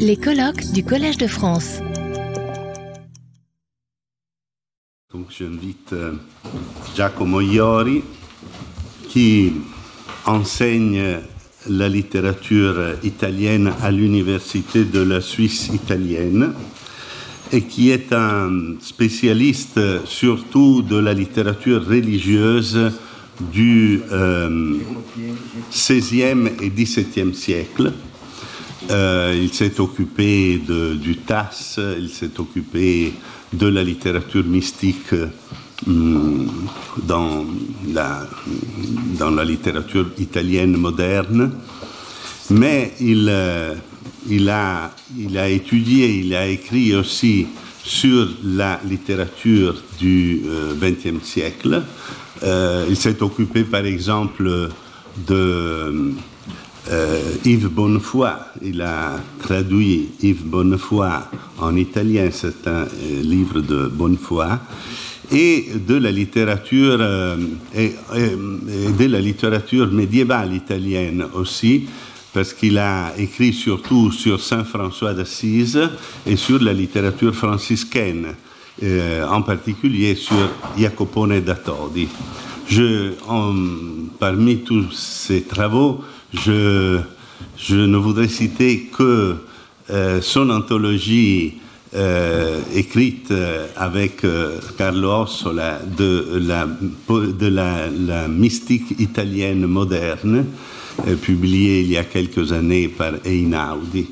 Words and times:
Les 0.00 0.16
colloques 0.16 0.72
du 0.72 0.84
Collège 0.84 1.18
de 1.18 1.28
France. 1.28 1.78
Donc 5.12 5.26
j'invite 5.30 5.92
euh, 5.92 6.14
Giacomo 6.96 7.40
Iori 7.40 8.02
qui 9.08 9.52
enseigne 10.24 11.20
la 11.68 11.88
littérature 11.88 12.96
italienne 13.04 13.72
à 13.82 13.92
l'Université 13.92 14.84
de 14.84 15.00
la 15.00 15.20
Suisse 15.20 15.68
italienne 15.72 16.52
et 17.52 17.62
qui 17.62 17.90
est 17.90 18.12
un 18.12 18.74
spécialiste 18.80 20.04
surtout 20.06 20.82
de 20.82 20.96
la 20.96 21.14
littérature 21.14 21.86
religieuse 21.86 22.90
du 23.40 24.02
euh, 24.10 24.78
XVIe 25.70 26.48
et 26.60 26.70
XVIIe 26.70 27.34
siècle. 27.34 27.92
Euh, 28.90 29.38
il 29.40 29.52
s'est 29.52 29.80
occupé 29.80 30.58
du 30.58 31.16
TAS, 31.16 31.78
il 31.98 32.08
s'est 32.08 32.38
occupé 32.38 33.12
de 33.52 33.66
la 33.66 33.82
littérature 33.82 34.44
mystique 34.44 35.12
hum, 35.86 36.48
dans, 37.02 37.44
la, 37.92 39.44
littérature 39.44 40.06
italienne 40.18 40.76
moderne, 40.76 41.52
mais 42.50 42.92
il, 43.00 43.28
euh, 43.28 43.74
il, 44.28 44.48
a, 44.48 44.90
étudié, 45.48 46.20
il 46.20 46.34
a 46.34 46.46
écrit 46.46 46.94
aussi 46.94 47.46
sur 47.82 48.28
la 48.44 48.80
littérature 48.88 49.74
du 49.98 50.42
XXe 50.80 51.24
siècle. 51.24 51.82
Euh, 52.42 52.86
il 52.88 52.96
s'est 52.96 53.22
occupé 53.22 53.64
par 53.64 53.84
exemple 53.84 54.70
de 55.26 56.14
euh, 56.88 57.20
Yves 57.44 57.68
Bonnefoy, 57.68 58.30
il 58.62 58.80
a 58.80 59.18
traduit 59.40 60.10
Yves 60.22 60.44
Bonnefoy 60.44 61.08
en 61.58 61.74
italien, 61.74 62.28
c'est 62.30 62.66
un 62.68 62.84
euh, 62.84 63.22
livre 63.22 63.60
de 63.60 63.88
Bonnefoy, 63.88 64.46
et 65.32 65.66
de 65.74 65.96
la 65.96 66.12
littérature 66.12 66.98
euh, 67.00 67.36
et, 67.74 67.92
de 68.16 69.04
la 69.06 69.20
littérature 69.20 69.90
médiévale 69.90 70.54
italienne 70.54 71.26
aussi, 71.34 71.86
parce 72.32 72.52
qu'il 72.52 72.78
a 72.78 73.12
écrit 73.18 73.52
surtout 73.52 74.12
sur 74.12 74.40
Saint 74.40 74.64
François 74.64 75.12
d'Assise 75.12 75.80
et 76.24 76.36
sur 76.36 76.62
la 76.62 76.72
littérature 76.72 77.34
franciscaine, 77.34 78.26
en 78.82 79.40
particulier 79.40 80.14
sur 80.14 80.50
Jacopone 80.78 81.40
da 81.40 81.54
Todi. 81.54 82.06
Parmi 84.18 84.58
tous 84.58 84.92
ces 84.92 85.42
travaux, 85.42 86.02
je, 86.44 87.74
ne 87.74 87.96
voudrais 87.96 88.28
citer 88.28 88.88
que 88.96 89.36
euh, 89.90 90.20
son 90.20 90.50
anthologie 90.50 91.54
euh, 91.94 92.60
écrite 92.74 93.32
avec 93.76 94.24
euh, 94.24 94.58
Carlo 94.76 95.22
Ossola 95.22 95.80
de, 95.96 96.42
la, 97.48 98.28
mystique 98.28 98.98
italienne 98.98 99.66
moderne, 99.66 100.46
publiée 101.22 101.82
il 101.82 101.90
y 101.90 101.96
a 101.96 102.04
quelques 102.04 102.52
années 102.52 102.88
par 102.88 103.12
Einaudi. 103.24 104.06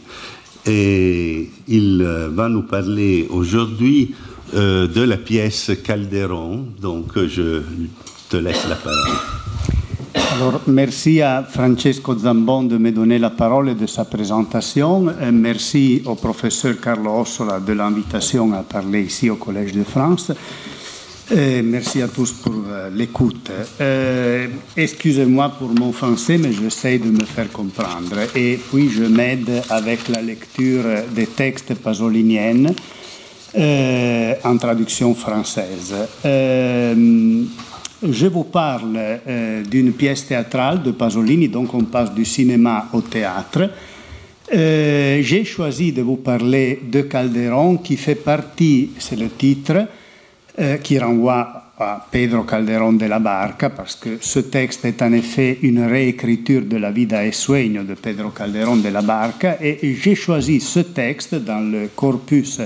Et 0.66 1.50
il 1.68 2.02
va 2.32 2.48
nous 2.48 2.62
parler 2.62 3.26
aujourd'hui 3.30 4.14
de 4.52 5.02
la 5.02 5.16
pièce 5.16 5.72
Calderon, 5.82 6.66
donc 6.80 7.18
je 7.26 7.62
te 8.28 8.36
laisse 8.36 8.66
la 8.68 8.76
parole. 8.76 9.83
Merci 10.66 11.22
à 11.22 11.44
Francesco 11.48 12.16
Zambon 12.16 12.64
de 12.64 12.78
me 12.78 12.90
donner 12.90 13.18
la 13.18 13.30
parole 13.30 13.68
et 13.68 13.74
de 13.74 13.86
sa 13.86 14.04
présentation. 14.04 15.06
Merci 15.32 16.02
au 16.06 16.14
professeur 16.14 16.80
Carlo 16.80 17.20
Ossola 17.20 17.60
de 17.60 17.72
l'invitation 17.72 18.52
à 18.52 18.62
parler 18.62 19.02
ici 19.02 19.30
au 19.30 19.36
Collège 19.36 19.72
de 19.72 19.84
France. 19.84 20.32
Merci 21.30 22.02
à 22.02 22.08
tous 22.08 22.32
pour 22.32 22.64
euh, 22.68 22.90
l'écoute. 22.90 23.50
Euh, 23.80 24.46
Excusez-moi 24.76 25.50
pour 25.58 25.70
mon 25.70 25.92
français, 25.92 26.36
mais 26.36 26.52
j'essaie 26.52 26.98
de 26.98 27.10
me 27.10 27.24
faire 27.24 27.50
comprendre. 27.50 28.16
Et 28.34 28.58
puis, 28.70 28.90
je 28.90 29.04
m'aide 29.04 29.62
avec 29.70 30.08
la 30.08 30.20
lecture 30.20 30.84
des 31.14 31.26
textes 31.26 31.74
pasoliniennes 31.74 32.74
euh, 33.56 34.34
en 34.44 34.58
traduction 34.58 35.14
française. 35.14 35.94
Je 38.10 38.26
vous 38.26 38.44
parle 38.44 38.96
euh, 38.96 39.62
d'une 39.62 39.92
pièce 39.92 40.26
théâtrale 40.26 40.82
de 40.82 40.92
Pasolini, 40.92 41.48
donc 41.48 41.72
on 41.74 41.84
passe 41.84 42.12
du 42.12 42.24
cinéma 42.24 42.88
au 42.92 43.00
théâtre. 43.00 43.70
Euh, 44.52 45.22
J'ai 45.22 45.44
choisi 45.44 45.92
de 45.92 46.02
vous 46.02 46.16
parler 46.16 46.80
de 46.90 47.02
Calderon 47.02 47.78
qui 47.78 47.96
fait 47.96 48.14
partie, 48.14 48.90
c'est 48.98 49.18
le 49.18 49.30
titre, 49.30 49.86
euh, 50.58 50.76
qui 50.78 50.98
renvoie 50.98 51.62
à 51.78 52.06
Pedro 52.10 52.44
Calderón 52.44 52.92
de 52.92 53.06
la 53.06 53.18
Barca, 53.18 53.70
parce 53.70 53.96
que 53.96 54.18
ce 54.20 54.40
texte 54.40 54.84
est 54.84 55.02
en 55.02 55.12
effet 55.12 55.58
une 55.62 55.84
réécriture 55.84 56.62
de 56.62 56.76
la 56.76 56.92
Vida 56.92 57.26
e 57.26 57.32
Sueño 57.32 57.82
de 57.82 57.94
Pedro 57.94 58.30
Calderón 58.30 58.80
de 58.80 58.90
la 58.90 59.02
Barca, 59.02 59.56
et 59.60 59.96
j'ai 60.00 60.14
choisi 60.14 60.60
ce 60.60 60.80
texte 60.80 61.34
dans 61.34 61.60
le 61.60 61.88
corpus 61.94 62.60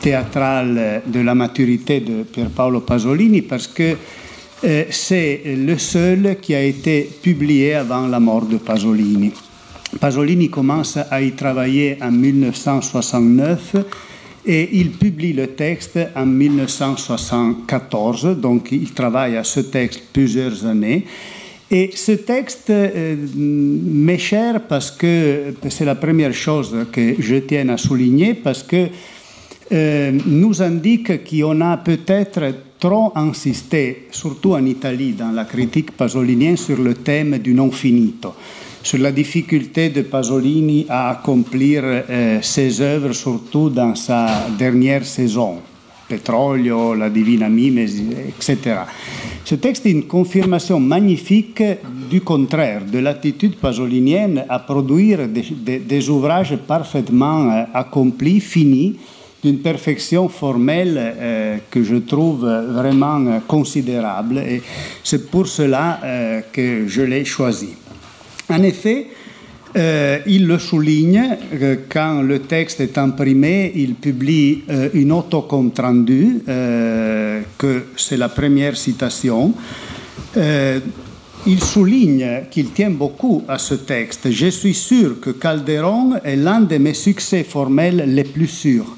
théâtral 0.00 1.02
de 1.06 1.20
la 1.20 1.34
maturité 1.34 2.00
de 2.00 2.24
Pierpaolo 2.24 2.80
Pasolini 2.80 3.42
parce 3.42 3.68
que 3.68 3.96
c'est 4.62 5.42
le 5.44 5.76
seul 5.76 6.36
qui 6.40 6.54
a 6.54 6.62
été 6.62 7.10
publié 7.22 7.74
avant 7.74 8.06
la 8.06 8.20
mort 8.20 8.46
de 8.46 8.58
Pasolini. 8.58 9.32
Pasolini 10.00 10.48
commence 10.48 10.98
à 11.10 11.20
y 11.20 11.32
travailler 11.32 11.98
en 12.00 12.12
1969 12.12 13.74
et 14.44 14.70
il 14.72 14.90
publie 14.92 15.32
le 15.32 15.48
texte 15.48 15.98
en 16.16 16.26
1974, 16.26 18.40
donc 18.40 18.72
il 18.72 18.92
travaille 18.92 19.36
à 19.36 19.44
ce 19.44 19.60
texte 19.60 20.02
plusieurs 20.12 20.66
années. 20.66 21.04
Et 21.70 21.92
ce 21.94 22.12
texte 22.12 22.70
euh, 22.70 23.14
m'est 23.34 24.18
cher 24.18 24.62
parce 24.68 24.90
que 24.90 25.54
c'est 25.68 25.84
la 25.84 25.94
première 25.94 26.34
chose 26.34 26.74
que 26.90 27.14
je 27.18 27.36
tiens 27.36 27.68
à 27.68 27.76
souligner, 27.78 28.34
parce 28.34 28.62
que 28.62 28.88
euh, 29.72 30.12
nous 30.26 30.60
indique 30.60 31.24
qu'on 31.24 31.60
a 31.62 31.78
peut-être 31.78 32.52
trop 32.82 33.12
insisté, 33.14 34.08
surtout 34.10 34.54
en 34.54 34.66
Italie, 34.66 35.12
dans 35.12 35.30
la 35.30 35.44
critique 35.44 35.92
pasolinienne, 35.92 36.56
sur 36.56 36.78
le 36.78 36.94
thème 36.94 37.38
du 37.38 37.54
non 37.54 37.70
finito, 37.70 38.34
sur 38.82 38.98
la 38.98 39.12
difficulté 39.12 39.90
de 39.90 40.02
Pasolini 40.02 40.86
à 40.88 41.10
accomplir 41.10 41.82
euh, 41.84 42.42
ses 42.42 42.80
œuvres, 42.80 43.12
surtout 43.12 43.70
dans 43.70 43.94
sa 43.94 44.48
dernière 44.58 45.04
saison, 45.04 45.58
Petrolio, 46.08 46.94
La 46.94 47.08
Divina 47.08 47.48
Mimesi, 47.48 48.08
etc. 48.26 48.80
Ce 49.44 49.54
texte 49.54 49.86
est 49.86 49.92
une 49.92 50.08
confirmation 50.08 50.80
magnifique 50.80 51.62
du 52.10 52.20
contraire, 52.20 52.82
de 52.84 52.98
l'attitude 52.98 53.58
pasolinienne 53.58 54.44
à 54.48 54.58
produire 54.58 55.28
des, 55.28 56.10
ouvrages 56.10 56.56
parfaitement 56.66 57.48
euh, 57.48 57.62
accomplis, 57.74 58.40
finis, 58.40 58.96
d'une 59.42 59.58
perfection 59.58 60.28
formelle 60.28 60.96
euh, 60.98 61.56
que 61.70 61.82
je 61.82 61.96
trouve 61.96 62.44
vraiment 62.44 63.40
considérable 63.48 64.38
et 64.38 64.62
c'est 65.02 65.30
pour 65.30 65.48
cela 65.48 66.00
euh, 66.04 66.40
que 66.52 66.86
je 66.86 67.02
l'ai 67.02 67.24
choisi. 67.24 67.70
En 68.48 68.62
effet, 68.62 69.08
euh, 69.74 70.18
il 70.26 70.46
le 70.46 70.58
souligne 70.58 71.36
quand 71.88 72.22
le 72.22 72.40
texte 72.40 72.80
est 72.80 72.98
imprimé, 72.98 73.72
il 73.74 73.94
publie 73.94 74.62
une 74.92 75.12
autocompte 75.12 75.78
rendue, 75.78 76.42
euh, 76.48 77.40
que 77.58 77.86
c'est 77.96 78.18
la 78.18 78.28
première 78.28 78.76
citation. 78.76 79.54
il 81.44 81.60
souligne 81.60 82.42
qu'il 82.50 82.70
tient 82.70 82.90
beaucoup 82.90 83.42
à 83.48 83.58
ce 83.58 83.74
texte. 83.74 84.30
Je 84.30 84.46
suis 84.48 84.74
sûr 84.74 85.18
que 85.20 85.30
Calderon 85.30 86.14
est 86.22 86.36
l'un 86.36 86.60
de 86.60 86.76
mes 86.76 86.94
succès 86.94 87.42
formels 87.42 88.04
les 88.06 88.24
plus 88.24 88.46
sûrs 88.46 88.96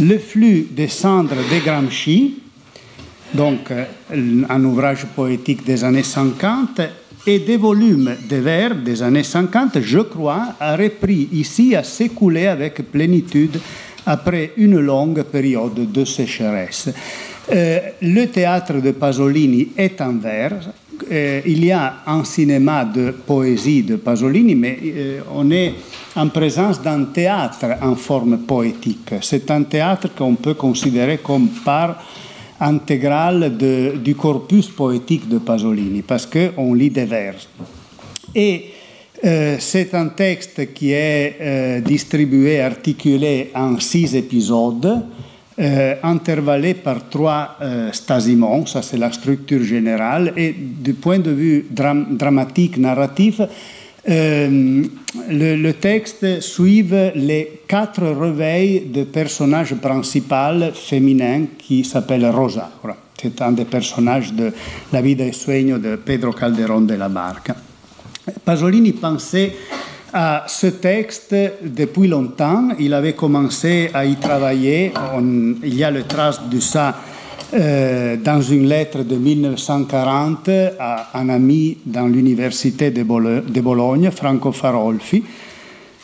le 0.00 0.18
flux 0.18 0.66
des 0.70 0.88
cendres 0.88 1.36
de 1.36 1.64
Gramsci, 1.64 2.38
donc 3.32 3.72
un 4.48 4.64
ouvrage 4.64 5.06
poétique 5.14 5.64
des 5.64 5.84
années 5.84 6.02
50, 6.02 6.80
et 7.26 7.38
des 7.38 7.56
volumes 7.56 8.14
de 8.28 8.36
vers 8.36 8.74
des 8.74 9.02
années 9.02 9.22
50, 9.22 9.80
je 9.80 10.00
crois, 10.00 10.54
a 10.60 10.76
repris 10.76 11.28
ici 11.32 11.74
à 11.74 11.82
s'écouler 11.82 12.46
avec 12.46 12.90
plénitude 12.90 13.58
après 14.06 14.52
une 14.58 14.78
longue 14.78 15.22
période 15.22 15.90
de 15.90 16.04
sécheresse. 16.04 16.90
Euh, 17.50 17.78
le 18.02 18.26
théâtre 18.26 18.74
de 18.74 18.90
Pasolini 18.90 19.68
est 19.76 20.00
en 20.00 20.14
vers. 20.14 20.60
Euh, 21.10 21.40
il 21.46 21.64
y 21.64 21.72
a 21.72 22.02
un 22.06 22.24
cinéma 22.24 22.84
de 22.84 23.10
poésie 23.10 23.82
de 23.82 23.96
Pasolini, 23.96 24.54
mais 24.54 24.78
euh, 24.84 25.20
on 25.34 25.50
est 25.50 25.74
en 26.16 26.28
présence 26.28 26.80
d'un 26.80 27.04
théâtre 27.04 27.66
en 27.82 27.96
forme 27.96 28.38
poétique. 28.38 29.14
C'est 29.20 29.50
un 29.50 29.62
théâtre 29.64 30.08
qu'on 30.16 30.34
peut 30.34 30.54
considérer 30.54 31.18
comme 31.18 31.48
part 31.64 32.02
intégrale 32.60 33.56
du 34.02 34.14
corpus 34.14 34.68
poétique 34.68 35.28
de 35.28 35.38
Pasolini, 35.38 36.02
parce 36.02 36.26
qu'on 36.26 36.74
lit 36.74 36.90
des 36.90 37.04
vers. 37.04 37.34
Et 38.34 38.74
Euh, 39.24 39.56
c'est 39.58 39.94
un 39.94 40.08
texte 40.08 40.74
qui 40.74 40.92
est 40.92 41.36
euh, 41.40 41.80
distribué, 41.80 42.60
articulé 42.60 43.50
en 43.54 43.80
six 43.80 44.14
épisodes, 44.14 45.02
euh, 45.56 45.94
intervallés 46.02 46.74
par 46.74 47.08
trois 47.08 47.56
euh, 47.60 47.92
stasiments, 47.92 48.66
ça 48.66 48.82
c'est 48.82 48.96
la 48.96 49.12
structure 49.12 49.62
générale, 49.62 50.32
et 50.36 50.52
du 50.52 50.94
point 50.94 51.20
de 51.20 51.30
vue 51.30 51.66
dram 51.70 52.06
dramatique, 52.10 52.76
narratif, 52.76 53.40
euh, 54.08 54.82
le, 55.30 55.72
texte 55.72 56.40
suit 56.40 56.84
les 57.14 57.60
quatre 57.68 58.04
réveils 58.04 58.86
de 58.92 59.04
personnages 59.04 59.76
principaux 59.76 60.72
féminins 60.74 61.44
qui 61.56 61.84
s'appelle 61.84 62.26
Rosa. 62.26 62.70
C'est 63.20 63.40
un 63.40 63.52
des 63.52 63.64
personnages 63.64 64.32
de 64.32 64.52
La 64.92 65.00
vida 65.00 65.24
e 65.24 65.32
sueño 65.32 65.78
de 65.78 65.96
Pedro 65.96 66.32
Calderón 66.32 66.86
de 66.86 66.96
la 66.96 67.08
Barca. 67.08 67.54
Pasolini 68.44 68.92
pensait 68.92 69.52
à 70.14 70.44
ce 70.46 70.68
texte 70.68 71.34
depuis 71.60 72.06
longtemps. 72.06 72.68
Il 72.78 72.94
avait 72.94 73.14
commencé 73.14 73.90
à 73.92 74.06
y 74.06 74.14
travailler. 74.14 74.92
Il 75.64 75.74
y 75.74 75.82
a 75.82 75.90
le 75.90 76.04
trace 76.04 76.40
de 76.48 76.60
ça 76.60 76.94
euh, 77.52 78.16
dans 78.16 78.40
une 78.40 78.68
lettre 78.68 79.02
de 79.02 79.16
1940 79.16 80.48
à 80.78 81.18
un 81.18 81.28
ami 81.28 81.78
dans 81.84 82.06
l'université 82.06 82.92
de, 82.92 83.02
Bologne, 83.02 84.10
Franco 84.12 84.52
Farolfi. 84.52 85.24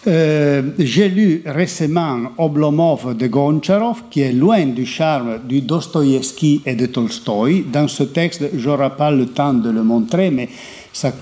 Euh, 0.06 0.62
J'ai 0.78 1.08
lu 1.08 1.42
récemment 1.46 2.32
Oblomov 2.38 3.16
de 3.16 3.26
Goncharov, 3.28 4.04
qui 4.10 4.22
est 4.22 4.32
loin 4.32 4.64
du 4.66 4.86
charme 4.86 5.40
du 5.46 5.60
Dostoïevski 5.60 6.62
et 6.66 6.74
de 6.74 6.86
Tolstoï. 6.86 7.64
Dans 7.70 7.86
ce 7.86 8.04
texte, 8.04 8.42
je 8.56 8.68
n'aurai 8.68 8.90
pas 8.90 9.10
le 9.10 9.26
temps 9.26 9.54
de 9.54 9.70
le 9.70 9.82
montrer, 9.82 10.30
mais 10.30 10.48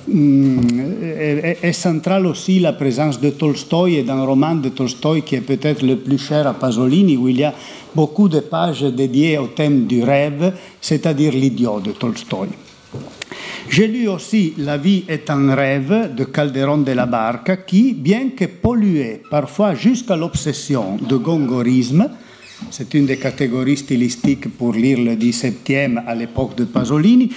mm, 0.08 0.58
est, 1.02 1.58
est 1.62 1.72
centrale 1.72 2.26
aussi 2.26 2.58
la 2.60 2.72
présence 2.72 3.20
de 3.20 3.30
Tolstoï 3.30 3.96
et 3.96 4.02
d'un 4.02 4.24
roman 4.24 4.54
de 4.54 4.68
Tolstoï 4.68 5.22
qui 5.22 5.36
est 5.36 5.40
peut-être 5.40 5.82
le 5.82 5.96
plus 5.96 6.18
cher 6.18 6.46
à 6.46 6.54
Pasolini, 6.54 7.16
où 7.16 7.28
il 7.28 7.38
y 7.38 7.44
a 7.44 7.54
beaucoup 7.94 8.28
de 8.28 8.40
pages 8.40 8.82
dédiées 8.82 9.38
au 9.38 9.48
thème 9.48 9.86
du 9.86 10.02
rêve, 10.02 10.52
c'est-à-dire 10.80 11.32
l'idiot 11.32 11.80
de 11.80 11.92
Tolstoï. 11.92 12.48
J'ai 13.70 13.86
lu 13.86 14.08
aussi 14.08 14.54
La 14.56 14.78
vie 14.78 15.04
est 15.08 15.28
un 15.28 15.54
rêve 15.54 16.14
de 16.14 16.24
Calderon 16.24 16.78
de 16.78 16.92
la 16.92 17.04
Barca 17.04 17.58
qui, 17.58 17.92
bien 17.92 18.30
que 18.30 18.46
pollué 18.46 19.20
parfois 19.30 19.74
jusqu'à 19.74 20.16
l'obsession 20.16 20.96
de 20.96 21.16
gongorisme, 21.16 22.08
c'est 22.70 22.94
une 22.94 23.06
des 23.06 23.18
catégories 23.18 23.76
stylistiques 23.76 24.48
pour 24.56 24.72
lire 24.72 24.98
le 24.98 25.16
17e 25.16 26.02
à 26.06 26.14
l'époque 26.14 26.56
de 26.56 26.64
Pasolini, 26.64 27.30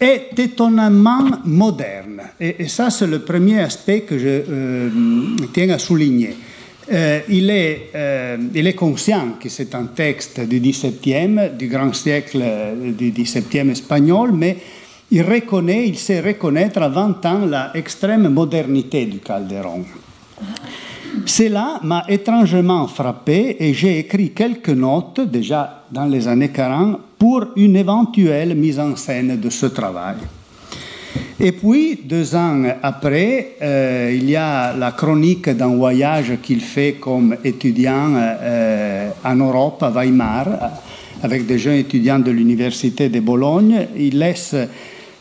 est 0.00 0.38
étonnamment 0.38 1.24
moderne. 1.44 2.22
Et, 2.40 2.68
ça, 2.68 2.90
c'est 2.90 3.06
le 3.06 3.20
premier 3.20 3.60
aspect 3.60 4.02
que 4.02 4.18
je 4.18 4.28
euh, 4.48 4.90
tiens 5.52 5.70
à 5.70 5.78
souligner. 5.78 6.36
Euh, 6.90 7.20
il, 7.28 7.50
est, 7.50 7.90
euh, 7.94 8.36
il, 8.54 8.66
est, 8.66 8.74
conscient 8.74 9.34
que 9.40 9.48
c'est 9.48 9.74
un 9.74 9.86
texte 9.86 10.40
du 10.40 10.60
XVIIe, 10.60 11.50
du 11.58 11.68
grand 11.68 11.92
siècle 11.92 12.42
du 12.96 13.10
XVIIe 13.10 13.70
espagnol, 13.70 14.32
mais 14.32 14.56
il 15.10 15.22
reconnaît, 15.22 15.86
il 15.86 15.98
sait 15.98 16.20
reconnaître 16.20 16.80
à 16.80 16.88
20 16.88 17.26
ans 17.26 17.46
la 17.46 17.72
extrême 17.74 18.28
modernité 18.28 19.04
du 19.04 19.18
Calderon. 19.18 19.84
Cela 21.26 21.80
m'a 21.82 22.04
étrangement 22.08 22.86
frappé 22.86 23.56
et 23.58 23.74
j'ai 23.74 23.98
écrit 23.98 24.30
quelques 24.30 24.70
notes 24.70 25.20
déjà 25.20 25.84
dans 25.90 26.06
les 26.06 26.26
années 26.28 26.50
40 26.50 27.00
pour 27.18 27.48
une 27.56 27.76
éventuelle 27.76 28.54
mise 28.54 28.78
en 28.78 28.94
scène 28.96 29.38
de 29.40 29.50
ce 29.50 29.66
travail. 29.66 30.16
Et 31.40 31.52
puis, 31.52 32.00
deux 32.04 32.34
ans 32.34 32.64
après, 32.82 33.56
euh, 33.62 34.12
il 34.12 34.28
y 34.28 34.34
a 34.36 34.74
la 34.76 34.90
chronique 34.92 35.48
d'un 35.50 35.76
voyage 35.76 36.32
qu'il 36.42 36.60
fait 36.60 36.94
comme 36.94 37.36
étudiant 37.44 38.12
euh, 38.16 39.10
en 39.24 39.36
Europe, 39.36 39.82
à 39.84 39.90
Weimar, 39.90 40.46
avec 41.22 41.46
des 41.46 41.58
jeunes 41.58 41.76
étudiants 41.76 42.18
de 42.18 42.32
l'Université 42.32 43.08
de 43.08 43.20
Bologne. 43.20 43.86
Il 43.96 44.18
laisse 44.18 44.56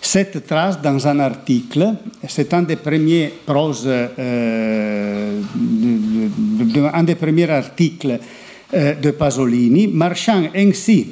cette 0.01 0.47
trace 0.47 0.81
dans 0.81 1.07
un 1.07 1.19
article. 1.19 1.93
C'est 2.27 2.51
un 2.53 2.63
des 2.63 2.77
premiers 2.77 3.33
euh, 3.49 5.41
un 6.93 7.03
des 7.03 7.15
premiers 7.15 7.49
articles 7.49 8.19
de 8.73 9.11
Pasolini, 9.11 9.87
marchant 9.87 10.43
ainsi 10.53 11.07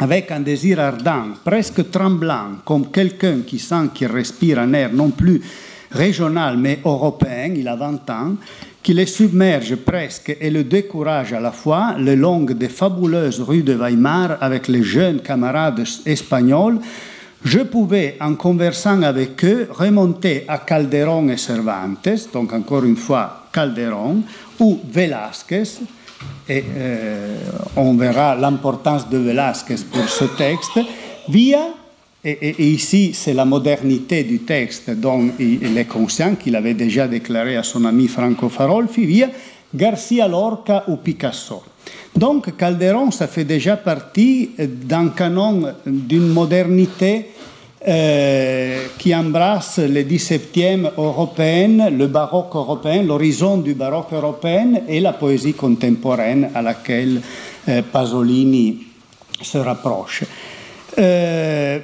avec 0.00 0.30
un 0.30 0.40
désir 0.40 0.80
ardent, 0.80 1.34
presque 1.44 1.90
tremblant, 1.90 2.56
comme 2.64 2.90
quelqu'un 2.90 3.40
qui 3.46 3.58
sent 3.58 3.90
qu'il 3.94 4.08
respire 4.08 4.58
un 4.58 4.72
air 4.72 4.92
non 4.92 5.10
plus 5.10 5.40
régional 5.92 6.56
mais 6.56 6.80
européen, 6.84 7.52
il 7.54 7.68
a 7.68 7.76
20 7.76 8.10
ans, 8.10 8.34
qui 8.82 8.94
le 8.94 9.04
submerge 9.04 9.76
presque 9.76 10.34
et 10.40 10.50
le 10.50 10.64
décourage 10.64 11.34
à 11.34 11.40
la 11.40 11.52
fois 11.52 11.96
le 11.98 12.14
long 12.14 12.40
des 12.40 12.70
fabuleuses 12.70 13.40
rues 13.40 13.62
de 13.62 13.74
Weimar 13.74 14.38
avec 14.40 14.68
les 14.68 14.82
jeunes 14.82 15.20
camarades 15.20 15.84
espagnols, 16.06 16.80
je 17.44 17.60
pouvais, 17.60 18.16
en 18.20 18.34
conversant 18.34 19.02
avec 19.02 19.44
eux, 19.44 19.68
remonter 19.70 20.44
à 20.46 20.58
Calderon 20.58 21.28
et 21.28 21.38
Cervantes, 21.38 22.28
donc 22.32 22.52
encore 22.52 22.84
une 22.84 22.96
fois 22.96 23.46
Calderon, 23.52 24.22
ou 24.58 24.78
Velázquez, 24.90 25.80
et 26.50 26.64
euh, 26.76 27.36
on 27.76 27.94
verra 27.94 28.34
l'importance 28.34 29.08
de 29.08 29.18
Velázquez 29.18 29.76
pour 29.92 30.08
ce 30.08 30.24
texte, 30.24 30.80
via, 31.28 31.60
et, 32.24 32.30
et, 32.30 32.48
et 32.58 32.66
ici 32.70 33.12
c'est 33.14 33.34
la 33.34 33.44
modernité 33.44 34.24
du 34.24 34.40
texte 34.40 34.90
dont 34.90 35.30
il 35.38 35.78
est 35.78 35.84
conscient 35.84 36.34
qu'il 36.34 36.56
avait 36.56 36.74
déjà 36.74 37.06
déclaré 37.06 37.56
à 37.56 37.62
son 37.62 37.84
ami 37.84 38.08
Franco 38.08 38.48
Farolfi, 38.48 39.06
via 39.06 39.30
Garcia 39.72 40.26
Lorca 40.26 40.84
ou 40.88 40.96
Picasso. 40.96 41.62
Donc 42.16 42.56
Calderon, 42.56 43.12
ça 43.12 43.28
fait 43.28 43.44
déjà 43.44 43.76
partie 43.76 44.50
d'un 44.58 45.10
canon 45.10 45.72
d'une 45.86 46.26
modernité 46.26 47.30
euh, 47.88 48.88
qui 48.98 49.14
embrasse 49.14 49.78
le 49.78 50.02
17e 50.02 50.90
européen, 50.98 51.88
le 51.88 52.08
baroque 52.08 52.54
européen, 52.54 53.02
l'horizon 53.02 53.56
du 53.56 53.72
baroque 53.72 54.12
européen 54.12 54.82
et 54.86 55.00
la 55.00 55.14
poésie 55.14 55.54
contemporaine 55.54 56.50
à 56.54 56.60
laquelle 56.60 57.22
euh, 57.66 57.80
Pasolini 57.90 58.80
se 59.40 59.56
rapproche. 59.56 60.24
Euh, 60.98 61.78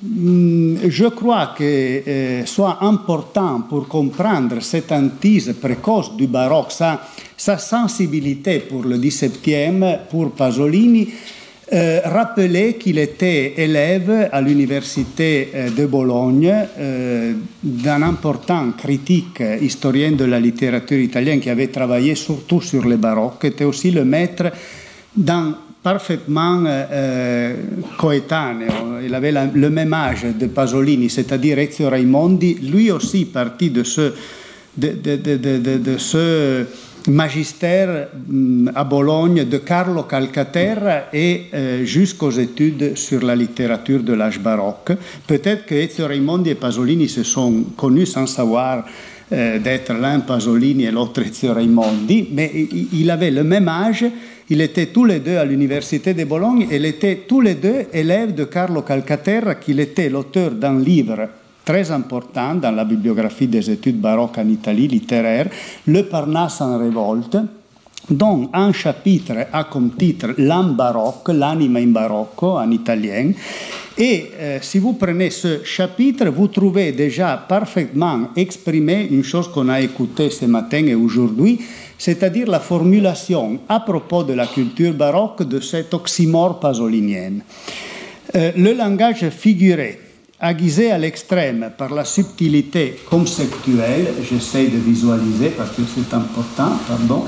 je 0.00 1.08
crois 1.08 1.54
que 1.58 2.42
soit 2.46 2.78
important 2.80 3.62
pour 3.68 3.86
comprendre 3.86 4.62
cette 4.62 4.92
hantise 4.92 5.54
précoce 5.60 6.16
du 6.16 6.26
baroque, 6.26 6.72
sa, 6.72 7.02
sa 7.36 7.58
sensibilité 7.58 8.60
pour 8.60 8.84
le 8.84 8.96
XVIIe, 8.96 9.98
pour 10.08 10.30
Pasolini, 10.30 11.08
euh, 11.70 12.00
rappeler 12.04 12.74
qu'il 12.74 12.98
était 12.98 13.54
élève 13.58 14.28
à 14.32 14.40
l'université 14.40 15.50
euh, 15.54 15.70
de 15.70 15.86
Bologne 15.86 16.54
euh, 16.78 17.34
d'un 17.62 18.02
important 18.02 18.72
critique 18.72 19.42
historien 19.60 20.12
de 20.12 20.24
la 20.24 20.40
littérature 20.40 20.98
italienne 20.98 21.40
qui 21.40 21.50
avait 21.50 21.66
travaillé 21.68 22.14
surtout 22.14 22.62
sur 22.62 22.86
le 22.86 22.96
baroque, 22.96 23.44
était 23.44 23.64
aussi 23.64 23.90
le 23.90 24.04
maître 24.04 24.50
d'un 25.14 25.58
parfaitement 25.82 26.64
euh, 26.66 27.54
coétaneo. 27.98 29.00
Il 29.04 29.14
avait 29.14 29.32
le 29.32 29.70
même 29.70 29.92
âge 29.92 30.26
de 30.38 30.46
Pasolini, 30.46 31.10
c'est-à-dire 31.10 31.58
Ezio 31.58 31.88
Raimondi, 31.88 32.54
lui 32.62 32.90
aussi 32.90 33.26
parti 33.26 33.70
de 33.70 33.82
ce 33.84 34.12
magistère 37.08 38.08
à 38.74 38.84
Bologne 38.84 39.44
de 39.44 39.58
Carlo 39.58 40.02
Calcaterra 40.04 41.04
et 41.12 41.46
euh, 41.54 41.84
jusqu'aux 41.84 42.30
études 42.30 42.96
sur 42.96 43.24
la 43.24 43.34
littérature 43.34 44.02
de 44.02 44.12
l'âge 44.12 44.40
baroque. 44.40 44.92
Peut-être 45.26 45.66
que 45.66 45.74
Ezio 45.74 46.06
Raimondi 46.06 46.50
et 46.50 46.54
Pasolini 46.54 47.08
se 47.08 47.22
sont 47.22 47.64
connus 47.76 48.06
sans 48.06 48.26
savoir 48.26 48.84
euh, 49.32 49.58
d'être 49.58 49.92
l'un 49.92 50.20
Pasolini 50.20 50.84
et 50.84 50.90
l'autre 50.90 51.22
Ezio 51.22 51.54
Raimondi, 51.54 52.28
mais 52.32 52.50
il 52.92 53.10
avait 53.10 53.30
le 53.30 53.44
même 53.44 53.68
âge 53.68 54.04
ils 54.50 54.60
étaient 54.62 54.86
tous 54.86 55.04
les 55.04 55.20
deux 55.20 55.36
à 55.36 55.44
l'université 55.44 56.14
de 56.14 56.24
Bologne 56.24 56.66
et 56.70 56.76
ils 56.76 56.86
étaient 56.86 57.24
tous 57.28 57.42
les 57.42 57.54
deux 57.54 57.84
élèves 57.92 58.34
de 58.34 58.44
Carlo 58.44 58.82
Calcaterra, 58.82 59.56
qui 59.56 59.78
était 59.78 60.08
l'auteur 60.08 60.52
d'un 60.52 60.78
livre 60.80 61.28
très 61.68 61.90
important 61.90 62.54
dans 62.54 62.70
la 62.70 62.86
bibliographie 62.86 63.46
des 63.46 63.70
études 63.70 64.00
baroques 64.00 64.38
en 64.38 64.48
Italie 64.48 64.88
littéraire, 64.88 65.50
Le 65.86 66.02
Parnasse 66.04 66.62
en 66.62 66.78
révolte, 66.78 67.36
dont 68.08 68.48
un 68.54 68.72
chapitre 68.72 69.34
a 69.52 69.64
comme 69.64 69.90
titre 69.90 70.28
L'âme 70.38 70.74
baroque, 70.74 71.28
l'anima 71.28 71.80
in 71.80 71.88
barocco 71.88 72.56
en 72.56 72.70
italien. 72.70 73.32
Et 73.98 74.30
euh, 74.40 74.58
si 74.62 74.78
vous 74.78 74.94
prenez 74.94 75.28
ce 75.28 75.62
chapitre, 75.62 76.30
vous 76.30 76.48
trouvez 76.48 76.92
déjà 76.92 77.36
parfaitement 77.46 78.30
exprimé 78.34 79.06
une 79.10 79.24
chose 79.24 79.48
qu'on 79.48 79.68
a 79.68 79.82
écoutée 79.82 80.30
ce 80.30 80.46
matin 80.46 80.86
et 80.86 80.94
aujourd'hui, 80.94 81.60
c'est-à-dire 81.98 82.46
la 82.48 82.60
formulation 82.60 83.58
à 83.68 83.80
propos 83.80 84.22
de 84.24 84.32
la 84.32 84.46
culture 84.46 84.94
baroque 84.94 85.42
de 85.42 85.60
cet 85.60 85.92
oxymore 85.92 86.60
pasolinien. 86.60 87.32
Euh, 88.34 88.52
le 88.56 88.72
langage 88.72 89.28
figuré 89.28 90.07
aiguisé 90.40 90.90
à 90.90 90.98
l'extrême 90.98 91.72
par 91.76 91.92
la 91.92 92.04
subtilité 92.04 93.00
conceptuelle, 93.08 94.14
j'essaie 94.28 94.66
de 94.66 94.78
visualiser 94.78 95.50
parce 95.50 95.70
que 95.70 95.82
c'est 95.82 96.14
important, 96.14 96.72
pardon, 96.86 97.24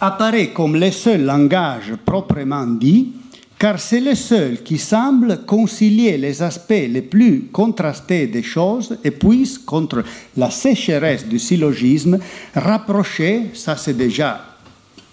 apparaît 0.00 0.48
comme 0.48 0.76
le 0.76 0.90
seul 0.90 1.24
langage 1.24 1.92
proprement 2.04 2.66
dit, 2.66 3.12
car 3.58 3.78
c'est 3.78 4.00
le 4.00 4.14
seul 4.14 4.62
qui 4.62 4.78
semble 4.78 5.44
concilier 5.44 6.16
les 6.16 6.42
aspects 6.42 6.88
les 6.88 7.02
plus 7.02 7.48
contrastés 7.52 8.26
des 8.26 8.42
choses 8.42 8.98
et 9.04 9.10
puisse, 9.10 9.58
contre 9.58 10.02
la 10.36 10.50
sécheresse 10.50 11.26
du 11.26 11.38
syllogisme, 11.38 12.18
rapprocher, 12.54 13.50
ça 13.52 13.76
c'est 13.76 13.96
déjà 13.96 14.40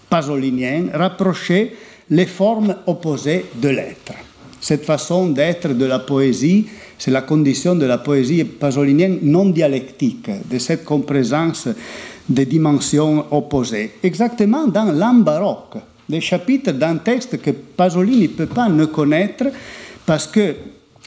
pasolinien, 0.08 0.86
rapprocher 0.94 1.76
les 2.10 2.26
formes 2.26 2.74
opposées 2.86 3.44
de 3.54 3.68
l'être. 3.68 4.27
Cette 4.60 4.84
façon 4.84 5.28
d'être 5.28 5.68
de 5.68 5.84
la 5.84 6.00
poésie, 6.00 6.66
c'est 6.98 7.10
la 7.10 7.22
condition 7.22 7.76
de 7.76 7.86
la 7.86 7.98
poésie 7.98 8.44
pasolinienne 8.44 9.18
non 9.22 9.50
dialectique, 9.50 10.30
de 10.50 10.58
cette 10.58 10.84
complaisance 10.84 11.68
des 12.28 12.46
dimensions 12.46 13.26
opposées. 13.30 13.92
Exactement 14.02 14.66
dans 14.66 14.92
l'âme 14.92 15.22
baroque, 15.22 15.76
des 16.08 16.20
chapitres 16.20 16.72
d'un 16.72 16.96
texte 16.96 17.40
que 17.40 17.50
Pasolini 17.50 18.22
ne 18.22 18.26
peut 18.28 18.46
pas 18.46 18.68
ne 18.68 18.84
connaître 18.86 19.44
parce 20.04 20.26
que 20.26 20.54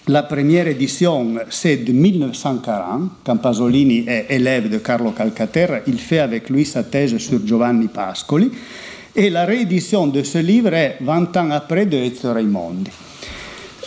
la 0.08 0.24
première 0.24 0.68
édition, 0.68 1.36
c'est 1.50 1.78
de 1.78 1.92
1940, 1.92 3.12
quand 3.24 3.38
Pasolini 3.38 4.06
est 4.08 4.26
élève 4.30 4.68
de 4.68 4.80
Carlo 4.80 5.12
Calcaterra. 5.12 5.80
Il 5.86 6.00
fait 6.00 6.20
avec 6.20 6.50
lui 6.50 6.66
sa 6.66 6.84
thèse 6.84 7.18
sur 7.18 7.46
Giovanni 7.46 7.88
Pascoli. 7.88 8.50
Et 9.16 9.30
la 9.30 9.46
réédition 9.46 10.08
de 10.08 10.24
ce 10.24 10.40
livre 10.40 10.74
est 10.74 10.98
20 11.02 11.38
ans 11.38 11.52
après 11.52 11.86
de 11.86 11.98
Ezio 11.98 12.34
Raimondi. 12.34 12.90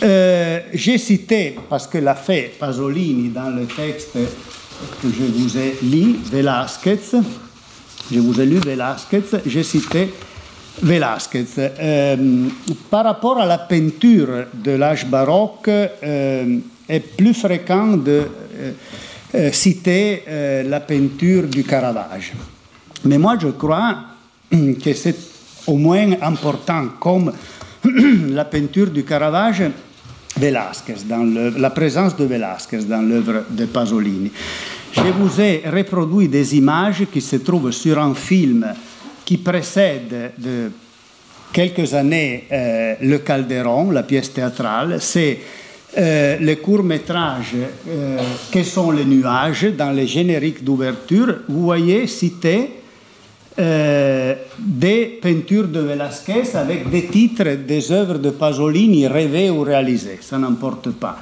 Euh, 0.05 0.59
J'ai 0.73 0.99
cité, 0.99 1.55
parce 1.67 1.87
que 1.87 1.97
l'a 1.97 2.13
fait 2.13 2.53
Pasolini 2.59 3.29
dans 3.29 3.49
le 3.49 3.65
texte 3.65 4.13
que 4.13 5.07
je 5.07 5.23
vous 5.23 5.57
ai 5.57 5.77
lu, 5.81 6.17
Velasquez, 6.31 6.99
je 8.11 8.19
vous 8.19 8.39
ai 8.39 8.45
lu 8.45 8.57
Velasquez, 8.57 9.23
j'ai 9.45 9.63
cité 9.63 10.13
Velasquez. 10.83 11.45
Euh, 11.57 12.47
par 12.91 13.05
rapport 13.05 13.39
à 13.39 13.47
la 13.47 13.57
peinture 13.57 14.45
de 14.53 14.71
l'âge 14.71 15.07
baroque, 15.07 15.69
euh, 15.69 16.59
est 16.87 16.99
plus 16.99 17.33
fréquent 17.33 17.97
de 17.97 18.27
euh, 19.33 19.51
citer 19.51 20.23
la 20.67 20.79
peinture 20.81 21.43
du 21.43 21.63
Caravage. 21.63 22.33
Mais 23.05 23.17
moi, 23.17 23.37
je 23.41 23.47
crois 23.47 23.97
que 24.51 24.93
c'est 24.93 25.15
au 25.67 25.77
moins 25.77 26.11
important 26.21 26.89
comme 26.99 27.33
la 28.29 28.45
peinture 28.45 28.91
du 28.91 29.03
Caravage 29.03 29.63
Velasquez, 30.37 31.05
dans 31.07 31.23
la 31.57 31.69
présence 31.69 32.15
de 32.15 32.25
Velasquez 32.25 32.83
dans 32.83 33.01
l'œuvre 33.01 33.45
de 33.49 33.65
Pasolini. 33.65 34.31
Je 34.91 35.01
vous 35.01 35.41
ai 35.41 35.63
reproduit 35.65 36.27
des 36.27 36.55
images 36.57 37.05
qui 37.11 37.21
se 37.21 37.37
trouvent 37.37 37.71
sur 37.71 37.99
un 37.99 38.13
film 38.13 38.65
qui 39.23 39.37
précède 39.37 40.33
de 40.37 40.71
quelques 41.51 41.93
années 41.93 42.45
euh, 42.51 42.95
Le 43.01 43.17
Calderon, 43.19 43.91
la 43.91 44.03
pièce 44.03 44.33
théâtrale. 44.33 44.97
C'est 44.99 45.39
euh, 45.97 46.37
le 46.39 46.55
court 46.55 46.83
métrage 46.83 47.53
euh, 47.87 48.17
Que 48.51 48.63
sont 48.63 48.91
les 48.91 49.05
nuages 49.05 49.67
dans 49.77 49.91
les 49.91 50.07
génériques 50.07 50.63
d'ouverture. 50.63 51.39
Vous 51.47 51.63
voyez 51.63 52.07
cité 52.07 52.71
euh, 53.57 54.35
des 54.59 55.17
peintures 55.21 55.69
de 55.69 55.79
Velasquez 55.79 56.55
avec 56.55 56.89
des 56.89 57.05
titres 57.05 57.55
des 57.65 57.89
œuvres 57.89 58.17
de 58.17 58.31
Pasolini 58.31 59.07
rêvées 59.07 59.49
ou 59.49 59.61
réalisées, 59.61 60.19
ça 60.19 60.37
n'importe 60.37 60.89
pas. 60.91 61.17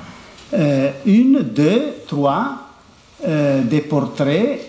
Euh, 0.53 0.89
une, 1.05 1.41
deux, 1.43 1.93
trois, 2.07 2.69
euh, 3.27 3.61
des 3.61 3.81
portraits 3.81 4.59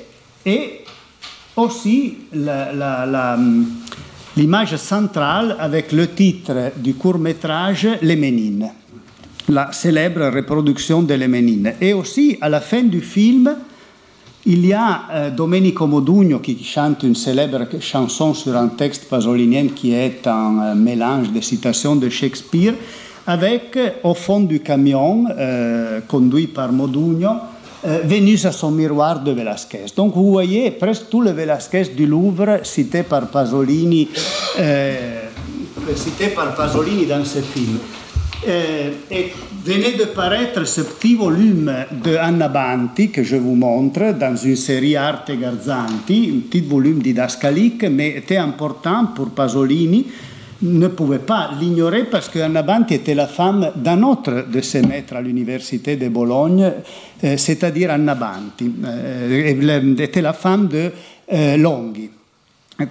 et 0.45 0.81
aussi 1.57 2.19
l'image 4.37 4.77
centrale 4.77 5.57
avec 5.59 5.93
le 5.93 6.09
titre 6.09 6.73
du 6.77 6.95
court 6.95 7.19
métrage 7.19 7.89
Les 8.03 8.17
Ménines, 8.17 8.69
la 9.49 9.73
célèbre 9.73 10.27
reproduction 10.27 11.03
de 11.03 11.15
Les 11.15 11.29
Ménines. 11.29 11.75
Et 11.81 11.95
aussi 11.95 12.37
à 12.43 12.51
la 12.51 12.61
fin 12.61 12.83
du 12.83 13.01
film, 13.01 13.57
il 14.47 14.67
y 14.67 14.73
a 14.73 15.03
euh, 15.11 15.31
Domenico 15.31 15.87
Modugno 15.87 16.39
qui 16.41 16.63
chante 16.63 17.03
une 17.03 17.15
célèbre 17.15 17.67
chanson 17.81 18.35
sur 18.35 18.57
un 18.57 18.69
texte 18.69 19.09
pasolinien 19.09 19.69
qui 19.75 19.95
est 19.95 20.27
un 20.27 20.59
euh, 20.63 20.75
mélange 20.75 21.33
de 21.33 21.41
citations 21.41 21.97
de 21.97 22.09
Shakespeare, 22.11 22.75
avec 23.27 23.77
euh, 23.77 23.91
au 24.03 24.13
fond 24.15 24.41
du 24.41 24.61
camion, 24.61 25.27
conduit 26.09 26.49
par 26.49 26.73
Modugno, 26.73 27.31
Vénus 28.05 28.47
à 28.47 28.53
son 28.53 28.71
miroir 28.71 29.21
de 29.23 29.31
Velasquez. 29.33 29.87
Donc 29.95 30.15
vous 30.15 30.31
voyez 30.31 30.71
presque 30.71 31.09
tout 31.11 31.21
le 31.21 31.33
Velasquez 31.33 31.85
du 31.95 32.07
Louvre 32.07 32.61
cité 32.63 33.03
par 33.03 33.27
Pasolini, 33.29 34.09
cité 35.95 36.29
par 36.29 36.55
Pasolini 36.55 37.05
dans 37.05 37.25
ce 37.27 37.41
film. 37.41 37.79
Et 38.47 39.33
venait 39.65 39.97
de 39.97 40.05
paraître 40.05 40.67
ce 40.67 40.83
petit 40.83 41.15
volume 41.15 41.73
de 42.05 42.17
Anna 42.17 42.49
Banti 42.49 43.11
que 43.11 43.23
je 43.23 43.37
vous 43.37 43.55
montre 43.55 44.13
dans 44.13 44.37
une 44.37 44.57
série 44.57 44.97
Arte 44.97 45.33
Garzanti, 45.33 46.33
un 46.37 46.41
petit 46.41 46.61
volume 46.61 47.01
didascalique, 47.01 47.85
mais 47.85 48.11
était 48.19 48.37
important 48.37 49.07
pour 49.15 49.31
Pasolini. 49.31 50.07
Ne 50.63 50.89
pouvait 50.89 51.19
pas 51.21 51.51
l'ignorer 51.59 52.05
parce 52.05 52.29
que 52.29 52.63
Banti 52.63 52.95
était 52.95 53.15
la 53.15 53.27
femme 53.27 53.71
d'un 53.77 54.03
autre 54.03 54.47
de 54.53 54.61
ses 54.61 54.83
maîtres 54.83 55.17
à 55.17 55.23
l'université 55.23 55.97
de 55.97 56.09
Bologne, 56.09 56.71
euh, 57.25 57.37
c'est-à-dire 57.39 57.91
Anna 57.91 58.15
Banti. 58.15 58.71
Euh, 58.85 59.97
était 59.99 60.23
la 60.23 60.35
femme 60.35 60.69
de 60.69 60.91
euh, 61.33 61.57
Longhi 61.57 62.11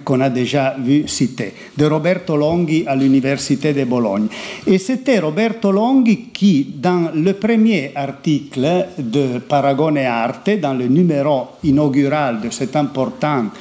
qu'on 0.04 0.20
a 0.20 0.30
déjà 0.30 0.76
vu 0.78 1.06
citer, 1.06 1.52
de 1.76 1.84
Roberto 1.84 2.36
Longhi 2.36 2.84
à 2.86 2.96
l'Université 2.96 3.72
de 3.72 3.84
Bologne. 3.84 4.28
Et 4.66 4.78
c'était 4.78 5.18
Roberto 5.18 5.70
Longhi 5.70 6.30
qui, 6.32 6.74
dans 6.76 7.10
le 7.14 7.34
premier 7.34 7.92
article 7.94 8.86
de 8.98 9.38
Paragone 9.40 9.98
Arte, 9.98 10.58
dans 10.60 10.74
le 10.74 10.86
numéro 10.86 11.48
inaugural 11.64 12.40
de 12.40 12.50
cette 12.50 12.76
importante 12.76 13.52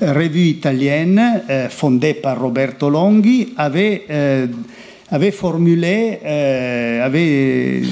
revue 0.00 0.48
italienne 0.48 1.42
euh, 1.48 1.68
fondée 1.68 2.14
par 2.14 2.40
Roberto 2.40 2.88
Longhi, 2.90 3.52
avait, 3.56 4.04
euh, 4.10 4.46
formulé, 5.32 6.18
euh, 6.24 7.04
avait 7.04 7.82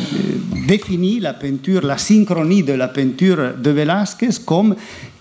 défini 0.66 1.20
la 1.20 1.34
peinture, 1.34 1.84
la 1.84 1.98
synchronie 1.98 2.62
de 2.62 2.72
la 2.72 2.88
peinture 2.88 3.54
de 3.58 3.70
Velázquez 3.70 4.42
comme 4.44 4.74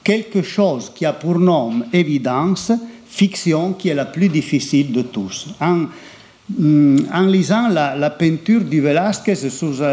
quelque 0.09 0.41
chose 0.41 0.91
qui 0.95 1.05
a 1.05 1.13
pour 1.13 1.37
nom 1.37 1.83
évidence, 1.93 2.71
fiction 3.07 3.73
qui 3.73 3.89
est 3.89 3.93
la 3.93 4.05
plus 4.05 4.27
difficile 4.27 4.91
de 4.91 5.03
tous. 5.03 5.49
En, 5.61 5.85
en 7.13 7.25
lisant 7.27 7.67
la, 7.69 8.09
peinture 8.09 8.61
du 8.61 8.81
Velázquez 8.81 9.35
sous, 9.35 9.83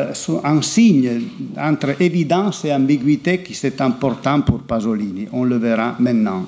un 0.42 0.62
signe 0.62 1.20
entre 1.58 2.00
évidence 2.00 2.64
et 2.64 2.72
ambiguïté 2.72 3.42
qui 3.42 3.52
c'est 3.52 3.78
important 3.82 4.40
pour 4.40 4.60
Pasolini. 4.60 5.28
On 5.34 5.44
le 5.44 5.58
verra 5.58 5.96
maintenant. 5.98 6.46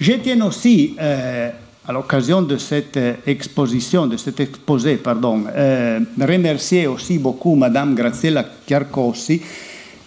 Je 0.00 0.14
tiens 0.14 0.44
aussi, 0.44 0.96
euh, 1.00 1.50
à 1.86 1.92
l'occasion 1.92 2.42
de 2.42 2.56
cette 2.56 2.98
exposition, 3.24 4.08
de 4.08 4.16
cet 4.16 4.40
exposé, 4.40 4.96
pardon, 4.96 5.44
euh, 5.54 6.00
remercier 6.20 6.88
aussi 6.88 7.18
beaucoup 7.20 7.54
Madame 7.54 7.94
Graziella 7.94 8.44
Chiarcossi, 8.66 9.40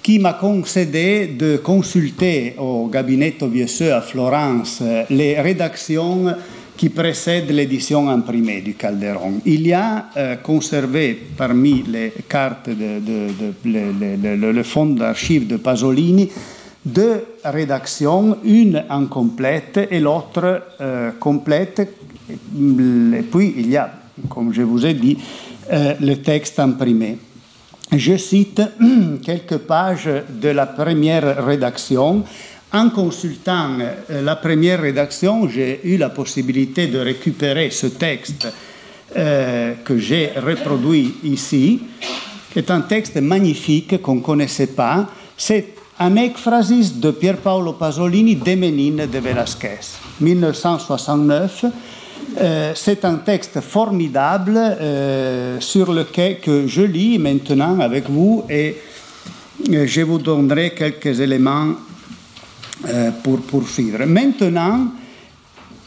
qui 0.02 0.20
m'a 0.20 0.34
concédé 0.34 1.28
de 1.28 1.58
consulter 1.58 2.56
au 2.58 2.88
gabinetto 2.88 3.48
Viesseux 3.48 3.94
à 3.94 4.02
Florence 4.02 4.82
les 5.10 5.40
rédactions 5.40 6.34
qui 6.78 6.90
précèdent 6.90 7.52
l'édition 7.52 8.10
imprimée 8.10 8.62
du 8.62 8.74
Calderon. 8.76 9.42
Il 9.46 9.68
y 9.68 9.74
a 9.74 10.06
euh, 10.16 10.36
conservé 10.38 11.20
parmi 11.36 11.84
les 11.84 12.14
cartes 12.28 12.70
de, 12.70 13.02
le, 13.66 14.52
le, 14.52 14.64
fonds 14.64 14.86
d'archives 14.86 15.46
de 15.46 15.58
Pasolini 15.58 16.30
deux 16.86 17.24
rédactions, 17.44 18.38
une 18.44 18.84
incomplète 18.90 19.88
et 19.92 20.00
l'autre 20.00 20.64
euh, 20.82 21.12
complète. 21.20 21.80
Et 22.30 23.24
puis 23.24 23.54
il 23.58 23.70
y 23.70 23.78
a, 23.78 23.92
comme 24.30 24.54
je 24.54 24.62
vous 24.62 24.86
ai 24.86 24.94
dit, 24.94 25.18
euh, 25.72 25.94
le 26.00 26.16
texte 26.16 26.60
imprimé. 26.60 27.18
Je 27.92 28.18
cite 28.18 28.62
quelques 29.24 29.58
pages 29.58 30.10
de 30.30 30.50
la 30.50 30.68
première 30.68 31.44
rédaction. 31.44 32.24
En 32.72 32.90
consultant 32.92 33.80
euh, 33.80 34.22
la 34.22 34.36
première 34.36 34.82
rédaction, 34.82 35.50
j'ai 35.50 35.80
eu 35.84 35.98
la 35.98 36.10
possibilité 36.10 36.86
de 36.86 37.00
récupérer 37.00 37.72
ce 37.72 37.88
texte 37.88 38.48
euh, 39.18 39.74
que 39.84 39.98
j'ai 39.98 40.34
reproduit 40.38 41.16
ici, 41.24 41.82
qui 42.54 42.60
est 42.60 42.70
un 42.70 42.82
texte 42.82 43.18
magnifique 43.18 44.00
qu'on 44.04 44.16
ne 44.16 44.22
connaissait 44.22 44.68
pas. 44.68 45.08
C'est 45.36 45.74
un 45.98 46.16
ekphrasis 46.16 47.00
de 47.00 47.10
Pier 47.10 47.34
Paolo 47.34 47.74
Pasolini 47.74 48.36
des 48.36 48.56
Ménines 48.56 49.08
de 49.12 49.18
Velasquez, 49.18 49.98
1969. 50.22 51.66
Euh, 52.40 52.72
c'est 52.76 53.04
un 53.06 53.16
texte 53.16 53.60
formidable 53.60 54.56
euh, 54.58 55.60
sur 55.60 55.92
lequel 55.92 56.40
que 56.40 56.68
je 56.68 56.82
lis 56.82 57.18
maintenant 57.18 57.80
avec 57.80 58.10
vous 58.10 58.44
et 58.50 58.78
euh, 59.70 59.86
je 59.86 60.02
vous 60.02 60.20
donnerai 60.20 60.74
quelques 60.74 61.20
éléments 61.20 61.74
pour 63.24 63.42
poursuivre. 63.42 64.06
Maintenant, 64.06 64.88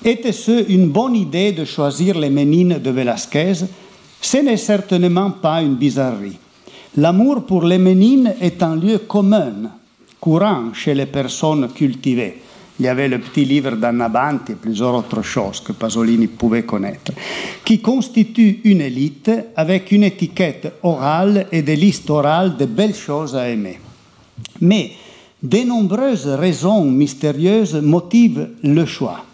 était-ce 0.05 0.71
une 0.71 0.91
bonne 0.91 1.17
idée 1.17 1.53
de 1.53 1.65
choisir 1.65 2.19
les 2.19 2.29
Ménines 2.29 2.79
de 2.79 2.91
Velázquez? 2.91 3.65
Ce 4.21 4.37
n'est 4.37 4.59
certainement 4.59 5.31
pas 5.31 5.63
une 5.63 5.77
bizarrerie. 5.77 6.37
L'amour 6.99 7.47
pour 7.47 7.65
les 7.65 7.79
Ménines 7.79 8.35
est 8.43 8.63
un 8.63 8.77
lieu 8.77 8.99
commun, 8.99 9.71
courant 10.21 10.75
chez 10.75 10.95
les 10.95 11.07
personnes 11.07 11.67
cultivées. 11.73 12.43
Il 12.83 12.87
y 12.87 12.89
avait 12.89 13.07
le 13.07 13.21
petit 13.21 13.45
livre 13.45 13.77
d'Annabanti 13.77 14.51
et 14.51 14.55
plusieurs 14.57 14.93
autres 14.93 15.23
choses 15.23 15.61
que 15.61 15.71
Pasolini 15.71 16.27
pouvait 16.27 16.65
connaître, 16.65 17.13
qui 17.65 17.81
constitue 17.81 18.59
une 18.65 18.81
élite 18.81 19.31
avec 19.55 19.93
une 19.93 20.03
étiquette 20.03 20.73
orale 20.83 21.47
et 21.53 21.63
des 21.63 21.77
listes 21.77 22.11
orales 22.11 22.57
de 22.57 22.65
belles 22.65 22.97
choses 22.97 23.37
à 23.37 23.49
aimer. 23.49 23.79
Mais 24.63 24.91
de 25.41 25.59
nombreuses 25.59 26.27
raisons 26.27 26.85
mystérieuses 26.85 27.77
motivent 27.77 28.49
le 28.65 28.85
choix. 28.85 29.27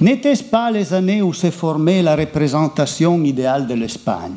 N'était-ce 0.00 0.42
pas 0.42 0.72
les 0.72 0.92
années 0.92 1.22
où 1.22 1.32
s'est 1.32 1.52
formée 1.52 2.02
la 2.02 2.16
représentation 2.16 3.22
idéale 3.22 3.68
de 3.68 3.74
l'Espagne? 3.74 4.34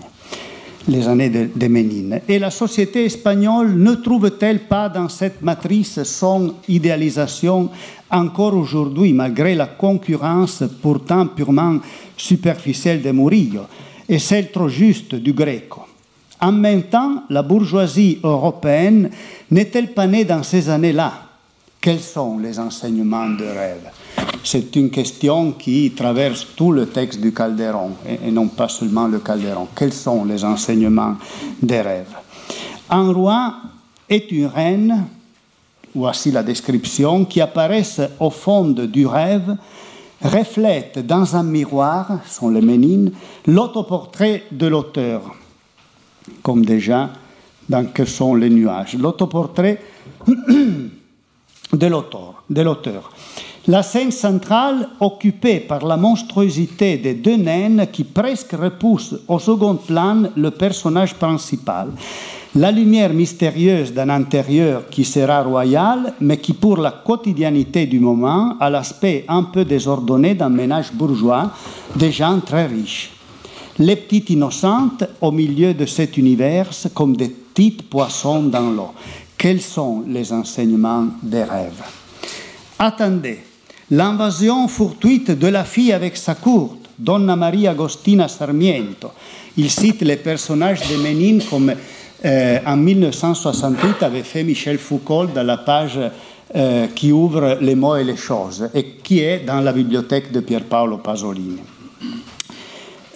Les 0.88 1.08
années 1.08 1.30
de, 1.30 1.50
de, 1.54 1.68
Ménine. 1.68 2.22
Et 2.30 2.40
la 2.40 2.50
société 2.50 3.04
espagnole 3.04 3.76
ne 3.76 3.96
trouve-t-elle 3.96 4.60
pas 4.60 4.88
dans 4.88 5.10
cette 5.10 5.42
matrice 5.42 6.02
son 6.04 6.54
idéalisation 6.70 7.70
encore 8.12 8.56
aujourd'hui, 8.56 9.14
malgré 9.14 9.56
la 9.56 9.68
concurrence 9.68 10.64
pourtant 10.82 11.28
purement 11.28 11.78
superficielle 12.16 13.02
de 13.02 13.12
Murillo 13.12 13.62
et 14.08 14.20
celle 14.20 14.52
trop 14.52 14.70
juste 14.70 15.16
du 15.16 15.34
Greco. 15.34 15.82
En 16.40 16.52
même 16.52 16.84
temps, 16.84 17.24
la 17.30 17.42
bourgeoisie 17.42 18.20
européenne 18.24 19.10
n'est-elle 19.50 19.94
pas 19.94 20.08
née 20.08 20.24
dans 20.24 20.44
ces 20.44 20.70
années-là? 20.70 21.14
Quels 21.82 22.00
sont 22.00 22.38
les 22.40 22.60
enseignements 22.60 23.30
de 23.30 23.46
rêve? 23.46 23.90
C'est 24.44 24.76
une 24.76 24.90
question 24.90 25.52
qui 25.52 25.92
traverse 25.96 26.48
tout 26.56 26.72
le 26.72 26.88
texte 26.88 27.20
du 27.20 27.34
Calderon 27.34 27.92
et, 28.08 28.32
non 28.32 28.48
pas 28.48 28.70
seulement 28.70 29.08
le 29.08 29.20
Calderon. 29.20 29.68
Quels 29.76 29.94
sont 29.94 30.26
les 30.26 30.44
enseignements 30.44 31.16
des 31.62 31.82
rêves? 31.82 32.16
Un 32.90 33.12
roi 33.12 33.56
est 34.10 34.32
une 34.32 34.46
reine, 34.46 35.06
voici 35.98 36.32
la 36.32 36.44
description, 36.44 37.26
qui 37.26 37.42
apparaissent 37.42 38.02
au 38.20 38.30
fond 38.30 38.66
du 38.66 39.06
rêve, 39.06 39.56
reflète 40.22 41.06
dans 41.06 41.36
un 41.36 41.44
miroir, 41.44 42.20
sont 42.26 42.50
les 42.50 42.62
Ménines, 42.62 43.12
l'autoportrait 43.46 44.44
de 44.52 44.68
l'auteur, 44.68 45.22
comme 46.42 46.66
déjà 46.66 47.10
dans 47.68 47.86
Que 47.86 48.06
sont 48.06 48.36
les 48.36 48.50
nuages. 48.50 48.96
L'autoportrait. 48.98 49.82
De 51.74 51.88
l'auteur. 51.88 53.12
La 53.68 53.84
scène 53.84 54.12
centrale, 54.12 54.88
occupée 55.02 55.60
par 55.60 55.86
la 55.86 55.98
monstruosité 55.98 56.98
des 56.98 57.14
deux 57.14 57.36
naines 57.36 57.88
qui 57.92 58.06
presque 58.06 58.54
repoussent 58.54 59.16
au 59.28 59.40
second 59.40 59.76
plan 59.76 60.30
le 60.38 60.52
personnage 60.52 61.16
principal. 61.16 61.90
La 62.58 62.72
lumière 62.72 63.14
mystérieuse 63.14 63.94
d'un 63.94 64.10
intérieur 64.10 64.90
qui 64.90 65.06
sera 65.06 65.44
royal, 65.44 66.16
mais 66.20 66.38
qui 66.38 66.54
pour 66.54 66.78
la 66.78 66.90
quotidianité 66.90 67.86
du 67.86 68.00
moment 68.00 68.56
a 68.60 68.68
l'aspect 68.68 69.26
un 69.28 69.44
peu 69.44 69.64
désordonné 69.64 70.34
d'un 70.34 70.50
ménage 70.50 70.92
bourgeois, 70.92 71.52
des 71.96 72.12
gens 72.12 72.40
très 72.40 72.66
riches. 72.66 73.12
Les 73.78 73.96
petites 73.96 74.32
innocentes 74.32 75.04
au 75.22 75.32
milieu 75.32 75.76
de 75.76 75.86
cet 75.86 76.18
univers 76.18 76.72
comme 76.96 77.16
des 77.16 77.30
petits 77.30 77.78
poissons 77.88 78.42
dans 78.42 78.72
l'eau. 78.72 78.92
Quels 79.38 79.62
sont 79.62 80.04
les 80.08 80.34
enseignements 80.34 81.06
des 81.22 81.44
rêves? 81.44 81.84
Attendez, 82.80 83.38
l'invasion 83.92 84.68
fortuite 84.68 85.30
de 85.30 85.48
la 85.48 85.64
fille 85.64 85.94
avec 85.94 86.18
sa 86.18 86.34
courte, 86.34 86.90
Donna 86.98 87.36
Maria 87.36 87.70
Agostina 87.70 88.28
Sarmiento. 88.28 89.12
Il 89.58 89.70
cite 89.70 90.02
les 90.02 90.18
personnages 90.18 90.90
de 90.90 90.98
Ménine 90.98 91.44
comme 91.48 91.72
euh, 92.28 92.60
en 92.66 92.76
1968 92.76 94.04
avait 94.04 94.24
fait 94.24 94.44
Michel 94.44 94.78
Foucault 94.78 95.28
dans 95.28 95.44
la 95.44 95.58
page 95.58 96.00
euh, 96.56 96.88
qui 96.88 97.12
ouvre 97.12 97.58
les 97.62 97.76
mots 97.76 97.96
et 97.96 98.04
les 98.04 98.18
choses 98.18 98.70
et 98.74 98.84
qui 99.04 99.20
est 99.20 99.40
dans 99.46 99.62
la 99.62 99.72
bibliothèque 99.72 100.32
de 100.32 100.42
Pier 100.42 100.60
Paolo 100.60 100.98
Pasolini. 100.98 101.60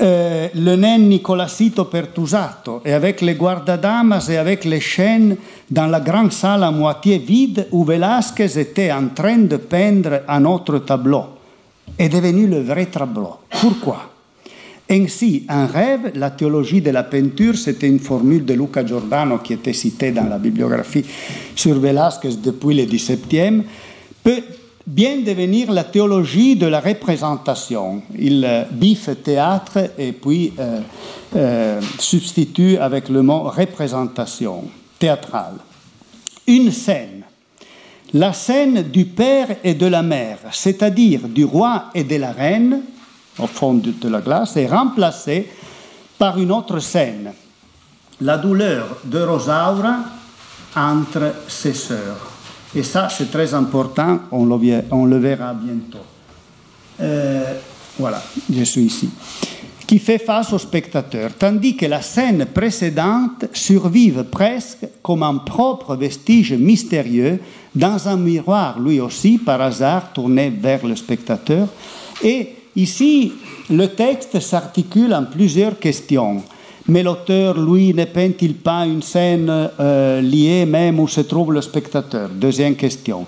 Euh, 0.02 0.48
le 0.56 0.76
nain 0.76 0.98
Nicolasito 0.98 1.86
Pertusato 1.86 2.82
et 2.84 2.94
avec 2.94 3.22
les 3.22 3.36
guardadamas 3.36 4.30
et 4.30 4.38
avec 4.38 4.66
les 4.66 4.80
chaînes 4.80 5.36
dans 5.70 5.88
la 5.88 6.00
grande 6.00 6.32
salle 6.32 6.64
à 6.64 6.72
moitié 6.72 7.20
vide 7.20 7.68
où 7.72 7.84
Velázquez 7.84 8.58
était 8.58 8.92
en 8.92 9.10
train 9.10 9.38
de 9.40 9.58
peindre 9.58 10.22
un 10.28 10.46
autre 10.46 10.80
tableau 10.80 11.26
est 11.98 12.10
devenu 12.10 12.48
le 12.48 12.62
vrai 12.62 12.88
tableau. 12.88 13.38
Pourquoi? 13.50 14.11
Ainsi, 14.92 15.46
un 15.48 15.68
rêve, 15.68 16.12
la 16.16 16.32
théologie 16.32 16.82
de 16.82 16.90
la 16.90 17.04
peinture, 17.04 17.58
c'était 17.58 17.88
une 17.88 18.00
formule 18.00 18.44
de 18.44 18.54
Luca 18.54 18.86
Giordano 18.86 19.38
qui 19.38 19.54
était 19.54 19.72
citée 19.72 20.12
dans 20.12 20.28
la 20.28 20.38
bibliographie 20.38 21.06
sur 21.56 21.80
Velázquez 21.80 22.36
depuis 22.44 22.76
le 22.76 22.84
XVIIe, 22.84 23.64
peut 24.22 24.44
bien 24.86 25.20
devenir 25.20 25.72
la 25.72 25.86
théologie 25.86 26.58
de 26.58 26.66
la 26.66 26.82
représentation. 26.82 28.02
Il 28.20 28.44
euh, 28.44 28.64
biffe 28.70 29.10
théâtre 29.24 29.92
et 29.98 30.12
puis 30.12 30.52
euh, 30.60 30.82
euh, 31.38 31.82
substitue 31.98 32.76
avec 32.76 33.08
le 33.08 33.22
mot 33.22 33.44
représentation 33.44 34.66
théâtrale. 35.00 35.56
Une 36.48 36.72
scène. 36.72 37.24
La 38.14 38.34
scène 38.34 38.84
du 38.92 39.06
père 39.06 39.56
et 39.64 39.74
de 39.74 39.86
la 39.86 40.02
mère, 40.02 40.40
c'est-à-dire 40.52 41.30
du 41.30 41.46
roi 41.46 41.86
et 41.96 42.04
de 42.04 42.18
la 42.18 42.34
reine, 42.34 42.82
au 43.42 43.48
fond 43.48 43.74
de 43.74 44.10
la 44.10 44.22
glace, 44.22 44.58
est 44.58 44.68
remplacée 44.68 45.48
par 46.18 46.38
une 46.38 46.52
autre 46.52 46.80
scène, 46.80 47.32
la 48.22 48.38
douleur 48.38 48.98
de 49.04 49.24
Rosaura 49.24 49.96
entre 50.76 51.34
ses 51.48 51.74
sœurs. 51.74 52.32
Et 52.76 52.84
ça, 52.84 53.10
c'est 53.10 53.32
très 53.32 53.54
important, 53.54 54.20
on 54.32 54.46
le, 54.46 55.18
verra 55.18 55.54
bientôt. 55.54 56.06
Euh, 57.02 57.44
voilà, 57.98 58.22
je 58.54 58.64
suis 58.64 58.84
ici. 58.84 59.10
Qui 59.86 60.00
fait 60.00 60.20
face 60.20 60.54
au 60.54 60.58
spectateur, 60.58 61.32
tandis 61.38 61.76
que 61.76 61.86
la 61.86 62.02
scène 62.02 62.46
précédente 62.46 63.46
survive 63.52 64.24
presque 64.24 64.88
comme 65.02 65.24
un 65.24 65.40
propre 65.40 65.96
vestige 65.96 66.54
mystérieux 66.54 67.40
dans 67.76 68.08
un 68.08 68.16
miroir, 68.16 68.80
lui 68.80 69.02
aussi, 69.02 69.38
par 69.38 69.60
hasard, 69.60 70.14
tourné 70.14 70.50
vers 70.50 70.86
le 70.86 70.96
spectateur. 70.96 71.68
Et 72.24 72.61
ici, 72.76 73.34
le 73.70 73.88
texte 73.88 74.40
s'articule 74.40 75.14
en 75.14 75.26
plusieurs 75.26 75.78
questions. 75.80 76.44
Mais 76.88 77.04
l'auteur, 77.04 77.60
lui, 77.60 77.94
ne 77.94 78.06
peint-il 78.06 78.56
pas 78.56 78.86
une 78.86 79.02
scène 79.02 79.70
euh, 79.80 80.20
liée 80.22 80.66
même 80.66 81.00
où 81.00 81.08
se 81.08 81.22
trouve 81.22 81.54
le 81.54 81.62
spectateur? 81.62 82.30
Deuxième 82.30 82.76
question. 82.76 83.26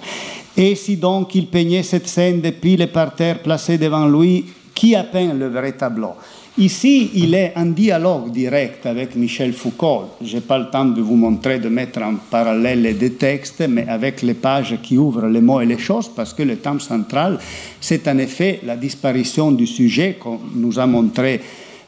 Et 0.55 0.75
si 0.75 0.97
donc 0.97 1.33
il 1.35 1.47
peignait 1.47 1.83
cette 1.83 2.07
scène 2.07 2.41
depuis 2.41 2.77
le 2.77 2.87
parterre 2.87 3.41
placé 3.41 3.77
devant 3.77 4.07
lui, 4.07 4.45
qui 4.73 4.95
a 4.95 5.03
peint 5.03 5.33
le 5.33 5.47
vrai 5.47 5.71
tableau? 5.73 6.13
Ici, 6.55 7.09
il 7.15 7.33
est 7.33 7.53
en 7.55 7.65
dialogue 7.65 8.31
direct 8.31 8.85
avec 8.85 9.15
Michel 9.15 9.53
Foucault. 9.53 10.03
Je 10.23 10.35
n'ai 10.35 10.41
pas 10.41 10.59
le 10.59 10.69
temps 10.69 10.85
de 10.85 11.01
vous 11.01 11.15
montrer, 11.15 11.57
de 11.57 11.67
mettre 11.67 12.03
en 12.03 12.13
parallèle 12.29 12.83
les 12.83 12.93
deux 12.93 13.13
textes, 13.13 13.63
mais 13.67 13.87
avec 13.87 14.21
les 14.21 14.35
pages 14.35 14.77
qui 14.83 14.95
ouvrent 14.99 15.25
les 15.25 15.41
mots 15.41 15.61
et 15.61 15.65
les 15.65 15.79
choses, 15.79 16.11
parce 16.15 16.31
que 16.31 16.43
le 16.43 16.57
thème 16.57 16.79
central, 16.79 17.39
c'est 17.81 18.07
en 18.07 18.19
effet 18.19 18.59
la 18.63 18.75
disparition 18.75 19.51
du 19.51 19.65
sujet 19.65 20.17
qu'on 20.19 20.39
nous 20.53 20.77
a 20.77 20.85
montré 20.85 21.41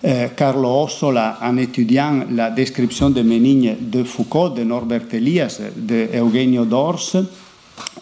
euh, 0.03 0.29
Carlo 0.35 0.85
Ossola 0.85 1.37
en 1.43 1.57
étudiant 1.57 2.23
la 2.31 2.49
description 2.49 3.11
de 3.11 3.21
Ménigne 3.21 3.75
de 3.79 4.03
Foucault, 4.03 4.49
de 4.49 4.63
Norbert 4.63 5.05
Elias, 5.13 5.61
de 5.75 6.07
Eugenio 6.15 6.65
Dors. 6.65 7.17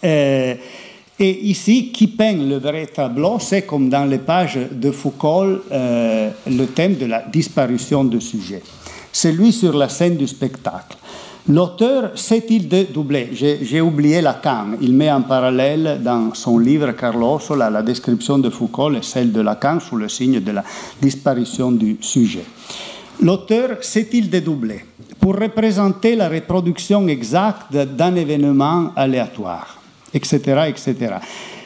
Euh, 0.04 0.56
et 1.20 1.46
ici, 1.46 1.92
qui 1.92 2.08
peint 2.08 2.34
le 2.34 2.58
vrai 2.58 2.88
tableau, 2.88 3.38
c'est 3.40 3.64
comme 3.64 3.90
dans 3.90 4.06
les 4.06 4.18
pages 4.18 4.60
de 4.72 4.92
Foucault, 4.92 5.60
euh, 5.72 6.30
le 6.48 6.66
thème 6.66 6.96
de 6.96 7.06
la 7.06 7.22
disparition 7.22 8.04
du 8.04 8.20
sujet. 8.20 8.62
C'est 9.12 9.32
lui 9.32 9.52
sur 9.52 9.78
la 9.78 9.90
scène 9.90 10.18
du 10.18 10.28
spectacle. 10.28 10.98
L'auteur 11.48 12.12
sait-il 12.16 12.70
dédoubler 12.70 13.30
J'ai 13.34 13.82
oublié 13.82 14.22
Lacan. 14.22 14.78
Il 14.82 14.94
met 14.94 15.12
en 15.12 15.22
parallèle 15.22 16.00
dans 16.02 16.34
son 16.34 16.58
livre 16.58 16.94
Carlo 16.94 17.36
Ossola 17.36 17.70
la 17.70 17.84
description 17.84 18.40
de 18.40 18.50
Foucault 18.50 18.94
et 18.94 19.02
celle 19.02 19.32
de 19.32 19.42
Lacan 19.42 19.80
sous 19.82 19.98
le 19.98 20.08
signe 20.08 20.40
de 20.40 20.52
la 20.52 20.64
disparition 21.02 21.72
du 21.72 21.98
sujet. 22.00 22.46
L'auteur 23.22 23.78
sait-il 23.82 24.30
dédoubler 24.30 24.86
pour 25.20 25.36
représenter 25.36 26.16
la 26.16 26.30
reproduction 26.30 27.08
exacte 27.08 27.74
d'un 27.74 28.16
événement 28.16 28.92
aléatoire, 28.96 29.83
etc., 30.14 30.38
etc. 30.68 31.16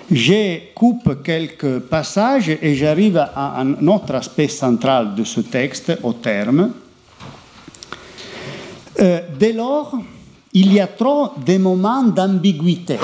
Je 0.10 0.74
coupe 0.74 1.22
quelques 1.22 1.80
passages 1.80 2.50
et 2.50 2.76
j'arrive 2.76 3.18
à 3.18 3.60
un 3.60 3.88
autre 3.88 4.16
aspect 4.16 4.48
central 4.48 5.16
de 5.16 5.24
ce 5.26 5.42
texte, 5.42 5.98
au 6.02 6.14
terme. 6.14 6.72
Euh, 9.00 9.20
dès 9.38 9.52
lors, 9.52 9.98
il 10.54 10.74
y 10.74 10.80
a 10.80 10.88
trop 10.88 11.32
de 11.46 11.58
moments 11.58 12.04
d'ambiguïté. 12.04 12.98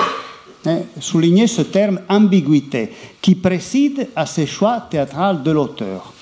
Hein, 0.66 0.78
soulignez 0.98 1.46
ce 1.46 1.62
terme 1.62 2.00
ambiguïté 2.08 2.90
qui 3.20 3.34
préside 3.34 4.08
à 4.16 4.24
ce 4.24 4.46
choix 4.46 4.86
théâtral 4.90 5.42
de 5.42 5.50
l'auteur. 5.50 6.12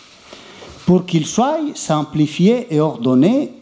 Pour 0.84 1.06
qu'il 1.06 1.26
soit 1.26 1.60
simplifié 1.74 2.66
et 2.74 2.80
ordonné, 2.80 3.52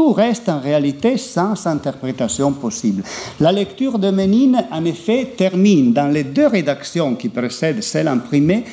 tout 0.00 0.14
reste 0.14 0.48
en 0.48 0.60
réalité 0.60 1.18
sans 1.18 1.66
interprétation 1.66 2.52
possible. 2.52 3.02
La 3.38 3.52
lecture 3.52 3.98
de 3.98 4.10
Ménine, 4.10 4.64
en 4.70 4.82
effet, 4.86 5.34
termine 5.36 5.92
dans 5.92 6.08
les 6.08 6.24
deux 6.24 6.46
rédactions 6.46 7.16
qui 7.16 7.28
précèdent 7.28 7.82
celle 7.82 8.08
imprimée 8.08 8.64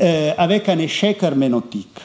euh, 0.00 0.32
avec 0.36 0.68
un 0.68 0.78
échec 0.80 1.22
herméneutique. 1.22 2.00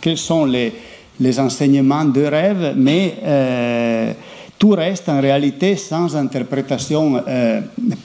Quels 0.00 0.16
sont 0.16 0.44
les, 0.44 1.40
enseignements 1.40 2.04
de 2.04 2.22
rêve, 2.22 2.74
mais 2.76 3.14
euh, 3.24 4.12
tout 4.56 4.70
reste 4.70 5.08
en 5.08 5.20
réalité 5.20 5.74
sans 5.74 6.14
interprétation 6.14 7.20
euh, 7.26 7.62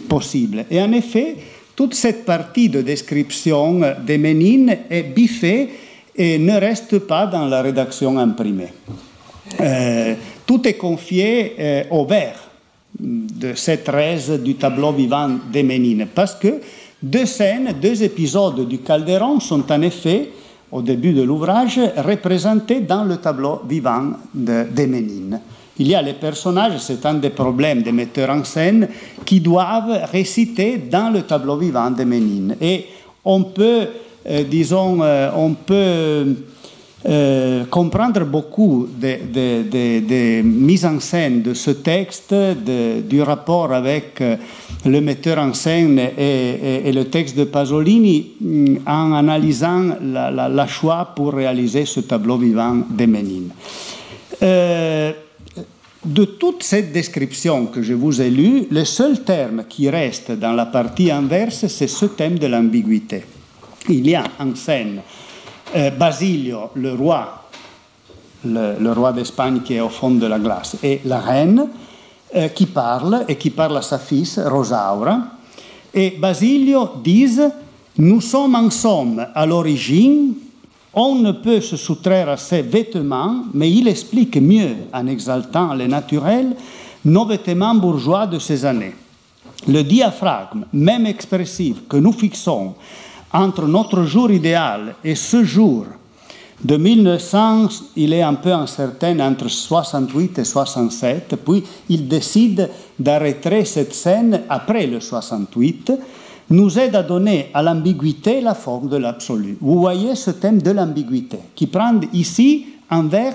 possible. 0.10 0.66
Et 0.72 0.82
en 0.82 0.92
effet, 0.92 1.36
toute 1.76 1.94
cette 1.94 2.26
partie 2.26 2.68
de 2.68 2.82
description 2.82 3.80
des 4.04 4.18
Ménines 4.18 4.76
est 4.90 5.04
biffée 5.04 5.70
et 6.16 6.40
ne 6.40 6.60
reste 6.60 6.98
pas 6.98 7.28
dans 7.28 7.46
la 7.46 7.62
rédaction 7.62 8.18
imprimée. 8.18 8.74
Euh, 9.60 10.16
tout 10.46 10.68
est 10.68 10.74
confié 10.74 11.56
euh, 11.60 11.84
au 11.92 12.06
vers 12.06 12.36
de 13.00 13.54
cette 13.56 13.86
13 13.86 14.42
du 14.42 14.56
tableau 14.56 14.92
vivant 14.92 15.30
des 15.52 15.64
Ménines, 15.64 16.08
parce 16.14 16.36
que 16.36 16.60
deux 17.02 17.26
scènes, 17.26 17.74
deux 17.82 18.04
épisodes 18.04 18.68
du 18.68 18.80
Calderon 18.80 19.40
sont 19.40 19.72
en 19.72 19.82
effet, 19.82 20.30
au 20.72 20.82
début 20.82 21.14
de 21.14 21.24
l'ouvrage, 21.24 21.80
représentés 21.98 22.82
dans 22.82 23.04
le 23.04 23.18
tableau 23.18 23.62
vivant 23.68 24.12
Ménines. 24.36 25.40
Il 25.80 25.88
y 25.88 25.96
a 25.96 26.02
les 26.02 26.14
personnages, 26.14 26.80
c'est 26.80 27.06
un 27.06 27.16
des 27.16 27.32
problèmes 27.32 27.82
des 27.82 27.92
metteurs 27.92 28.30
en 28.30 28.44
scène, 28.44 28.88
qui 29.26 29.40
doivent 29.40 30.06
réciter 30.12 30.78
dans 30.78 31.10
le 31.10 31.24
tableau 31.24 31.58
vivant 31.58 31.90
des 31.90 32.06
Ménines. 32.06 32.56
Et 32.62 32.86
on 33.26 33.44
peut, 33.44 33.88
euh, 34.30 34.44
disons, 34.44 35.00
on 35.36 35.54
peut 35.54 36.36
euh, 37.04 37.66
comprendre 37.66 38.26
beaucoup 38.26 38.88
des 38.96 39.18
de, 39.18 39.64
de, 40.02 40.42
mises 40.44 40.86
en 40.86 41.00
scène 41.00 41.42
de 41.42 41.56
ce 41.56 41.72
texte, 41.72 42.32
du 42.32 43.24
rapport 43.24 43.74
avec 43.74 44.22
euh, 44.22 44.36
le 44.86 45.02
metteur 45.02 45.40
en 45.40 45.52
scène 45.54 45.98
et, 45.98 46.92
le 46.92 47.06
texte 47.06 47.36
de 47.36 47.46
Pasolini 47.46 48.34
mm, 48.40 48.78
en 48.86 49.14
analysant 49.14 49.96
la, 50.04 50.68
choix 50.68 51.14
pour 51.16 51.34
réaliser 51.34 51.86
ce 51.86 52.02
tableau 52.02 52.38
vivant 52.38 52.78
des 52.88 53.08
Ménines. 53.08 53.50
Euh, 54.44 55.12
de 56.06 56.26
toute 56.26 56.62
cette 56.62 56.92
description 56.92 57.66
que 57.66 57.82
je 57.82 57.94
vous 57.94 58.22
ai 58.22 58.30
lue, 58.30 58.68
le 58.70 58.86
seul 58.86 59.24
terme 59.24 59.64
qui 59.68 59.90
reste 59.90 60.32
dans 60.34 60.54
la 60.54 60.68
partie 60.68 61.10
inverse, 61.10 61.66
c'est 61.66 61.88
ce 61.88 62.06
thème 62.06 62.38
de 62.38 62.46
l'ambiguïté. 62.46 63.24
Il 63.90 64.08
y 64.08 64.14
a 64.14 64.24
en 64.40 64.54
scène 64.56 65.02
Basilio, 65.98 66.70
le 66.76 66.94
roi, 66.94 67.42
le, 68.46 68.92
roi 68.92 69.14
d'Espagne 69.14 69.62
qui 69.62 69.76
est 69.76 69.82
au 69.82 69.90
fond 69.90 70.12
de 70.12 70.26
la 70.26 70.40
glace, 70.40 70.78
et 70.84 71.02
la 71.06 71.20
reine 71.20 71.68
euh, 72.36 72.48
qui 72.50 72.66
parle 72.66 73.26
et 73.28 73.36
qui 73.36 73.50
parle 73.50 73.78
à 73.78 73.82
sa 73.82 74.00
fille, 74.00 74.28
Rosaura. 74.46 75.20
Et 75.94 76.12
Basilio 76.12 76.90
dit 77.04 77.38
Nous 77.98 78.22
sommes 78.22 78.56
en 78.56 78.70
somme 78.70 79.26
à 79.36 79.46
l'origine, 79.46 80.34
on 80.94 81.16
ne 81.16 81.32
peut 81.32 81.62
se 81.62 81.78
soustraire 81.78 82.30
à 82.30 82.38
ses 82.38 82.62
vêtements, 82.62 83.44
mais 83.54 83.72
il 83.72 83.88
explique 83.88 84.38
mieux, 84.38 84.76
en 84.94 85.08
exaltant 85.08 85.74
le 85.74 85.88
naturel, 85.88 86.56
nos 87.06 87.26
vêtements 87.26 87.76
bourgeois 87.76 88.28
de 88.28 88.40
ces 88.40 88.66
années. 88.66 88.96
Le 89.68 89.84
diaphragme, 89.84 90.66
même 90.74 91.06
expressif, 91.06 91.88
que 91.88 91.98
nous 91.98 92.14
fixons 92.14 92.76
entre 93.34 93.66
notre 93.68 94.04
jour 94.04 94.32
idéal 94.32 94.96
et 95.04 95.16
ce 95.16 95.44
jour 95.44 95.86
de 96.64 96.78
1900, 96.78 97.70
il 97.96 98.14
est 98.14 98.22
un 98.22 98.36
peu 98.36 98.52
incertain 98.54 99.20
entre 99.20 99.50
68 99.50 100.40
et 100.40 100.44
67, 100.44 101.36
puis 101.44 101.64
il 101.90 102.08
décide 102.08 102.70
d'arrêter 103.00 103.66
cette 103.66 103.94
scène 103.94 104.42
après 104.48 104.86
le 104.86 105.00
68, 105.00 105.92
nous 106.52 106.78
aide 106.78 106.96
à 106.96 107.04
donner 107.04 107.50
à 107.54 107.64
l'ambiguïté 107.64 108.42
la 108.42 108.54
forme 108.54 108.90
de 108.90 108.98
l'absolu. 108.98 109.58
Vous 109.60 109.80
voyez 109.80 110.16
ce 110.16 110.32
thème 110.32 110.62
de 110.62 110.72
l'ambiguïté 110.72 111.40
qui 111.56 111.66
prend 111.66 112.00
ici 112.14 112.68
un 112.90 113.04
vers 113.04 113.34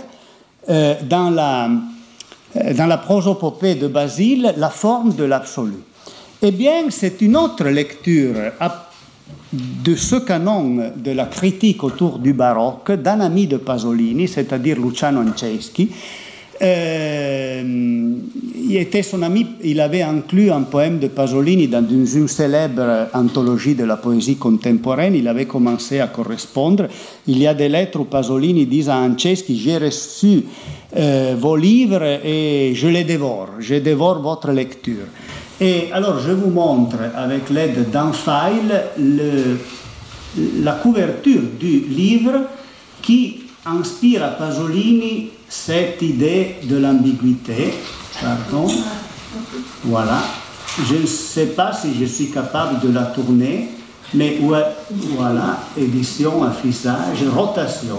euh, 0.69 0.95
dans, 1.09 1.31
la, 1.31 1.69
euh, 1.69 2.75
dans 2.75 2.87
la 2.87 2.99
prosopopée 2.99 3.75
de 3.75 3.89
Basile 3.89 4.55
la 4.57 4.71
forme 4.71 5.15
de 5.15 5.25
l'absolu. 5.25 5.79
Eh 6.43 6.51
bien, 6.51 6.91
c'est 6.91 7.23
une 7.23 7.37
autre 7.37 7.65
lecture 7.65 8.35
de 9.53 9.95
ce 9.95 10.17
canon 10.17 10.93
de 10.97 11.11
la 11.13 11.27
critique 11.27 11.85
autour 11.85 12.19
du 12.19 12.33
baroque 12.33 12.93
d'un 12.93 13.21
ami 13.21 13.47
de 13.47 13.59
Pasolini, 13.59 14.27
c'est-à-dire 14.27 14.79
Luciano 14.81 15.21
Anceschi. 15.21 15.91
Euh, 16.63 17.63
il 18.69 18.77
était 18.77 19.03
son 19.03 19.23
ami, 19.23 19.47
il 19.63 19.81
avait 19.81 20.03
inclus 20.03 20.51
un 20.51 20.63
poème 20.63 20.99
de 20.99 21.09
Pasolini 21.09 21.69
dans 21.69 21.87
une, 21.87 22.07
célèbre 22.29 23.09
anthologie 23.13 23.75
de 23.75 23.85
la 23.85 23.97
poésie 23.97 24.37
contemporaine. 24.37 25.15
Il 25.15 25.29
avait 25.29 25.45
commencé 25.45 26.01
à 26.01 26.09
correspondre. 26.09 26.89
Il 27.27 27.39
y 27.39 27.47
a 27.47 27.55
des 27.55 27.69
lettres 27.69 28.01
où 28.01 28.05
Pasolini 28.05 28.67
dit 28.67 28.89
à 28.89 28.99
Anceschi 28.99 29.59
J'ai 29.59 29.79
reçu 29.79 30.45
euh, 30.97 31.37
vos 31.39 31.57
livres 31.57 32.03
et 32.25 32.73
je 32.75 32.89
les 32.89 33.05
dévore, 33.05 33.51
je 33.61 33.77
dévore 33.77 34.21
votre 34.21 34.51
lecture. 34.51 35.07
Et 35.61 35.91
alors, 35.93 36.19
je 36.21 36.33
vous 36.33 36.51
montre 36.51 36.97
avec 37.15 37.49
l'aide 37.51 37.91
d'un 37.91 38.13
file 38.13 38.83
le, 38.99 39.59
la 40.63 40.73
couverture 40.73 41.43
du 41.59 41.81
livre 41.81 42.41
qui 43.01 43.45
inspire 43.65 44.25
à 44.25 44.29
Pasolini 44.29 45.31
cette 45.49 46.03
idée 46.03 46.57
de 46.63 46.77
l'ambiguïté. 46.77 47.75
Pardon. 48.21 48.71
Voilà. 49.85 50.19
Je 50.85 50.97
ne 50.97 51.07
sais 51.07 51.47
pas 51.47 51.73
si 51.73 51.95
je 51.99 52.05
suis 52.05 52.31
capable 52.31 52.81
de 52.81 52.93
la 52.93 53.05
tourner, 53.05 53.71
mais 54.13 54.39
voilà, 55.17 55.61
édition, 55.77 56.45
affichage, 56.45 57.25
rotation, 57.35 57.97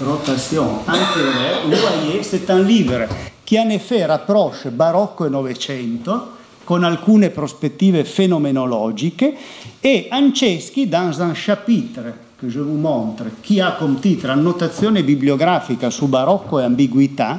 rotation 0.00 0.78
intérieure. 0.86 1.62
Vous 1.64 1.70
voyez, 1.70 2.22
c'est 2.22 2.48
un 2.50 2.62
livre 2.62 3.06
qui 3.44 3.58
en 3.58 3.68
effet 3.68 4.04
rapproche 4.04 4.68
barocco 4.68 5.26
et 5.26 5.30
Novecento 5.30 6.12
con 6.64 6.82
alcune 6.82 7.30
prospettive 7.30 8.04
phénoménologiques, 8.04 9.34
et 9.80 10.08
Anceschi, 10.10 10.88
dans 10.88 11.20
un 11.20 11.34
chapitre 11.34 12.02
que 12.36 12.48
je 12.48 12.60
vous 12.60 12.76
montre, 12.76 13.24
qui 13.42 13.60
a 13.60 13.76
comme 13.78 14.00
titre 14.00 14.30
Annotazione 14.30 15.02
bibliografica 15.02 15.90
su 15.90 16.06
barocco 16.06 16.58
e 16.58 16.64
ambiguità, 16.64 17.38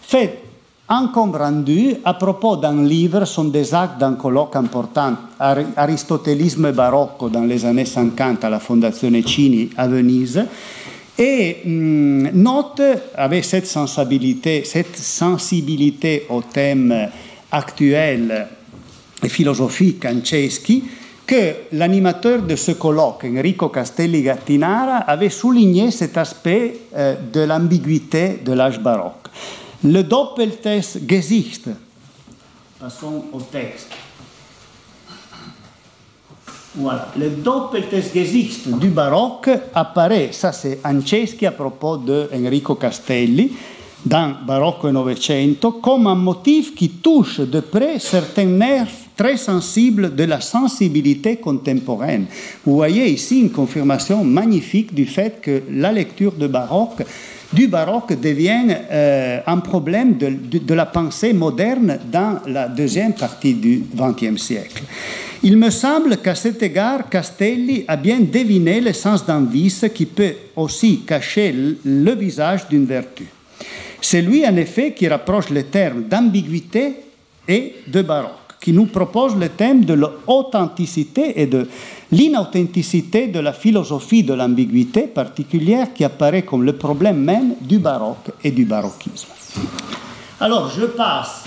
fait 0.00 0.42
un 0.90 1.10
compte 1.10 1.36
rendu 1.36 1.96
à 2.02 2.14
propos 2.14 2.56
d'un 2.56 2.82
livre, 2.82 3.26
son 3.26 3.50
des 3.50 3.74
actes 3.74 3.98
d'un 3.98 4.14
colloque 4.14 4.56
important, 4.56 5.16
Aristotélisme 5.38 6.72
barocco 6.72 7.28
dans 7.28 7.44
les 7.44 7.64
années 7.64 7.84
50 7.84 8.44
à 8.44 8.48
la 8.48 8.58
Fondazione 8.58 9.22
Cini 9.26 9.70
à 9.76 9.86
Venise, 9.86 10.46
et 11.18 11.56
hum, 11.66 12.30
note 12.32 12.80
avec 13.14 13.44
cette 13.44 13.66
sensibilité, 13.66 14.62
cette 14.64 14.96
sensibilité 14.96 16.26
au 16.30 16.42
thème 16.42 17.08
actuel 17.50 18.46
et 19.22 19.28
philosophique 19.28 20.04
Anceschi 20.04 20.84
que 21.28 21.54
l'animateur 21.72 22.40
de 22.40 22.56
ce 22.56 22.72
colloque, 22.72 23.24
Enrico 23.24 23.68
Castelli 23.68 24.22
Gattinara, 24.22 24.96
avait 25.06 25.28
souligné 25.28 25.90
cet 25.90 26.16
aspect 26.16 26.74
euh, 26.96 27.16
de 27.30 27.40
l'ambiguïté 27.40 28.40
de 28.42 28.52
l'âge 28.52 28.80
baroque. 28.80 29.28
Le 29.84 30.02
Doppeltest 30.02 31.00
Gesicht, 31.06 31.68
passons 32.80 33.24
au 33.30 33.40
texte. 33.40 33.88
Voilà. 36.74 37.08
Le 37.18 37.28
Doppeltest 37.28 38.14
Gesicht 38.14 38.66
du 38.78 38.88
baroque 38.88 39.50
apparaît, 39.74 40.30
ça 40.32 40.52
c'est 40.52 40.80
Anceschi 40.82 41.44
à 41.44 41.52
propos 41.52 41.98
de 41.98 42.30
Enrico 42.34 42.74
Castelli, 42.76 43.52
dans 44.02 44.34
Barocco 44.46 44.88
et 44.88 44.92
Novecento, 44.92 45.72
comme 45.72 46.06
un 46.06 46.14
motif 46.14 46.74
qui 46.74 46.88
touche 46.88 47.40
de 47.40 47.60
près 47.60 47.98
certains 47.98 48.46
nerfs 48.46 49.07
très 49.18 49.36
sensible 49.36 50.14
de 50.14 50.24
la 50.24 50.40
sensibilité 50.40 51.36
contemporaine. 51.36 52.26
Vous 52.64 52.76
voyez 52.76 53.06
ici 53.10 53.40
une 53.40 53.50
confirmation 53.50 54.24
magnifique 54.24 54.94
du 54.94 55.04
fait 55.04 55.40
que 55.42 55.62
la 55.70 55.92
lecture 55.92 56.32
du 56.32 56.48
baroque 56.48 58.12
devient 58.22 58.76
euh, 58.90 59.40
un 59.44 59.58
problème 59.58 60.16
de, 60.16 60.28
de, 60.28 60.58
de, 60.58 60.74
la 60.74 60.86
pensée 60.86 61.32
moderne 61.32 61.98
dans 62.10 62.38
la 62.46 62.68
deuxième 62.68 63.12
partie 63.12 63.54
du 63.54 63.82
XXe 63.94 64.40
siècle. 64.40 64.84
Il 65.42 65.56
me 65.56 65.70
semble 65.70 66.18
qu'à 66.18 66.34
cet 66.34 66.62
égard, 66.62 67.08
Castelli 67.08 67.84
a 67.88 67.96
bien 67.96 68.20
deviné 68.20 68.80
le 68.80 68.92
sens 68.92 69.26
d'un 69.26 69.44
vice 69.44 69.84
qui 69.94 70.06
peut 70.06 70.34
aussi 70.54 71.00
cacher 71.00 71.54
le 71.84 72.14
visage 72.14 72.68
d'une 72.68 72.86
vertu. 72.86 73.26
C'est 74.00 74.22
lui, 74.22 74.46
en 74.46 74.56
effet, 74.56 74.92
qui 74.92 75.08
rapproche 75.08 75.50
les 75.50 75.64
termes 75.64 76.04
d'ambiguïté 76.04 76.94
et 77.48 77.74
de 77.86 78.02
baroque, 78.02 78.37
qui 78.60 78.72
nous 78.72 78.86
propose 78.86 79.36
le 79.36 79.48
thème 79.50 79.84
de 79.84 79.94
l'authenticité 79.94 81.40
et 81.40 81.46
de 81.46 81.68
l'inauthenticité 82.10 83.28
de 83.28 83.40
la 83.40 83.52
philosophie 83.52 84.22
de 84.22 84.34
l'ambiguïté 84.34 85.02
particulière 85.02 85.92
qui 85.92 86.04
apparaît 86.04 86.42
comme 86.42 86.64
le 86.64 86.72
problème 86.74 87.18
même 87.18 87.54
du 87.60 87.78
baroque 87.78 88.30
et 88.42 88.50
du 88.50 88.64
baroquisme. 88.64 89.28
Alors, 90.40 90.70
je 90.70 90.86
passe 90.86 91.44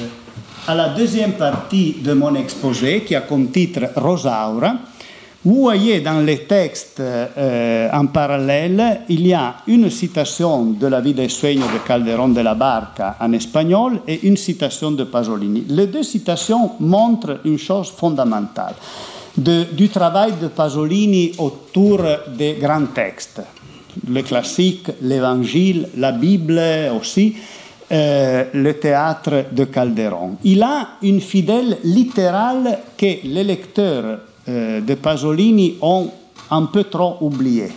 à 0.68 0.76
la 0.76 0.90
deuxième 0.90 1.34
partie 1.34 1.98
de 2.04 2.14
mon 2.14 2.36
exposé 2.36 3.02
qui 3.02 3.16
a 3.16 3.22
comme 3.22 3.50
titre 3.50 3.90
Rosaura. 3.96 4.76
Vous 5.44 5.56
voyez 5.56 6.02
dans 6.02 6.20
les 6.20 6.44
textes 6.44 7.00
euh, 7.00 7.90
en 7.92 8.06
parallèle, 8.06 9.02
il 9.10 9.26
y 9.26 9.34
a 9.34 9.56
une 9.66 9.90
citation 9.90 10.66
de 10.66 10.86
la 10.86 11.02
vie 11.02 11.16
des 11.16 11.30
sueños 11.30 11.66
de 11.74 11.80
Calderón 11.80 12.32
de 12.32 12.42
la 12.42 12.54
Barca 12.54 13.16
en 13.20 13.34
espagnol 13.34 14.02
et 14.08 14.28
une 14.28 14.38
citation 14.38 14.92
de 14.92 15.04
Pasolini. 15.04 15.66
Les 15.68 15.88
deux 15.88 16.04
citations 16.04 16.74
montrent 16.80 17.40
une 17.44 17.58
chose 17.58 17.90
fondamentale 17.90 18.76
du 19.36 19.90
travail 19.90 20.34
de 20.40 20.48
Pasolini 20.50 21.32
autour 21.40 22.02
des 22.38 22.58
grands 22.62 22.86
textes, 22.94 23.42
le 24.08 24.22
classique, 24.22 24.92
l'évangile, 25.02 25.90
la 25.98 26.12
Bible 26.12 26.62
aussi 26.96 27.36
euh, 27.92 28.44
le 28.54 28.74
théâtre 28.74 29.46
de 29.52 29.64
Calderon. 29.64 30.38
Il 30.44 30.62
a 30.62 30.90
une 31.02 31.20
fidèle 31.20 31.80
littérale 31.84 32.78
que 32.96 33.26
les 33.26 33.44
lecteurs 33.44 34.20
de 34.48 34.96
Pasolini 34.96 35.78
ont 35.82 36.10
un 36.50 36.66
peu 36.66 36.84
trop 36.86 37.18
oublié. 37.22 37.68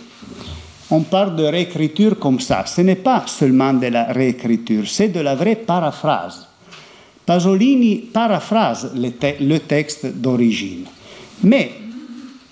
On 0.91 1.01
parle 1.01 1.35
de 1.35 1.43
réécriture 1.43 2.19
comme 2.19 2.39
ça. 2.39 2.65
Ce 2.65 2.81
n'est 2.81 2.95
pas 2.95 3.23
seulement 3.27 3.73
de 3.73 3.87
la 3.87 4.05
réécriture, 4.05 4.87
c'est 4.87 5.09
de 5.09 5.19
la 5.19 5.35
vraie 5.35 5.55
paraphrase. 5.55 6.47
Pasolini 7.25 7.97
paraphrase 7.97 8.91
le 8.95 9.57
texte 9.57 10.05
d'origine. 10.05 10.85
Mais 11.43 11.71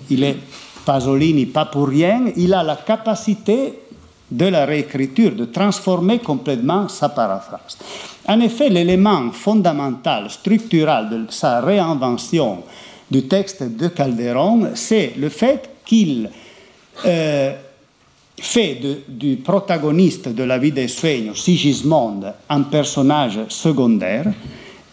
il 0.09 0.23
est 0.23 0.37
Pasolini 0.85 1.45
pas 1.45 1.65
pour 1.65 1.87
rien, 1.87 2.25
il 2.35 2.53
a 2.53 2.63
la 2.63 2.75
capacité 2.75 3.79
de 4.29 4.45
la 4.45 4.65
réécriture, 4.65 5.33
de 5.35 5.45
transformer 5.45 6.19
complètement 6.19 6.89
sa 6.89 7.09
paraphrase. 7.09 7.77
En 8.27 8.39
effet, 8.39 8.69
l'élément 8.69 9.31
fondamental, 9.31 10.29
structural 10.29 11.09
de 11.09 11.25
sa 11.29 11.61
réinvention 11.61 12.63
du 13.13 13.27
texte 13.27 13.63
de 13.63 13.89
Calderon, 13.89 14.71
c'est 14.73 15.13
le 15.17 15.29
fait 15.29 15.69
qu'il 15.85 16.31
euh, 17.05 17.53
fait 18.39 18.79
du 19.07 19.35
protagoniste 19.37 20.29
de 20.29 20.43
la 20.43 20.57
vie 20.57 20.71
des 20.71 20.87
sueños, 20.87 21.35
Sigismond, 21.35 22.21
un 22.49 22.61
personnage 22.63 23.39
secondaire 23.49 24.25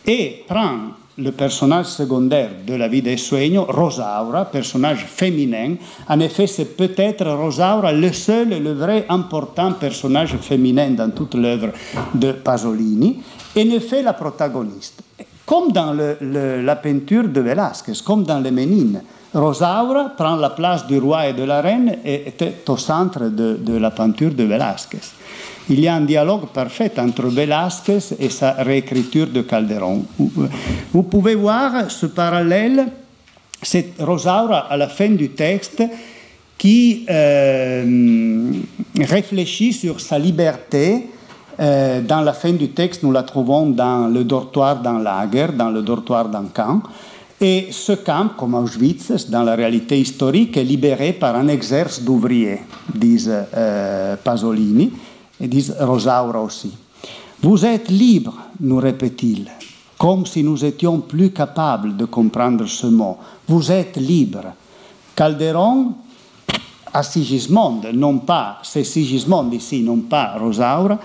et 0.06 0.44
prend 0.46 0.92
le 1.16 1.32
personnage 1.32 1.86
secondaire 1.86 2.50
de 2.66 2.74
la 2.74 2.88
vie 2.88 3.00
des 3.00 3.16
sueños, 3.16 3.64
Rosaura, 3.64 4.44
personnage 4.44 5.06
féminin. 5.06 5.76
En 6.06 6.20
effet, 6.20 6.46
c'est 6.46 6.76
peut-être 6.76 7.26
Rosaura 7.26 7.90
le 7.90 8.12
seul 8.12 8.52
et 8.52 8.60
le 8.60 8.74
vrai 8.74 9.06
important 9.08 9.72
personnage 9.72 10.36
féminin 10.36 10.90
dans 10.90 11.10
toute 11.10 11.34
l'œuvre 11.34 11.70
de 12.14 12.32
Pasolini, 12.32 13.18
et 13.56 13.64
ne 13.64 13.78
fait 13.78 14.02
la 14.02 14.12
protagoniste. 14.12 15.02
Comme 15.50 15.72
dans 15.72 15.92
la 15.92 16.76
peinture 16.76 17.26
de 17.26 17.40
Velázquez, 17.40 18.04
comme 18.04 18.22
dans 18.22 18.38
les 18.38 18.52
Ménines. 18.52 19.02
Rosaura 19.34 20.10
prend 20.16 20.36
la 20.36 20.50
place 20.50 20.86
du 20.86 20.98
roi 20.98 21.26
et 21.26 21.32
de 21.32 21.42
la 21.42 21.60
reine 21.60 21.98
et 22.04 22.28
était 22.28 22.54
au 22.68 22.76
centre 22.76 23.28
de, 23.28 23.76
la 23.76 23.90
peinture 23.90 24.32
de 24.32 24.44
Velázquez. 24.44 25.00
Il 25.68 25.80
y 25.80 25.88
a 25.88 25.96
un 25.96 26.02
dialogue 26.02 26.46
parfait 26.54 26.92
entre 26.98 27.26
Velázquez 27.26 27.98
et 28.20 28.30
sa 28.30 28.52
réécriture 28.52 29.26
de 29.26 29.42
Calderon. 29.42 30.04
Vous 30.92 31.02
pouvez 31.02 31.34
voir 31.34 31.90
ce 31.90 32.06
parallèle, 32.06 32.86
c'est 33.60 33.94
Rosaura 33.98 34.68
à 34.70 34.76
la 34.76 34.86
fin 34.86 35.10
du 35.10 35.30
texte 35.30 35.82
qui 36.58 37.06
euh, 37.10 38.52
réfléchit 39.00 39.72
sur 39.72 40.00
sa 40.00 40.16
liberté. 40.16 41.08
Euh, 41.60 42.00
dans 42.00 42.22
la 42.22 42.32
fin 42.32 42.52
du 42.52 42.70
texte, 42.70 43.02
nous 43.02 43.12
la 43.12 43.22
trouvons 43.22 43.68
dans 43.68 44.08
le 44.08 44.24
dortoir 44.24 44.80
d'un 44.80 44.98
lager, 44.98 45.48
dans 45.54 45.68
le 45.68 45.82
dortoir 45.82 46.28
d'un 46.28 46.46
camp. 46.54 46.80
Et 47.38 47.68
ce 47.70 47.92
camp, 47.92 48.30
comme 48.36 48.54
Auschwitz, 48.54 49.28
dans 49.28 49.42
la 49.42 49.54
réalité 49.54 49.98
historique, 50.00 50.56
est 50.56 50.64
libéré 50.64 51.12
par 51.12 51.36
un 51.36 51.48
exerce 51.48 52.00
d'ouvriers, 52.02 52.60
disent 52.94 53.32
euh, 53.54 54.16
Pasolini 54.16 54.90
et 55.38 55.48
disent 55.48 55.74
Rosaura 55.80 56.40
aussi. 56.40 56.72
Vous 57.42 57.64
êtes 57.64 57.88
libre, 57.88 58.34
nous 58.60 58.76
répète-t-il, 58.76 59.50
comme 59.98 60.26
si 60.26 60.42
nous 60.42 60.62
étions 60.64 61.00
plus 61.00 61.30
capables 61.30 61.96
de 61.96 62.04
comprendre 62.04 62.66
ce 62.66 62.86
mot. 62.86 63.18
Vous 63.48 63.70
êtes 63.70 63.96
libre. 63.96 64.52
Calderon 65.16 65.92
a 66.92 67.02
Sigismond, 67.02 67.80
non 67.94 68.18
pas, 68.18 68.58
c'est 68.62 68.84
Sigismond 68.84 69.50
ici, 69.52 69.82
non 69.82 69.98
pas 69.98 70.36
Rosaura, 70.38 70.98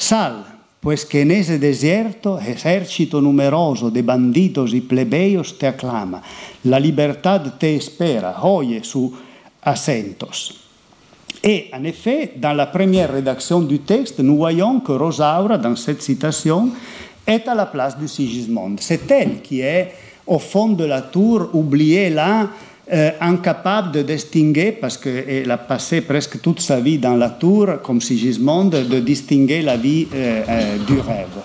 sal, 0.00 0.44
pues 0.80 1.04
que 1.04 1.20
en 1.20 1.30
ese 1.30 1.58
desierto 1.58 2.38
ejército 2.40 3.20
numeroso 3.20 3.90
de 3.90 4.00
bandidos 4.02 4.72
y 4.72 4.80
plebeyos 4.80 5.58
te 5.58 5.66
aclama, 5.66 6.22
la 6.64 6.80
libertad 6.80 7.42
te 7.58 7.76
espera, 7.76 8.42
oye 8.42 8.82
sus 8.82 9.12
acentos. 9.62 10.56
Et 11.42 11.70
en 11.72 11.84
effet, 11.84 12.32
dans 12.36 12.54
la 12.54 12.66
première 12.66 13.12
rédaction 13.12 13.60
du 13.60 13.80
texte, 13.80 14.20
nous 14.20 14.36
voyons 14.36 14.80
que 14.80 14.92
Rosaura, 14.92 15.58
dans 15.58 15.76
cette 15.76 16.02
citation, 16.02 16.70
est 17.26 17.46
à 17.46 17.54
la 17.54 17.66
place 17.66 17.98
du 17.98 18.08
Sigismond. 18.08 18.76
C'est 18.78 19.10
elle 19.10 19.40
qui 19.40 19.60
est 19.60 19.92
au 20.26 20.38
fond 20.38 20.68
de 20.68 20.84
la 20.84 21.02
tour, 21.02 21.50
oubliée 21.54 22.10
là, 22.10 22.48
euh, 22.92 23.12
incapable 23.20 23.92
de 23.92 24.02
distinguer, 24.02 24.72
parce 24.72 24.96
qu'elle 24.96 25.48
a 25.48 25.58
passé 25.58 26.00
presque 26.00 26.40
toute 26.40 26.60
sa 26.60 26.80
vie 26.80 26.98
dans 26.98 27.14
la 27.14 27.30
tour, 27.30 27.68
comme 27.84 28.00
Sigismond, 28.00 28.64
de 28.64 28.98
distinguer 28.98 29.62
la 29.62 29.76
vie 29.76 30.08
euh, 30.12 30.42
euh, 30.48 30.76
du 30.78 30.94
rêve. 30.94 31.38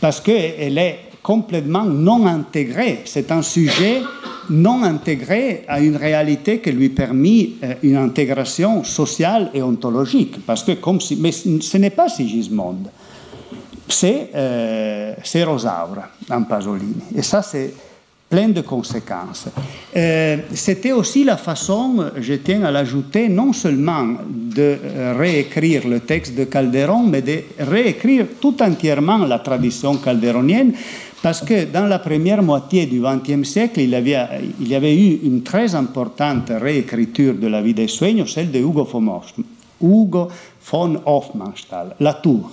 Parce 0.00 0.20
qu'elle 0.20 0.78
est 0.78 0.98
complètement 1.20 1.84
non 1.84 2.26
intégrée. 2.26 3.00
C'est 3.06 3.32
un 3.32 3.42
sujet 3.42 4.02
non 4.50 4.84
intégré 4.84 5.64
à 5.66 5.80
une 5.80 5.96
réalité 5.96 6.60
qui 6.60 6.70
lui 6.70 6.90
permet 6.90 7.50
une 7.82 7.96
intégration 7.96 8.84
sociale 8.84 9.50
et 9.54 9.62
ontologique. 9.62 10.46
Parce 10.46 10.62
que 10.62 10.72
comme 10.72 11.00
mais 11.18 11.32
ce 11.32 11.76
n'est 11.76 11.90
pas 11.90 12.08
Sigismond, 12.08 12.78
c'est 13.88 14.30
Rosaura 15.44 16.08
en 16.30 16.42
Pasolini. 16.44 17.02
Et 17.16 17.22
ça, 17.22 17.42
c'est 17.42 17.72
plein 18.32 18.48
de 18.48 18.62
conséquences. 18.62 19.48
Euh, 19.94 20.38
C'était 20.54 20.92
aussi 20.92 21.22
la 21.22 21.36
façon, 21.36 22.06
je 22.18 22.32
tiens 22.34 22.64
à 22.64 22.70
l'ajouter, 22.70 23.28
non 23.28 23.52
seulement 23.52 24.06
de 24.26 24.78
réécrire 25.18 25.86
le 25.86 26.00
texte 26.00 26.34
de 26.34 26.44
Calderon, 26.44 27.02
mais 27.02 27.20
de 27.20 27.40
réécrire 27.58 28.24
tout 28.40 28.56
entièrement 28.62 29.18
la 29.18 29.40
tradition 29.40 29.96
calderonienne 29.96 30.72
parce 31.22 31.42
que 31.42 31.66
dans 31.66 31.86
la 31.86 31.98
première 31.98 32.42
moitié 32.42 32.86
du 32.86 33.00
XXe 33.00 33.46
siècle, 33.46 33.80
il, 33.80 33.90
y 33.90 34.74
avait 34.74 34.96
eu 34.96 35.20
une 35.24 35.42
très 35.42 35.74
importante 35.74 36.50
réécriture 36.50 37.34
de 37.34 37.46
la 37.46 37.60
vie 37.60 37.74
des 37.74 37.86
sueños, 37.86 38.26
celle 38.26 38.50
de 38.50 38.58
Hugo 38.58 38.84
von, 38.84 39.20
Hugo 39.80 40.28
von 40.70 41.00
Hofmannsthal, 41.04 41.96
La 42.00 42.14
Tour. 42.14 42.50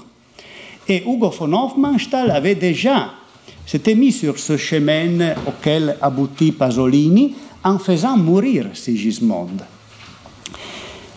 Et 0.87 1.03
Hugo 1.03 1.29
von 1.29 1.53
Hofmannsthal 1.53 2.29
avait 2.29 2.55
déjà 2.55 3.18
s'était 3.65 3.95
mis 3.95 4.11
sur 4.11 4.39
ce 4.39 4.57
chemin 4.57 5.33
auquel 5.47 5.95
aboutit 6.01 6.51
Pasolini 6.51 7.35
en 7.63 7.77
faisant 7.77 8.17
mourir 8.17 8.67
Sigismond. 8.73 9.49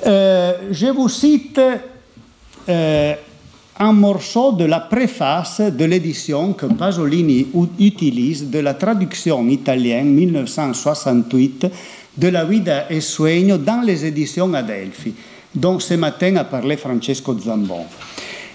Euh, 0.05 0.53
je 0.71 0.87
vous 0.87 1.09
cite 1.09 1.61
euh, 2.69 3.15
un 3.79 3.93
morceau 3.93 4.53
de 4.53 4.65
la 4.65 4.81
préface 4.81 5.61
de 5.61 5.85
l'édition 5.85 6.53
que 6.53 6.67
Pasolini 6.67 7.47
utilise 7.79 8.51
de 8.51 8.59
la 8.59 8.75
traduction 8.75 9.49
italienne 9.49 10.13
1968 10.13 11.67
de 12.17 12.29
la 12.29 12.45
Vida 12.45 12.87
e 12.91 13.01
Sueño 13.01 13.59
dans 13.59 13.81
les 13.81 14.05
éditions 14.05 14.53
Adelphi, 14.55 15.15
dont 15.55 15.79
ce 15.79 15.95
matin 15.95 16.37
a 16.37 16.45
parlé 16.45 16.77
Francesco 16.77 17.37
Zambon. 17.39 17.87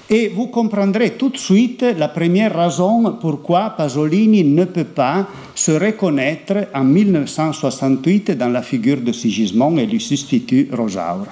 Et 0.09 0.29
vous 0.29 0.47
comprendrez 0.47 1.11
tout 1.11 1.29
de 1.29 1.37
suite 1.37 1.83
la 1.97 2.07
première 2.07 2.55
raison 2.55 3.17
pourquoi 3.19 3.71
Pasolini 3.71 4.43
ne 4.43 4.63
peut 4.63 4.85
pas 4.85 5.27
se 5.53 5.71
reconnaître 5.71 6.67
en 6.73 6.85
1968 6.85 8.31
dans 8.31 8.47
la 8.47 8.61
figure 8.61 9.01
de 9.01 9.11
Sigismond 9.11 9.77
et 9.77 9.85
lui 9.85 9.99
substitue 9.99 10.69
Rosaura. 10.71 11.27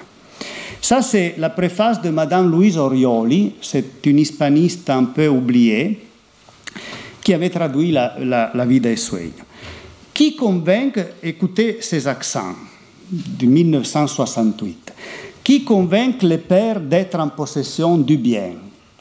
Ça, 0.81 1.01
c'est 1.01 1.35
la 1.37 1.49
préface 1.49 2.01
de 2.01 2.09
Madame 2.09 2.51
Louise 2.51 2.77
Orioli, 2.77 3.53
c'est 3.61 4.05
une 4.05 4.19
hispaniste 4.19 4.89
un 4.89 5.05
peu 5.05 5.29
oubliée, 5.29 6.01
qui 7.23 7.33
avait 7.33 7.49
traduit 7.49 7.91
la, 7.91 8.15
la, 8.19 8.51
la 8.53 8.65
vie 8.65 8.81
des 8.81 8.97
sueños. 8.97 9.31
Qui 10.13 10.35
convainc, 10.35 10.99
écoutez 11.23 11.77
ces 11.81 12.07
accents 12.07 12.53
de 13.09 13.45
1968, 13.45 14.84
qui 15.45 15.63
convainc 15.63 16.23
les 16.23 16.39
pères 16.39 16.81
d'être 16.81 17.19
en 17.19 17.29
possession 17.29 17.99
du 17.99 18.17
bien? 18.17 18.53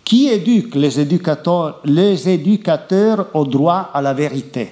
Qui 0.05 0.29
éduque 0.29 0.75
les 0.75 1.01
éducateurs, 1.01 1.81
les 1.87 2.29
éducateurs 2.29 3.29
au 3.33 3.47
droit 3.47 3.91
à 3.95 4.03
la 4.03 4.13
vérité? 4.13 4.69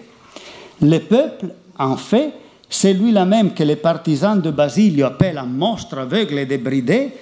Le 0.82 0.98
peuple, 0.98 1.46
en 1.78 1.96
fait, 1.96 2.34
c'est 2.68 2.92
lui-là 2.92 3.24
même 3.24 3.54
que 3.54 3.62
les 3.62 3.76
partisans 3.76 4.38
de 4.38 4.50
Basilio 4.50 5.06
appellent 5.06 5.38
un 5.38 5.46
monstre 5.46 5.96
aveugle 5.96 6.40
et 6.40 6.44
débridé, 6.44 7.12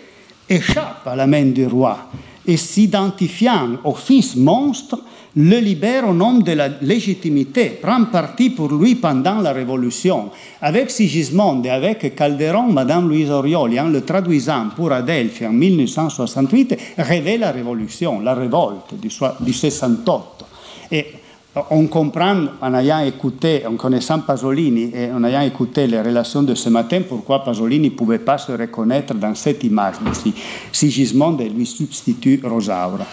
échappe 0.48 1.06
à 1.06 1.14
la 1.14 1.28
main 1.28 1.46
du 1.46 1.66
roi 1.66 2.10
et 2.44 2.56
s'identifiant 2.56 3.76
au 3.84 3.94
fils 3.94 4.34
monstre, 4.34 4.98
le 5.36 5.58
libère 5.58 6.08
au 6.08 6.12
nom 6.12 6.38
de 6.38 6.52
la 6.52 6.68
légitimité, 6.82 7.78
prend 7.80 8.04
parti 8.06 8.50
pour 8.50 8.72
lui 8.72 8.96
pendant 8.96 9.40
la 9.40 9.52
Révolution. 9.52 10.30
Avec 10.60 10.90
Sigismond 10.90 11.62
et 11.62 11.70
avec 11.70 12.14
Calderon, 12.14 12.72
Madame 12.72 13.08
Louise 13.08 13.30
Orioli, 13.30 13.78
en 13.78 13.88
le 13.88 14.04
traduisant 14.04 14.68
pour 14.74 14.92
Adelphi 14.92 15.46
en 15.46 15.52
1968, 15.52 16.76
rêvait 16.98 17.38
la 17.38 17.52
Révolution, 17.52 18.20
la 18.20 18.34
révolte 18.34 18.94
du, 19.00 19.08
du 19.40 19.52
68. 19.52 20.10
Et 20.92 21.06
on 21.70 21.86
comprend, 21.86 22.46
en 22.60 22.74
ayant 22.74 23.00
écouté, 23.00 23.64
en 23.66 23.76
connaissant 23.76 24.20
Pasolini 24.20 24.90
et 24.94 25.10
en 25.10 25.22
ayant 25.24 25.42
écouté 25.42 25.86
les 25.86 26.00
relations 26.00 26.42
de 26.42 26.54
ce 26.54 26.68
matin, 26.68 27.02
pourquoi 27.08 27.44
Pasolini 27.44 27.90
ne 27.90 27.94
pouvait 27.94 28.20
pas 28.20 28.38
se 28.38 28.52
reconnaître 28.52 29.14
dans 29.14 29.34
cette 29.34 29.62
image 29.64 29.96
Sigismond 30.72 31.36
et 31.38 31.48
lui 31.48 31.66
substitue 31.66 32.40
Rosaura. 32.44 33.06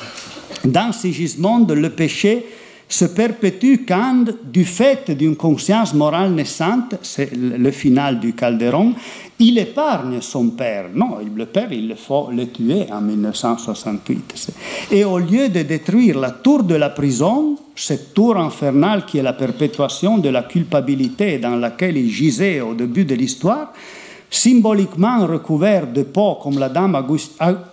Dans 0.65 0.91
Sigismond, 0.91 1.65
le 1.67 1.89
péché 1.89 2.45
se 2.89 3.05
perpétue 3.05 3.86
quand, 3.88 4.25
du 4.43 4.63
fait 4.63 5.12
d'une 5.12 5.36
conscience 5.36 5.93
morale 5.93 6.31
naissante, 6.31 6.95
c'est 7.01 7.36
le 7.36 7.71
final 7.71 8.19
du 8.19 8.33
Calderon, 8.33 8.93
il 9.39 9.57
épargne 9.57 10.21
son 10.21 10.49
père. 10.51 10.86
Non, 10.93 11.17
le 11.36 11.45
père, 11.45 11.71
il 11.71 11.95
faut 11.97 12.29
le 12.31 12.47
tuer 12.49 12.86
en 12.91 13.01
1968. 13.01 14.53
Et 14.91 15.03
au 15.03 15.19
lieu 15.19 15.49
de 15.49 15.63
détruire 15.63 16.17
la 16.17 16.31
tour 16.31 16.63
de 16.63 16.75
la 16.75 16.89
prison, 16.89 17.57
cette 17.75 18.13
tour 18.13 18.38
infernale 18.38 19.05
qui 19.05 19.17
est 19.17 19.23
la 19.23 19.33
perpétuation 19.33 20.17
de 20.17 20.29
la 20.29 20.43
culpabilité 20.43 21.39
dans 21.39 21.55
laquelle 21.57 21.97
il 21.97 22.10
gisait 22.10 22.62
au 22.62 22.73
début 22.73 23.05
de 23.05 23.15
l'histoire, 23.15 23.73
symboliquement 24.30 25.26
recouvert 25.26 25.88
de 25.88 26.04
peau 26.04 26.36
comme 26.42 26.60
la 26.60 26.70
dame 26.70 27.02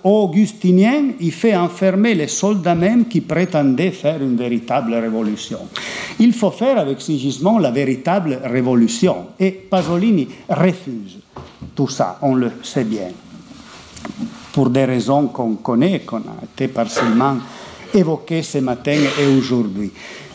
augustinienne, 0.02 1.14
il 1.20 1.32
fait 1.32 1.56
enfermer 1.56 2.14
les 2.14 2.28
soldats 2.28 2.74
même 2.74 3.06
qui 3.06 3.20
prétendaient 3.20 3.90
faire 3.90 4.22
une 4.22 4.36
véritable 4.36 4.94
révolution. 4.94 5.58
Il 6.20 6.32
faut 6.32 6.52
faire 6.52 6.78
avec 6.78 7.00
Sigismond 7.00 7.58
la 7.58 7.70
véritable 7.70 8.40
révolution. 8.44 9.26
Et 9.38 9.50
Pasolini 9.50 10.28
refuse 10.48 11.18
tout 11.74 11.88
ça, 11.88 12.18
on 12.22 12.34
le 12.34 12.52
sait 12.62 12.84
bien, 12.84 13.08
pour 14.52 14.70
des 14.70 14.84
raisons 14.84 15.26
qu'on 15.28 15.56
connaît, 15.56 16.00
qu'on 16.00 16.18
a 16.18 16.44
été 16.44 16.68
partiellement 16.68 17.36
évoquées 17.92 18.42
ce 18.42 18.58
matin 18.58 18.96
et 19.20 19.26
aujourd'hui. 19.26 19.90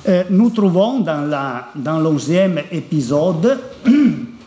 Euh, 0.07 0.23
nous 0.29 0.49
trouvons 0.49 0.99
dans, 0.99 1.21
la, 1.21 1.69
dans 1.75 1.99
l'onzième 1.99 2.61
épisode 2.71 3.59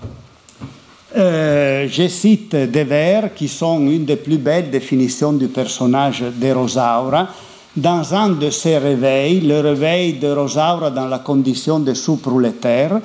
Euh, 1.14 1.88
je 1.90 2.08
cite 2.08 2.56
des 2.56 2.84
vers 2.84 3.34
qui 3.34 3.46
sont 3.46 3.80
une 3.80 4.06
des 4.06 4.16
plus 4.16 4.38
belles 4.38 4.70
définitions 4.70 5.34
du 5.34 5.48
personnage 5.48 6.22
de 6.22 6.50
Rosaura. 6.52 7.28
Dans 7.76 8.14
un 8.14 8.30
de 8.30 8.48
ses 8.48 8.78
réveils, 8.78 9.40
le 9.40 9.60
réveil 9.60 10.14
de 10.14 10.28
Rosaura 10.28 10.90
dans 10.90 11.08
la 11.08 11.18
condition 11.18 11.80
de 11.80 11.92
sous-prolétaire, 11.92 13.00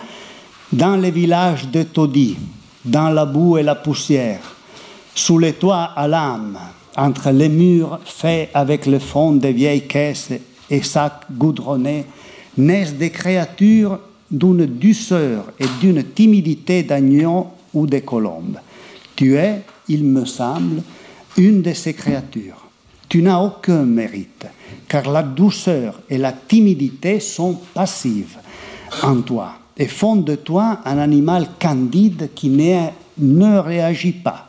dans 0.72 0.96
les 0.96 1.12
villages 1.12 1.68
de 1.68 1.84
Todi, 1.84 2.38
dans 2.84 3.10
la 3.10 3.26
boue 3.26 3.58
et 3.58 3.64
la 3.64 3.76
poussière, 3.76 4.56
sous 5.14 5.40
les 5.40 5.54
toits 5.54 5.92
à 5.96 6.08
l'âme, 6.08 6.58
entre 6.96 7.32
les 7.32 7.50
murs 7.50 8.00
faits 8.06 8.50
avec 8.54 8.86
le 8.86 9.00
fond 9.00 9.34
des 9.34 9.52
vieilles 9.52 9.88
caisses 9.88 10.32
et 10.70 10.82
sacs 10.82 11.26
goudronnés, 11.32 12.06
naissent 12.58 12.96
des 12.96 13.10
créatures 13.10 14.00
d'une 14.32 14.66
douceur 14.66 15.46
et 15.60 15.66
d'une 15.82 16.04
timidité 16.04 16.84
d'agneau 16.84 17.48
ou 17.78 17.86
des 17.86 18.02
colombes. 18.02 18.60
Tu 19.16 19.36
es, 19.36 19.62
il 19.88 20.04
me 20.04 20.26
semble, 20.26 20.82
une 21.38 21.62
de 21.62 21.74
ces 21.74 21.94
créatures. 21.94 22.66
Tu 23.08 23.22
n'as 23.22 23.40
aucun 23.40 23.84
mérite, 23.84 24.48
car 24.88 25.10
la 25.10 25.24
douceur 25.24 26.02
et 26.10 26.18
la 26.18 26.34
timidité 26.34 27.20
sont 27.20 27.60
passives 27.74 28.38
en 29.04 29.22
toi 29.22 29.54
et 29.78 29.88
font 29.88 30.18
de 30.18 30.36
toi 30.36 30.80
un 30.84 30.98
animal 30.98 31.50
candide 31.60 32.32
qui 32.34 32.50
ne 32.50 33.60
réagit 33.60 34.14
pas 34.14 34.48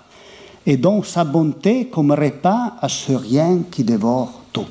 et 0.67 0.77
dont 0.77 1.03
sa 1.03 1.25
bonté 1.25 1.87
comme 1.87 2.13
repas 2.13 2.77
à 2.81 2.89
ce 2.89 3.13
rien 3.13 3.61
qui 3.71 3.85
dévore 3.85 4.43
tout. 4.53 4.67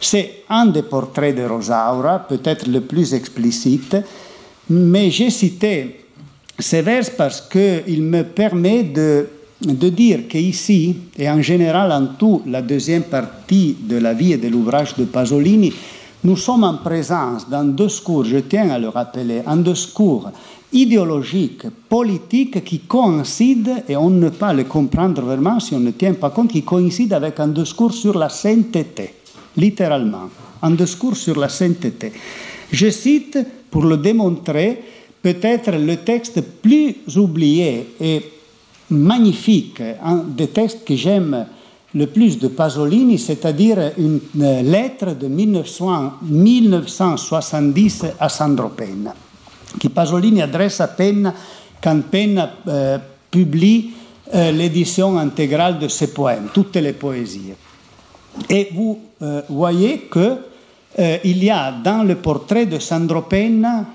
C'est 0.00 0.42
un 0.48 0.66
des 0.66 0.82
portraits 0.82 1.36
de 1.36 1.44
Rosaura, 1.44 2.18
peut-être 2.20 2.66
le 2.66 2.80
plus 2.80 3.14
explicite, 3.14 3.96
mais 4.68 5.10
j'ai 5.10 5.30
cité 5.30 6.03
ces 6.58 6.82
vers 6.82 7.10
parce 7.16 7.40
qu'il 7.40 8.02
me 8.02 8.22
permet 8.22 8.84
de, 8.84 9.28
de 9.60 9.88
dire 9.88 10.28
qu'ici, 10.28 10.96
et 11.18 11.28
en 11.28 11.42
général 11.42 11.90
en 11.92 12.14
tout 12.18 12.42
la 12.46 12.62
deuxième 12.62 13.04
partie 13.04 13.76
de 13.80 13.96
la 13.96 14.14
vie 14.14 14.32
et 14.32 14.38
de 14.38 14.48
l'ouvrage 14.48 14.94
de 14.96 15.04
Pasolini, 15.04 15.72
nous 16.24 16.36
sommes 16.36 16.64
en 16.64 16.78
présence 16.78 17.48
d'un 17.48 17.66
discours, 17.66 18.24
je 18.24 18.38
tiens 18.38 18.70
à 18.70 18.78
le 18.78 18.88
rappeler, 18.88 19.42
un 19.46 19.58
discours 19.58 20.30
idéologique, 20.72 21.66
politique 21.88 22.64
qui 22.64 22.80
coïncide, 22.80 23.84
et 23.88 23.96
on 23.96 24.10
ne 24.10 24.28
peut 24.28 24.36
pas 24.36 24.52
le 24.52 24.64
comprendre 24.64 25.22
vraiment 25.22 25.60
si 25.60 25.74
on 25.74 25.80
ne 25.80 25.92
tient 25.92 26.14
pas 26.14 26.30
compte, 26.30 26.50
qui 26.50 26.62
coïncide 26.62 27.12
avec 27.12 27.38
un 27.40 27.48
discours 27.48 27.92
sur 27.92 28.18
la 28.18 28.28
sainteté, 28.28 29.14
littéralement, 29.56 30.30
un 30.62 30.70
discours 30.72 31.16
sur 31.16 31.38
la 31.38 31.48
sainteté. 31.48 32.12
Je 32.72 32.90
cite, 32.90 33.38
pour 33.70 33.84
le 33.84 33.98
démontrer, 33.98 34.82
peut-être 35.24 35.72
le 35.72 35.96
texte 35.96 36.40
plus 36.60 36.94
oublié 37.16 37.94
et 37.98 38.22
magnifique, 38.90 39.80
un 40.02 40.16
des 40.16 40.48
textes 40.48 40.84
que 40.84 40.94
j'aime 40.94 41.46
le 41.94 42.06
plus 42.08 42.38
de 42.38 42.48
Pasolini, 42.48 43.18
c'est-à-dire 43.18 43.92
une 43.96 44.20
lettre 44.62 45.14
de 45.14 45.26
1970 45.26 48.04
à 48.20 48.28
Sandro 48.28 48.68
Penna, 48.68 49.14
que 49.80 49.88
Pasolini 49.88 50.42
adresse 50.42 50.82
à 50.82 50.88
Penna 50.88 51.32
quand 51.82 52.02
Penna 52.10 52.50
euh, 52.68 52.98
publie 53.30 53.92
euh, 54.34 54.52
l'édition 54.52 55.18
intégrale 55.18 55.78
de 55.78 55.88
ses 55.88 56.12
poèmes, 56.12 56.48
toutes 56.52 56.76
les 56.76 56.92
poésies. 56.92 57.54
Et 58.50 58.68
vous 58.74 58.98
euh, 59.22 59.40
voyez 59.48 60.06
qu'il 60.12 60.36
euh, 60.98 61.16
y 61.24 61.48
a 61.48 61.72
dans 61.72 62.02
le 62.02 62.16
portrait 62.16 62.66
de 62.66 62.78
Sandro 62.78 63.22
Penna 63.22 63.86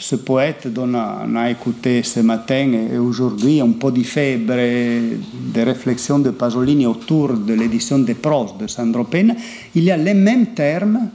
ce 0.00 0.16
poète 0.16 0.66
dont 0.66 0.92
on 0.94 1.36
a 1.36 1.50
écouté 1.50 2.02
ce 2.02 2.20
matin 2.20 2.72
et 2.92 2.98
aujourd'hui 2.98 3.60
un 3.60 3.72
peu 3.72 3.92
de 3.92 4.02
fièvre 4.02 4.54
des 4.54 5.62
réflexions 5.62 6.18
de 6.18 6.30
Pasolini 6.30 6.86
autour 6.86 7.34
de 7.34 7.52
l'édition 7.52 7.98
des 7.98 8.14
proses 8.14 8.56
de 8.58 8.66
Sandro 8.66 9.04
Penna, 9.04 9.34
il 9.74 9.84
y 9.84 9.90
a 9.90 9.96
les 9.96 10.14
mêmes 10.14 10.54
termes 10.54 11.10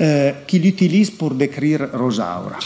euh, 0.00 0.32
qu'il 0.46 0.66
utilise 0.66 1.10
pour 1.10 1.34
décrire 1.34 1.88
Rosaura. 1.92 2.58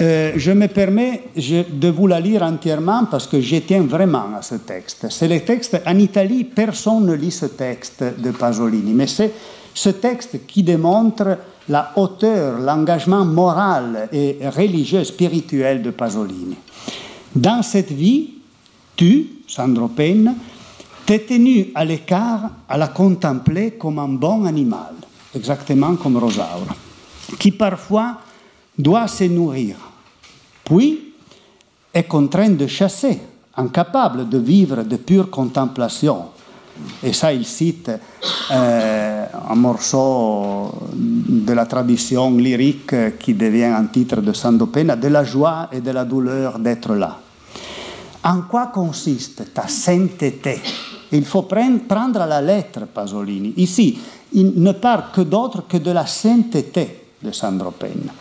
Euh, 0.00 0.32
je 0.34 0.50
me 0.50 0.66
permets 0.66 1.24
je, 1.36 1.62
de 1.70 1.88
vous 1.88 2.06
la 2.06 2.18
lire 2.18 2.42
entièrement 2.42 3.04
parce 3.10 3.26
que 3.26 3.40
je 3.40 3.56
tiens 3.56 3.82
vraiment 3.82 4.34
à 4.36 4.42
ce 4.42 4.56
texte. 4.56 5.06
C'est 5.10 5.28
le 5.28 5.40
texte, 5.40 5.80
en 5.86 5.98
Italie, 5.98 6.44
personne 6.44 7.04
ne 7.04 7.12
lit 7.12 7.30
ce 7.30 7.46
texte 7.46 8.02
de 8.18 8.30
Pasolini, 8.30 8.94
mais 8.94 9.06
c'est 9.06 9.30
ce 9.74 9.90
texte 9.90 10.46
qui 10.46 10.62
démontre 10.62 11.36
la 11.68 11.92
hauteur, 11.96 12.58
l'engagement 12.58 13.24
moral 13.24 14.08
et 14.12 14.38
religieux, 14.48 15.04
spirituel 15.04 15.82
de 15.82 15.90
Pasolini. 15.90 16.56
Dans 17.34 17.62
cette 17.62 17.92
vie, 17.92 18.30
tu, 18.96 19.26
Sandro 19.46 19.88
Penna, 19.88 20.34
t'es 21.06 21.20
tenu 21.20 21.70
à 21.74 21.84
l'écart 21.84 22.50
à 22.68 22.76
la 22.76 22.88
contempler 22.88 23.72
comme 23.72 23.98
un 23.98 24.08
bon 24.08 24.44
animal, 24.44 24.94
exactement 25.34 25.96
comme 25.96 26.16
Rosaura, 26.16 26.74
qui 27.38 27.52
parfois 27.52 28.18
doit 28.76 29.08
se 29.08 29.24
nourrir, 29.24 29.76
puis 30.64 31.12
est 31.94 32.04
contraint 32.04 32.50
de 32.50 32.66
chasser, 32.66 33.20
incapable 33.56 34.28
de 34.28 34.38
vivre 34.38 34.82
de 34.82 34.96
pure 34.96 35.30
contemplation, 35.30 36.26
et 37.02 37.12
ça, 37.12 37.32
il 37.32 37.44
cite 37.44 37.90
euh, 38.50 39.26
un 39.50 39.54
morceau 39.54 40.72
de 40.94 41.52
la 41.52 41.66
tradition 41.66 42.30
lyrique 42.36 43.18
qui 43.18 43.34
devient 43.34 43.64
un 43.64 43.86
titre 43.86 44.20
de 44.20 44.32
Sandopena, 44.32 44.96
de 44.96 45.08
la 45.08 45.24
joie 45.24 45.68
et 45.72 45.80
de 45.80 45.90
la 45.90 46.04
douleur 46.04 46.58
d'être 46.58 46.94
là. 46.94 47.18
En 48.24 48.42
quoi 48.42 48.66
consiste 48.68 49.52
ta 49.52 49.66
sainteté 49.66 50.60
Il 51.12 51.24
faut 51.24 51.42
prendre 51.42 52.24
la 52.26 52.40
lettre 52.40 52.86
Pasolini. 52.86 53.54
Ici, 53.56 53.98
il 54.34 54.52
ne 54.62 54.72
parle 54.72 55.04
que 55.12 55.22
d'autre 55.22 55.66
que 55.68 55.76
de 55.76 55.90
la 55.90 56.06
sainteté 56.06 57.04
de 57.22 57.32
Sandro 57.32 57.72
Penna. 57.72 58.12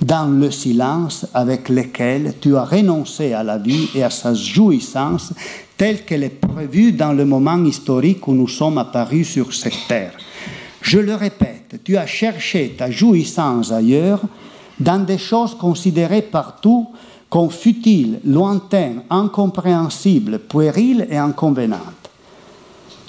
Dans 0.00 0.26
le 0.26 0.50
silence 0.50 1.26
avec 1.34 1.68
lequel 1.68 2.34
tu 2.40 2.56
as 2.56 2.64
renoncé 2.64 3.32
à 3.32 3.42
la 3.42 3.58
vie 3.58 3.88
et 3.94 4.04
à 4.04 4.10
sa 4.10 4.34
jouissance 4.34 5.32
telle 5.76 6.04
qu'elle 6.04 6.24
est 6.24 6.40
prévue 6.40 6.92
dans 6.92 7.12
le 7.12 7.24
moment 7.24 7.62
historique 7.64 8.26
où 8.28 8.32
nous 8.32 8.48
sommes 8.48 8.78
apparus 8.78 9.28
sur 9.28 9.52
cette 9.52 9.86
terre. 9.88 10.12
Je 10.80 10.98
le 10.98 11.14
répète, 11.14 11.80
tu 11.84 11.96
as 11.96 12.06
cherché 12.06 12.74
ta 12.76 12.90
jouissance 12.90 13.72
ailleurs, 13.72 14.22
dans 14.78 15.04
des 15.04 15.18
choses 15.18 15.56
considérées 15.56 16.22
partout 16.22 16.86
comme 17.28 17.50
futiles, 17.50 18.20
lointaines, 18.24 19.02
incompréhensibles, 19.10 20.38
puériles 20.38 21.06
et 21.10 21.16
inconvenantes. 21.16 22.10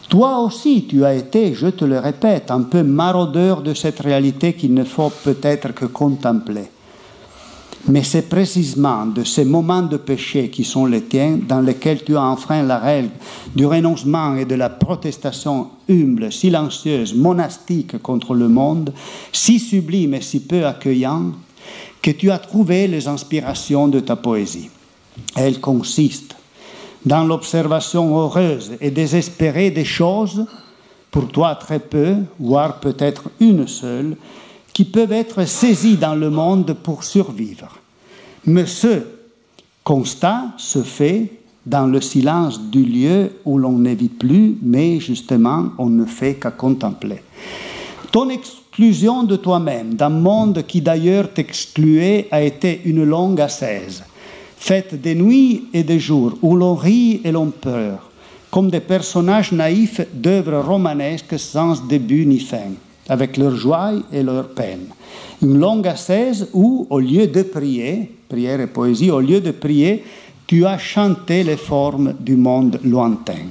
Toi 0.10 0.40
aussi, 0.40 0.88
tu 0.90 1.06
as 1.06 1.14
été, 1.14 1.54
je 1.54 1.68
te 1.68 1.86
le 1.86 2.00
répète, 2.00 2.50
un 2.50 2.64
peu 2.64 2.82
maraudeur 2.82 3.62
de 3.62 3.76
cette 3.76 4.00
réalité 4.00 4.54
qu'il 4.54 4.74
ne 4.74 4.84
faut 4.84 5.12
peut-être 5.24 5.72
que 5.74 5.86
contempler. 5.86 6.70
Mais 7.88 8.04
c'est 8.04 8.28
précisément 8.30 9.06
de 9.06 9.24
ces 9.24 9.46
moments 9.46 9.82
de 9.82 9.98
péché 9.98 10.50
qui 10.50 10.64
sont 10.64 10.86
les 10.86 11.04
tiens, 11.04 11.40
dans 11.48 11.62
lesquels 11.62 12.04
tu 12.04 12.16
as 12.18 12.22
enfreint 12.22 12.64
la 12.64 12.78
règle 12.78 13.10
du 13.56 13.66
renoncement 13.66 14.36
et 14.36 14.46
de 14.46 14.56
la 14.56 14.70
protestation 14.70 15.70
humble, 15.90 16.32
silencieuse, 16.32 17.16
monastique 17.16 18.02
contre 18.02 18.36
le 18.36 18.50
monde, 18.50 18.94
si 19.32 19.60
sublime 19.60 20.14
et 20.14 20.22
si 20.22 20.42
peu 20.42 20.66
accueillant, 20.66 21.32
que 22.02 22.12
tu 22.12 22.32
as 22.32 22.40
trouvé 22.40 22.88
les 22.88 23.08
inspirations 23.08 23.88
de 23.88 24.00
ta 24.00 24.16
poésie. 24.16 24.70
Elles 25.36 25.60
consistent 25.60 26.36
dans 27.06 27.24
l'observation 27.24 28.18
heureuse 28.20 28.74
et 28.82 28.92
désespérée 28.92 29.72
des 29.72 29.86
choses, 29.86 30.46
pour 31.12 31.28
toi 31.30 31.56
très 31.56 31.80
peu, 31.80 32.16
voire 32.40 32.80
peut-être 32.80 33.30
une 33.40 33.68
seule, 33.68 34.16
qui 34.74 34.86
peuvent 34.86 35.12
être 35.12 35.46
saisies 35.46 35.98
dans 35.98 36.16
le 36.16 36.30
monde 36.30 36.74
pour 36.74 37.04
survivre. 37.04 37.78
Mais 38.46 38.66
ce 38.66 39.02
constat 39.84 40.54
se 40.58 40.84
fait 40.84 41.32
dans 41.66 41.86
le 41.86 42.02
silence 42.02 42.62
du 42.62 42.84
lieu 42.84 43.32
où 43.46 43.58
l'on 43.58 43.74
ne 43.74 43.94
vit 43.94 44.10
plus, 44.10 44.58
mais 44.62 45.00
justement 45.00 45.70
on 45.78 45.90
ne 45.90 46.06
fait 46.06 46.36
qu'à 46.36 46.52
contempler. 46.52 47.22
Ton 48.12 48.30
exclusion 48.30 49.24
de 49.24 49.36
toi-même 49.36 49.94
d'un 49.94 50.10
monde 50.10 50.64
qui 50.66 50.82
d'ailleurs 50.82 51.32
t'excluait 51.34 52.28
a 52.32 52.42
été 52.42 52.82
une 52.86 53.04
longue 53.04 53.42
assaise 53.42 54.04
faite 54.60 55.02
des 55.02 55.16
nuits 55.16 55.70
et 55.74 55.84
des 55.84 56.00
jours, 56.00 56.38
où 56.42 56.56
l'on 56.56 56.76
rit 56.76 57.22
et 57.24 57.32
l'on 57.32 57.48
pleure, 57.48 58.12
comme 58.52 58.70
des 58.70 58.82
personnages 58.82 59.52
naïfs 59.52 60.02
d'œuvres 60.14 60.60
romanesques 60.60 61.40
sans 61.40 61.88
début 61.88 62.26
ni 62.26 62.40
fin, 62.40 62.74
avec 63.10 63.38
leur 63.38 63.55
joie 63.55 63.91
et 64.12 64.24
leur 64.24 64.49
peine. 64.49 64.88
Une 65.41 65.57
longue 65.57 65.88
assaise 65.88 66.47
où, 66.53 66.88
au 66.89 66.99
lieu 66.99 67.28
de 67.28 67.41
prier, 67.43 68.16
prière 68.28 68.62
et 68.62 68.68
poésie, 68.68 69.12
au 69.12 69.20
lieu 69.20 69.41
de 69.41 69.51
prier, 69.51 70.03
tu 70.47 70.66
as 70.66 70.78
chanté 70.78 71.43
les 71.43 71.57
formes 71.57 72.14
du 72.20 72.36
monde 72.36 72.80
lointain. 72.84 73.47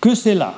Que 0.00 0.14
cela 0.14 0.54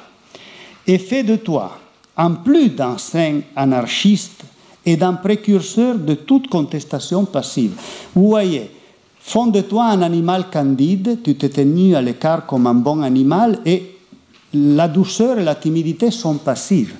est 0.86 0.98
fait 0.98 1.22
de 1.22 1.36
toi, 1.36 1.78
en 2.16 2.34
plus 2.34 2.70
d'un 2.70 2.98
saint 2.98 3.40
anarchiste 3.54 4.42
et 4.84 4.96
d'un 4.96 5.14
précurseur 5.14 5.96
de 5.96 6.14
toute 6.14 6.48
contestation 6.48 7.24
passive. 7.24 7.72
Vous 8.14 8.28
voyez, 8.28 8.70
Fond 9.26 9.48
de 9.48 9.60
toi 9.60 9.86
un 9.86 10.02
animal 10.02 10.50
candide, 10.52 11.18
tu 11.24 11.34
t'es 11.34 11.48
tenu 11.48 11.96
à 11.96 12.00
l'écart 12.00 12.46
comme 12.46 12.68
un 12.68 12.74
bon 12.74 13.02
animal 13.02 13.58
et 13.66 13.96
la 14.54 14.86
douceur 14.86 15.40
et 15.40 15.42
la 15.42 15.56
timidité 15.56 16.12
sont 16.12 16.36
passives. 16.36 16.94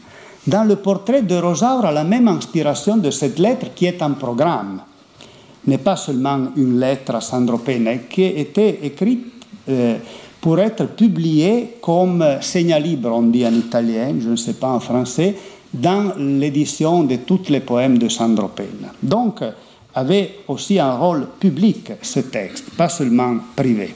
Dans 0.46 0.64
le 0.64 0.76
portrait 0.76 1.22
de 1.22 1.34
Rosaura, 1.34 1.90
la 1.90 2.04
même 2.04 2.28
inspiration 2.28 2.96
de 2.96 3.10
cette 3.10 3.38
lettre 3.38 3.74
qui 3.74 3.86
est 3.86 4.00
un 4.00 4.12
programme 4.12 4.80
n'est 5.66 5.78
pas 5.78 5.96
seulement 5.96 6.48
une 6.56 6.78
lettre 6.78 7.16
à 7.16 7.20
Sandro 7.20 7.58
Pena, 7.58 7.96
qui 7.96 8.22
était 8.22 8.78
écrite 8.84 9.26
euh, 9.68 9.96
pour 10.40 10.60
être 10.60 10.86
publiée 10.94 11.78
comme 11.80 12.24
segna 12.40 12.78
libre, 12.78 13.10
on 13.12 13.22
dit 13.22 13.44
en 13.44 13.52
italien, 13.52 14.14
je 14.20 14.30
ne 14.30 14.36
sais 14.36 14.54
pas 14.54 14.68
en 14.68 14.78
français, 14.78 15.34
dans 15.74 16.12
l'édition 16.16 17.02
de 17.02 17.16
tous 17.16 17.48
les 17.48 17.60
poèmes 17.60 17.98
de 17.98 18.08
Sandro 18.08 18.48
Pena. 18.48 18.92
Donc, 19.02 19.42
avait 19.94 20.36
aussi 20.46 20.78
un 20.78 20.94
rôle 20.94 21.26
public, 21.40 21.92
ce 22.02 22.20
texte, 22.20 22.70
pas 22.76 22.88
seulement 22.88 23.36
privé. 23.56 23.94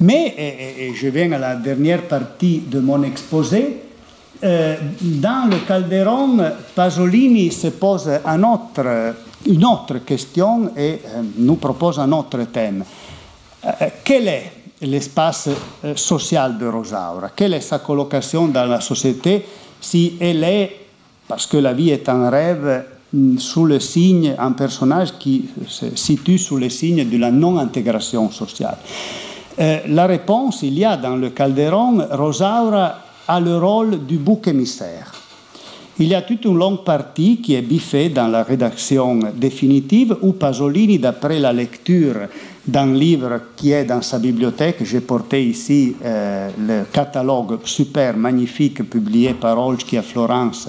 Mais, 0.00 0.34
et, 0.78 0.94
je 0.94 1.08
viens 1.08 1.32
à 1.32 1.38
la 1.38 1.56
dernière 1.56 2.02
partie 2.02 2.62
de 2.66 2.80
mon 2.80 3.02
exposé, 3.02 3.80
euh, 4.44 4.76
dans 5.00 5.48
le 5.50 5.58
Calderon, 5.66 6.38
Pasolini 6.74 7.50
se 7.50 7.68
pose 7.68 8.10
une 9.46 9.64
autre 9.64 9.98
question 10.04 10.70
et 10.76 11.00
euh, 11.06 11.22
nous 11.38 11.56
propose 11.56 11.98
un 11.98 12.12
autre 12.12 12.44
thème. 12.52 12.84
Euh, 13.64 13.70
quel 14.04 14.28
est 14.28 14.52
l'espace 14.82 15.48
social 15.94 16.58
de 16.58 16.66
Rosaura? 16.66 17.30
Quelle 17.34 17.54
est 17.54 17.60
sa 17.60 17.78
colocation 17.78 18.48
dans 18.48 18.66
la 18.66 18.80
société 18.80 19.44
si 19.80 20.16
elle 20.20 20.44
est, 20.44 20.76
parce 21.26 21.46
que 21.46 21.56
la 21.56 21.72
vie 21.72 21.90
est 21.90 22.08
un 22.08 22.28
rêve, 22.28 22.84
Mm, 23.14 23.38
sous 23.38 23.64
le 23.64 23.78
signe, 23.78 24.34
un 24.36 24.50
personnage 24.52 25.12
qui 25.20 25.44
se 25.68 25.94
situe 25.94 26.36
sous 26.36 26.56
le 26.56 26.68
signe 26.68 27.08
de 27.08 27.16
la 27.16 27.30
non-intégration 27.30 28.30
sociale? 28.30 28.76
La 29.56 30.06
réponse, 30.06 30.62
il 30.62 30.76
y 30.76 30.84
a 30.84 30.96
dans 30.96 31.14
le 31.14 31.30
Calderon, 31.30 32.04
Rosaura 32.10 33.03
a 33.26 33.40
le 33.40 33.56
rôle 33.56 34.04
du 34.06 34.18
bouc 34.18 34.48
émissaire. 34.48 35.12
Il 35.98 36.08
y 36.08 36.14
a 36.14 36.22
toute 36.22 36.44
une 36.44 36.58
longue 36.58 36.82
partie 36.82 37.40
qui 37.40 37.54
est 37.54 37.62
biffée 37.62 38.08
dans 38.08 38.26
la 38.26 38.42
rédaction 38.42 39.20
définitive 39.34 40.16
où 40.22 40.32
Pasolini, 40.32 40.98
d'après 40.98 41.38
la 41.38 41.52
lecture 41.52 42.16
d'un 42.66 42.92
livre 42.92 43.40
qui 43.54 43.70
est 43.70 43.84
dans 43.84 44.02
sa 44.02 44.18
bibliothèque, 44.18 44.78
j'ai 44.82 45.00
porté 45.00 45.44
ici 45.44 45.94
euh, 46.04 46.50
le 46.58 46.84
catalogue 46.92 47.58
super 47.64 48.16
magnifique 48.16 48.82
publié 48.90 49.34
par 49.34 49.58
Olski 49.64 49.96
à 49.96 50.02
Florence 50.02 50.68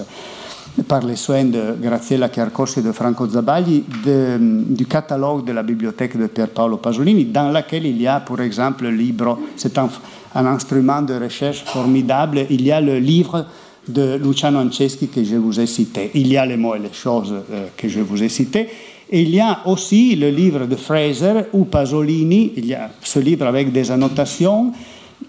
par 0.82 1.04
les 1.04 1.16
soins 1.16 1.44
de 1.44 1.74
Graziella 1.80 2.28
Chiarcossi 2.28 2.80
et 2.80 2.82
de 2.82 2.92
Franco 2.92 3.26
Zabagli 3.26 3.84
de, 4.04 4.38
du 4.40 4.86
catalogue 4.86 5.44
de 5.44 5.52
la 5.52 5.62
bibliothèque 5.62 6.18
de 6.18 6.26
Pier 6.26 6.46
Paolo 6.46 6.76
Pasolini, 6.76 7.24
dans 7.24 7.50
laquelle 7.50 7.86
il 7.86 8.00
y 8.00 8.06
a, 8.06 8.20
par 8.20 8.40
exemple, 8.40 8.84
le 8.84 8.90
livre, 8.90 9.38
c'est 9.56 9.78
un, 9.78 9.88
un, 10.34 10.46
instrument 10.46 11.02
de 11.02 11.14
recherche 11.14 11.64
formidable, 11.64 12.46
il 12.50 12.62
y 12.62 12.72
a 12.72 12.80
le 12.80 12.98
livre 12.98 13.46
de 13.88 14.16
Luciano 14.22 14.58
Anceschi 14.58 15.08
que 15.08 15.22
je 15.24 15.36
vous 15.36 15.58
ai 15.58 15.66
cité. 15.66 16.10
Il 16.14 16.28
y 16.28 16.36
a 16.36 16.44
les 16.44 16.56
mots 16.56 16.74
et 16.74 16.80
les 16.80 16.92
choses 16.92 17.32
euh, 17.32 17.66
que 17.76 17.88
je 17.88 18.00
vous 18.00 18.22
ai 18.22 18.28
cités. 18.28 18.68
Et 19.08 19.22
il 19.22 19.30
y 19.30 19.40
a 19.40 19.60
aussi 19.66 20.16
le 20.16 20.30
livre 20.30 20.66
de 20.66 20.74
Fraser 20.74 21.44
où 21.52 21.64
Pasolini, 21.64 22.52
il 22.56 22.66
y 22.66 22.74
a 22.74 22.90
ce 23.00 23.20
livre 23.20 23.46
avec 23.46 23.70
des 23.70 23.90
annotations, 23.90 24.72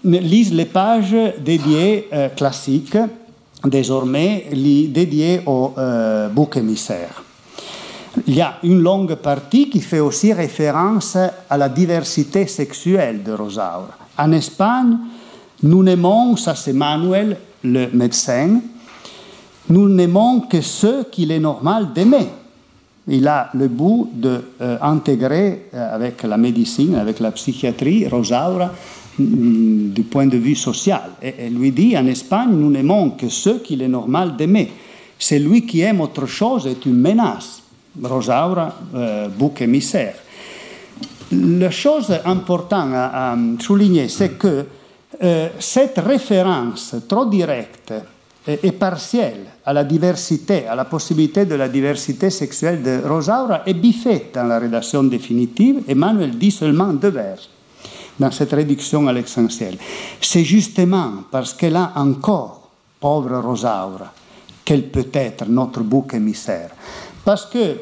lise 0.04 0.52
les 0.52 0.64
pages 0.64 1.16
dédiées 1.44 2.08
euh, 2.12 2.28
classiques 2.30 2.96
désormais 3.64 4.46
dédié 4.52 5.42
au 5.46 5.74
euh, 5.76 6.28
bouc 6.28 6.56
émissaire. 6.56 7.22
Il 8.26 8.34
y 8.34 8.40
a 8.40 8.58
une 8.62 8.80
longue 8.80 9.14
partie 9.16 9.68
qui 9.68 9.80
fait 9.80 10.00
aussi 10.00 10.32
référence 10.32 11.16
à 11.48 11.56
la 11.56 11.68
diversité 11.68 12.46
sexuelle 12.46 13.22
de 13.22 13.32
Rosaura. 13.32 13.90
En 14.16 14.32
Espagne, 14.32 14.96
nous 15.62 15.82
n'aimons, 15.82 16.36
ça 16.36 16.54
c'est 16.54 16.72
Manuel, 16.72 17.36
le 17.62 17.88
médecin, 17.92 18.60
nous 19.68 19.88
n'aimons 19.88 20.40
que 20.40 20.60
ceux 20.60 21.04
qu'il 21.04 21.30
est 21.30 21.40
normal 21.40 21.92
d'aimer. 21.92 22.28
Il 23.06 23.26
a 23.26 23.50
le 23.54 23.68
bout 23.68 24.10
d'intégrer 24.14 25.68
euh, 25.74 25.94
avec 25.94 26.22
la 26.22 26.36
médecine, 26.36 26.94
avec 26.94 27.20
la 27.20 27.30
psychiatrie, 27.32 28.06
Rosaura, 28.06 28.70
du 29.18 30.02
point 30.02 30.26
de 30.26 30.36
vue 30.36 30.54
social. 30.54 31.10
Et 31.22 31.34
elle 31.38 31.54
lui 31.54 31.72
dit, 31.72 31.96
en 31.96 32.06
Espagne, 32.06 32.50
nous 32.52 32.70
n'aimons 32.70 33.10
que 33.10 33.28
ceux 33.28 33.58
qu'il 33.58 33.82
est 33.82 33.88
normal 33.88 34.36
d'aimer. 34.36 34.70
Celui 35.18 35.66
qui 35.66 35.80
aime 35.80 36.00
autre 36.00 36.26
chose 36.26 36.66
est 36.66 36.86
une 36.86 37.00
menace. 37.00 37.62
Rosaura, 38.00 38.74
euh, 38.94 39.28
bouc 39.28 39.60
émissaire. 39.62 40.14
La 41.32 41.70
chose 41.70 42.16
importante 42.24 42.92
à, 42.94 43.36
souligner, 43.58 44.08
c'est 44.08 44.38
que 44.38 44.64
euh, 45.22 45.48
cette 45.58 45.98
référence 45.98 46.94
trop 47.08 47.26
directe 47.26 47.92
et, 48.46 48.60
et, 48.62 48.72
partielle 48.72 49.46
à 49.64 49.72
la 49.72 49.84
diversité, 49.84 50.66
à 50.66 50.76
la 50.76 50.84
possibilité 50.84 51.44
de 51.44 51.56
la 51.56 51.68
diversité 51.68 52.30
sexuelle 52.30 52.82
de 52.82 53.00
Rosaura 53.04 53.62
est 53.66 53.74
biffée 53.74 54.30
dans 54.32 54.44
la 54.44 54.60
rédaction 54.60 55.02
définitive. 55.02 55.80
Emmanuel 55.88 56.38
dit 56.38 56.52
seulement 56.52 56.92
deux 56.92 57.10
vers 57.10 57.38
dans 58.18 58.30
cette 58.30 58.52
réduction 58.52 59.06
à 59.08 59.12
l'essentiel. 59.12 59.76
C'est 60.20 60.44
justement 60.44 61.24
parce 61.30 61.54
qu'elle 61.54 61.76
a 61.76 61.92
encore, 61.96 62.70
pauvre 63.00 63.38
Rosaura, 63.38 64.12
qu'elle 64.64 64.88
peut 64.88 65.08
être 65.12 65.46
notre 65.48 65.80
bouc 65.80 66.14
émissaire. 66.14 66.70
Parce 67.24 67.46
que, 67.46 67.76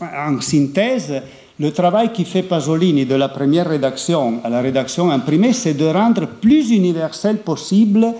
en 0.00 0.40
synthèse, 0.40 1.22
le 1.58 1.70
travail 1.72 2.12
qui 2.12 2.24
fait 2.24 2.42
Pasolini 2.42 3.06
de 3.06 3.14
la 3.14 3.28
première 3.28 3.68
rédaction 3.68 4.40
à 4.42 4.48
la 4.48 4.60
rédaction 4.60 5.10
imprimée, 5.10 5.52
c'est 5.52 5.74
de 5.74 5.86
rendre 5.86 6.26
plus 6.26 6.70
universel 6.70 7.38
possible 7.38 8.12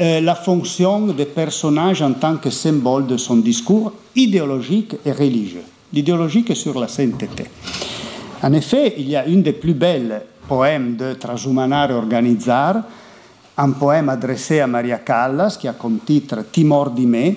euh, 0.00 0.20
la 0.20 0.34
fonction 0.34 1.06
des 1.08 1.26
personnages 1.26 2.02
en 2.02 2.12
tant 2.12 2.36
que 2.38 2.50
symbole 2.50 3.06
de 3.06 3.16
son 3.16 3.36
discours 3.36 3.92
idéologique 4.16 4.96
et 5.04 5.12
religieux. 5.12 5.62
l'idéologie 5.92 6.42
que 6.42 6.54
sur 6.54 6.78
la 6.78 6.88
sainteté. 6.88 7.44
En 8.42 8.52
effet, 8.52 8.94
il 8.98 9.08
y 9.08 9.16
a 9.16 9.26
une 9.26 9.42
des 9.42 9.52
plus 9.52 9.74
belles 9.74 10.22
poèmes 10.52 10.96
de 10.96 11.14
Trasumanare 11.14 11.92
Organizzar, 11.92 12.82
un 13.56 13.70
poème 13.70 14.10
adressé 14.10 14.60
à 14.60 14.66
Maria 14.66 14.98
Callas 14.98 15.56
qui 15.58 15.66
a 15.66 15.72
comme 15.72 16.00
titre 16.00 16.44
Timor 16.52 16.90
di 16.90 17.06
me, 17.06 17.34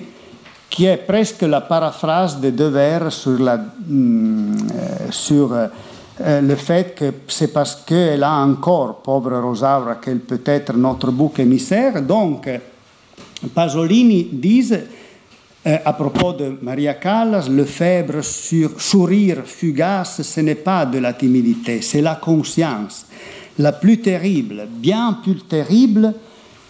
qui 0.68 0.84
est 0.84 0.98
presque 0.98 1.40
la 1.42 1.62
paraphrase 1.62 2.38
des 2.38 2.52
deux 2.52 2.68
vers 2.68 3.10
sur, 3.10 3.38
la, 3.38 3.56
mm, 3.56 4.56
euh, 4.74 5.10
sur 5.10 5.50
euh, 5.54 6.40
le 6.42 6.56
fait 6.56 6.94
que 6.94 7.10
c'est 7.26 7.54
parce 7.54 7.76
qu'elle 7.86 8.22
a 8.22 8.32
encore, 8.32 8.96
pauvre 8.96 9.38
Rosaura, 9.38 9.94
qu'elle 9.94 10.20
peut 10.20 10.42
être 10.44 10.76
notre 10.76 11.10
bouc 11.10 11.38
émissaire. 11.38 12.02
Donc, 12.02 12.50
Pasolini 13.54 14.28
disent 14.30 14.78
euh, 15.66 15.78
à 15.84 15.92
propos 15.94 16.32
de 16.32 16.56
Maria 16.62 16.94
Callas, 16.94 17.48
le 17.48 17.64
faible 17.64 18.22
sur, 18.22 18.80
sourire 18.80 19.42
fugace, 19.44 20.22
ce 20.22 20.40
n'est 20.40 20.54
pas 20.54 20.86
de 20.86 20.98
la 20.98 21.12
timidité, 21.12 21.82
c'est 21.82 22.02
la 22.02 22.14
conscience, 22.14 23.06
la 23.58 23.72
plus 23.72 24.00
terrible, 24.00 24.68
bien 24.70 25.18
plus 25.24 25.42
terrible, 25.42 26.14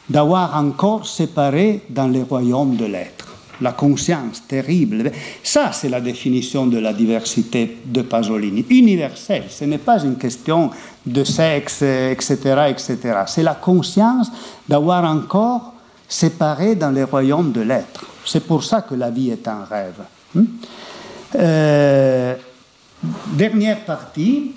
d'avoir 0.08 0.56
encore 0.56 1.06
séparé 1.06 1.82
dans 1.90 2.08
les 2.08 2.22
royaumes 2.22 2.76
de 2.76 2.86
l'être. 2.86 3.26
La 3.60 3.72
conscience 3.72 4.46
terrible. 4.46 5.10
Ça, 5.42 5.72
c'est 5.72 5.88
la 5.88 6.00
définition 6.00 6.66
de 6.66 6.78
la 6.78 6.92
diversité 6.92 7.78
de 7.86 8.02
Pasolini. 8.02 8.66
Universelle. 8.68 9.44
Ce 9.48 9.64
n'est 9.64 9.78
pas 9.78 10.02
une 10.04 10.16
question 10.16 10.70
de 11.06 11.24
sexe, 11.24 11.82
etc., 11.82 12.36
etc. 12.68 12.98
C'est 13.26 13.42
la 13.42 13.54
conscience 13.54 14.30
d'avoir 14.68 15.04
encore 15.04 15.72
séparé 16.08 16.74
dans 16.74 16.90
les 16.90 17.04
royaumes 17.04 17.52
de 17.52 17.60
l'être. 17.60 18.04
C'est 18.24 18.46
pour 18.46 18.64
ça 18.64 18.82
que 18.82 18.94
la 18.94 19.10
vie 19.10 19.30
est 19.30 19.46
un 19.48 19.64
rêve. 19.64 20.02
Hmm? 20.34 20.44
Euh, 21.34 22.34
dernière 23.32 23.84
partie 23.84 24.52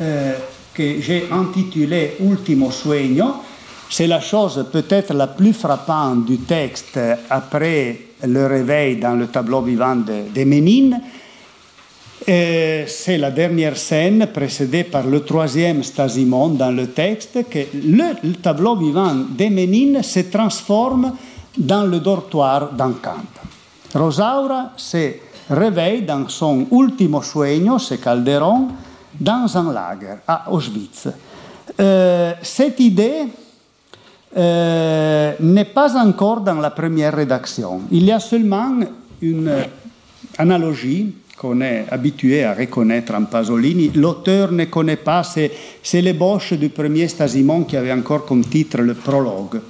euh, 0.00 0.34
que 0.74 1.00
j'ai 1.00 1.28
intitulée 1.30 2.16
Ultimo 2.20 2.70
sueño. 2.70 3.42
C'est 3.90 4.06
la 4.06 4.20
chose 4.20 4.66
peut-être 4.70 5.14
la 5.14 5.28
plus 5.28 5.54
frappante 5.54 6.26
du 6.26 6.38
texte 6.38 6.98
après 7.30 8.00
le 8.26 8.46
réveil 8.46 8.96
dans 8.96 9.14
le 9.14 9.28
tableau 9.28 9.62
vivant 9.62 9.96
de, 9.96 10.30
de 10.34 10.44
Ménine. 10.44 11.00
C'est 12.26 13.16
la 13.18 13.30
dernière 13.30 13.76
scène 13.76 14.26
précédée 14.32 14.84
par 14.84 15.06
le 15.06 15.20
troisième 15.20 15.82
stasimon 15.82 16.48
dans 16.48 16.70
le 16.70 16.88
texte 16.88 17.48
que 17.48 17.60
le, 17.74 18.28
le 18.28 18.34
tableau 18.34 18.76
vivant 18.76 19.14
des 19.14 19.48
Ménines 19.50 20.02
se 20.02 20.20
transforme 20.20 21.12
dans 21.56 21.84
le 21.84 22.00
dortoir 22.00 22.72
d'un 22.72 22.92
camp. 22.92 23.24
Rosaura 23.94 24.72
se 24.76 25.14
réveille 25.50 26.02
dans 26.02 26.28
son 26.28 26.66
ultimo 26.70 27.22
sueño, 27.22 27.78
c'est 27.78 27.98
Calderon, 27.98 28.68
dans 29.18 29.56
un 29.56 29.72
lager 29.72 30.18
à 30.26 30.50
Auschwitz. 30.50 31.08
Euh, 31.80 32.32
cette 32.42 32.80
idée 32.80 33.26
euh, 34.36 35.32
n'est 35.40 35.64
pas 35.64 35.96
encore 35.96 36.40
dans 36.40 36.60
la 36.60 36.70
première 36.70 37.14
rédaction. 37.14 37.82
Il 37.90 38.04
y 38.04 38.12
a 38.12 38.20
seulement 38.20 38.74
une 39.22 39.52
analogie 40.36 41.14
qu'on 41.38 41.60
est 41.60 41.86
habitué 41.90 42.42
à 42.42 42.52
reconnaître 42.52 43.14
en 43.14 43.24
Pasolini. 43.24 43.92
L'auteur 43.94 44.50
ne 44.50 44.64
connaît 44.64 44.96
pas, 44.96 45.22
c'est, 45.22 45.52
l'ébauche 46.02 46.54
du 46.54 46.68
premier 46.68 47.06
Stasimon 47.06 47.62
qui 47.62 47.76
avait 47.76 47.92
encore 47.92 48.26
comme 48.26 48.44
titre 48.44 48.78
le 48.78 48.94
prologue. 48.94 49.60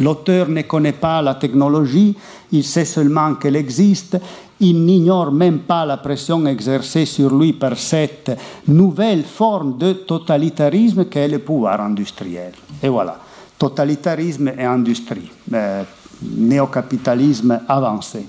L'auteur 0.00 0.48
ne 0.48 0.62
connaît 0.62 0.92
pas 0.92 1.20
la 1.20 1.34
technologie, 1.34 2.16
il 2.52 2.64
sait 2.64 2.84
seulement 2.84 3.34
qu'elle 3.34 3.56
existe, 3.56 4.16
il 4.60 4.84
n'ignore 4.84 5.32
même 5.32 5.60
pas 5.60 5.84
la 5.84 5.96
pression 5.96 6.46
exercée 6.46 7.06
sur 7.06 7.36
lui 7.36 7.52
par 7.52 7.76
cette 7.76 8.30
nouvelle 8.68 9.24
forme 9.24 9.76
de 9.76 9.92
totalitarisme 9.92 11.06
qu'est 11.06 11.28
le 11.28 11.40
pouvoir 11.40 11.80
industriel. 11.80 12.52
Et 12.82 12.88
voilà, 12.88 13.18
totalitarisme 13.58 14.52
et 14.58 14.64
industrie, 14.64 15.30
euh, 15.52 15.82
néocapitalisme 16.22 17.60
avancé. 17.68 18.26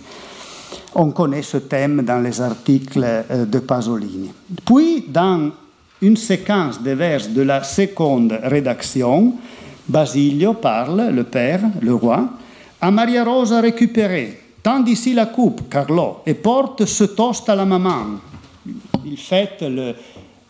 On 0.95 1.11
connaît 1.11 1.41
ce 1.41 1.57
thème 1.57 2.03
dans 2.03 2.19
les 2.19 2.39
articles 2.41 3.03
euh, 3.03 3.45
de 3.45 3.59
Pasolini. 3.59 4.31
Puis, 4.65 5.05
dans 5.07 5.51
une 6.01 6.17
séquence 6.17 6.81
de 6.81 6.91
vers 6.91 7.27
de 7.27 7.41
la 7.41 7.63
seconde 7.63 8.37
rédaction, 8.43 9.33
Basilio 9.87 10.53
parle, 10.53 11.09
le 11.11 11.23
père, 11.23 11.61
le 11.81 11.93
roi, 11.93 12.29
à 12.81 12.91
Maria 12.91 13.23
Rosa 13.23 13.61
récupérée. 13.61 14.39
Tend 14.63 14.83
ici 14.85 15.13
la 15.13 15.27
coupe, 15.27 15.69
Carlo, 15.69 16.17
et 16.25 16.33
porte 16.33 16.85
ce 16.85 17.03
toast 17.03 17.47
à 17.49 17.55
la 17.55 17.65
maman. 17.65 18.19
Il 19.05 19.17
fête 19.17 19.61
le, 19.61 19.93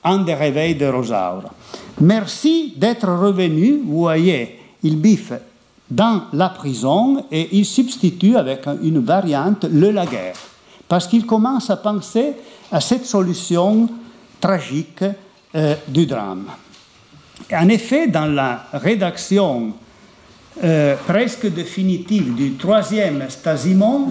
un 0.03 0.19
des 0.19 0.33
réveils 0.33 0.75
de 0.75 0.85
Rosaura. 0.85 1.53
Merci 1.99 2.73
d'être 2.77 3.07
revenu, 3.07 3.81
vous 3.85 3.99
voyez, 3.99 4.59
il 4.83 4.97
biffe 4.97 5.33
dans 5.89 6.23
la 6.33 6.49
prison 6.49 7.25
et 7.31 7.49
il 7.57 7.65
substitue 7.65 8.35
avec 8.35 8.65
une 8.81 8.99
variante 8.99 9.65
le 9.65 9.91
laguerre, 9.91 10.35
parce 10.87 11.07
qu'il 11.07 11.25
commence 11.25 11.69
à 11.69 11.77
penser 11.77 12.33
à 12.71 12.81
cette 12.81 13.05
solution 13.05 13.87
tragique 14.39 15.03
euh, 15.55 15.75
du 15.87 16.05
drame. 16.05 16.45
En 17.51 17.69
effet, 17.69 18.07
dans 18.07 18.25
la 18.25 18.65
rédaction 18.73 19.73
euh, 20.63 20.95
presque 21.05 21.47
définitive 21.47 22.33
du 22.33 22.53
troisième 22.53 23.25
Stasimon, 23.29 24.07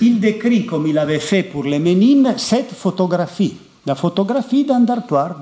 il 0.00 0.20
décrit, 0.20 0.66
comme 0.66 0.86
il 0.86 0.98
avait 0.98 1.18
fait 1.18 1.42
pour 1.42 1.64
les 1.64 1.78
Ménines, 1.78 2.34
cette 2.36 2.72
photographie, 2.72 3.56
la 3.86 3.94
photographie 3.94 4.64
d'un 4.64 4.80
dortoir 4.80 5.36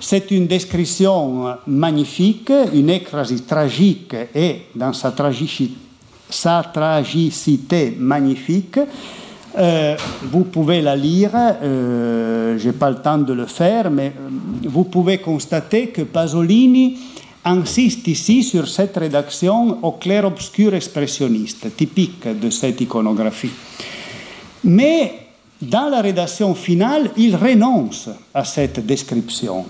c'est 0.00 0.30
une 0.30 0.46
description 0.46 1.56
magnifique, 1.66 2.52
une 2.72 2.90
écrasie 2.90 3.42
tragique 3.42 4.14
et 4.34 4.62
dans 4.74 4.92
sa 4.92 5.12
tragicité 6.62 7.96
magnifique. 7.98 8.78
Euh, 9.58 9.96
vous 10.22 10.44
pouvez 10.44 10.80
la 10.80 10.94
lire, 10.94 11.30
euh, 11.34 12.56
je 12.58 12.66
n'ai 12.66 12.72
pas 12.72 12.90
le 12.90 12.96
temps 12.96 13.18
de 13.18 13.32
le 13.32 13.46
faire, 13.46 13.90
mais 13.90 14.12
euh, 14.16 14.28
vous 14.64 14.84
pouvez 14.84 15.18
constater 15.18 15.88
que 15.88 16.02
Pasolini 16.02 16.98
insiste 17.44 18.06
ici 18.06 18.42
sur 18.42 18.68
cette 18.68 18.96
rédaction 18.96 19.78
au 19.82 19.92
clair-obscur 19.92 20.74
expressionniste, 20.74 21.74
typique 21.76 22.28
de 22.38 22.50
cette 22.50 22.80
iconographie. 22.80 23.50
Mais 24.64 25.14
dans 25.60 25.88
la 25.88 26.02
rédaction 26.02 26.54
finale, 26.54 27.10
il 27.16 27.34
renonce 27.34 28.10
à 28.34 28.44
cette 28.44 28.84
description. 28.84 29.64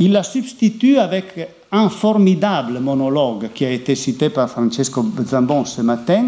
Il 0.00 0.12
la 0.12 0.22
substitue 0.22 0.98
avec 0.98 1.48
un 1.70 1.88
formidable 1.88 2.80
monologue 2.80 3.48
qui 3.54 3.64
a 3.64 3.70
été 3.70 3.94
cité 3.94 4.28
par 4.28 4.48
Francesco 4.48 5.04
Zambon 5.26 5.64
ce 5.64 5.80
matin, 5.82 6.26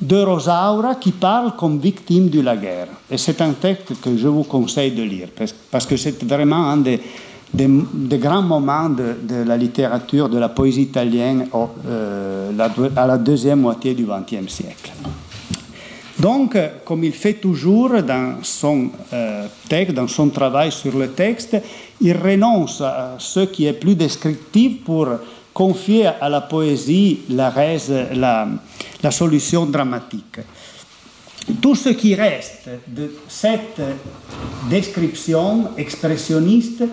de 0.00 0.16
Rosaura 0.16 0.94
qui 0.94 1.12
parle 1.12 1.54
comme 1.56 1.78
victime 1.78 2.30
de 2.30 2.40
la 2.40 2.56
guerre. 2.56 2.88
Et 3.10 3.18
c'est 3.18 3.40
un 3.42 3.52
texte 3.52 4.00
que 4.00 4.16
je 4.16 4.28
vous 4.28 4.44
conseille 4.44 4.92
de 4.92 5.02
lire, 5.02 5.28
parce 5.70 5.86
que 5.86 5.96
c'est 5.96 6.22
vraiment 6.24 6.70
un 6.70 6.78
des, 6.78 7.00
grands 8.18 8.42
moments 8.42 8.88
de, 8.88 9.42
la 9.46 9.56
littérature, 9.56 10.28
de 10.28 10.38
la 10.38 10.48
poésie 10.48 10.82
italienne 10.82 11.48
euh, 11.86 12.50
à 12.96 13.06
la 13.06 13.18
deuxième 13.18 13.60
moitié 13.60 13.94
du 13.94 14.06
XXe 14.06 14.50
siècle. 14.50 14.92
Donc, 16.20 16.56
comme 16.84 17.04
il 17.04 17.12
fait 17.12 17.34
toujours 17.34 18.02
dans 18.02 18.42
son 18.42 18.90
euh, 19.12 19.46
texte, 19.68 19.94
dans 19.94 20.08
son 20.08 20.28
travail 20.28 20.70
sur 20.70 20.96
le 20.96 21.08
texte, 21.12 21.56
il 22.00 22.16
renonce 22.16 22.82
à 22.82 23.16
ce 23.18 23.40
qui 23.40 23.66
est 23.66 23.72
plus 23.72 23.94
descriptif 23.94 24.84
pour 24.84 25.08
confier 25.54 26.06
à 26.06 26.28
la 26.28 26.42
poésie 26.42 27.20
la, 27.30 27.52
la 29.02 29.10
solution 29.10 29.64
dramatique. 29.64 30.40
Tout 31.60 31.74
ce 31.74 31.88
qui 31.90 32.14
reste 32.14 32.68
de 32.86 33.12
cette 33.26 33.80
description 34.68 35.70
expressionniste, 35.78 36.84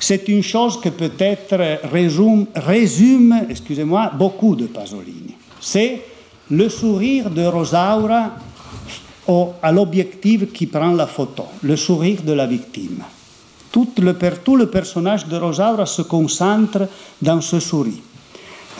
c'est 0.00 0.28
une 0.28 0.42
chose 0.42 0.80
que 0.80 0.88
peut-être 0.88 1.56
résume, 1.84 2.46
résume 2.56 3.46
excusez-moi, 3.48 4.10
beaucoup 4.18 4.56
de 4.56 4.66
Pasolini. 4.66 5.36
C'est 5.60 6.02
le 6.50 6.68
sourire 6.68 7.30
de 7.30 7.46
Rosaura 7.46 8.32
au, 9.26 9.52
à 9.62 9.72
l'objectif 9.72 10.52
qui 10.52 10.66
prend 10.66 10.92
la 10.92 11.06
photo, 11.06 11.44
le 11.62 11.76
sourire 11.76 12.22
de 12.22 12.32
la 12.32 12.46
victime. 12.46 13.02
Tout 13.72 13.88
le, 13.98 14.14
tout 14.44 14.56
le 14.56 14.66
personnage 14.70 15.26
de 15.26 15.36
Rosaura 15.36 15.86
se 15.86 16.02
concentre 16.02 16.88
dans 17.20 17.40
ce 17.40 17.58
sourire. 17.58 18.02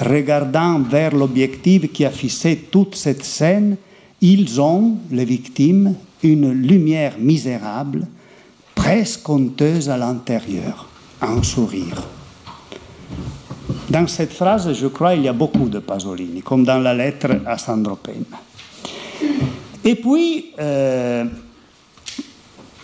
Regardant 0.00 0.80
vers 0.80 1.14
l'objectif 1.14 1.92
qui 1.92 2.04
a 2.04 2.10
toute 2.70 2.94
cette 2.94 3.24
scène, 3.24 3.76
ils 4.20 4.60
ont, 4.60 4.96
les 5.10 5.24
victimes, 5.24 5.94
une 6.22 6.52
lumière 6.52 7.14
misérable, 7.18 8.06
presque 8.74 9.28
honteuse 9.28 9.88
à 9.88 9.96
l'intérieur, 9.96 10.88
un 11.20 11.42
sourire. 11.42 12.02
Dans 13.88 14.06
cette 14.06 14.32
phrase, 14.32 14.72
je 14.72 14.86
crois, 14.86 15.14
il 15.14 15.22
y 15.22 15.28
a 15.28 15.32
beaucoup 15.32 15.68
de 15.68 15.78
Pasolini, 15.78 16.42
comme 16.42 16.64
dans 16.64 16.78
la 16.78 16.94
lettre 16.94 17.40
à 17.46 17.58
Sandro 17.58 17.96
Penna. 17.96 18.40
Et 19.84 19.96
puis, 19.96 20.52
euh, 20.58 21.24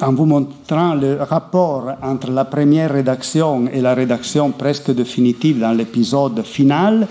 en 0.03 0.13
vous 0.13 0.27
montrant 0.27 0.95
le 0.95 1.23
rapport 1.23 1.93
entre 2.03 2.31
la 2.31 2.45
première 2.45 2.93
rédaction 2.93 3.67
et 3.73 3.81
la 3.81 3.95
rédaction 3.95 4.51
presque 4.51 4.91
définitive 4.91 5.61
dans 5.61 5.73
l'épisode 5.73 6.43
final, 6.45 7.09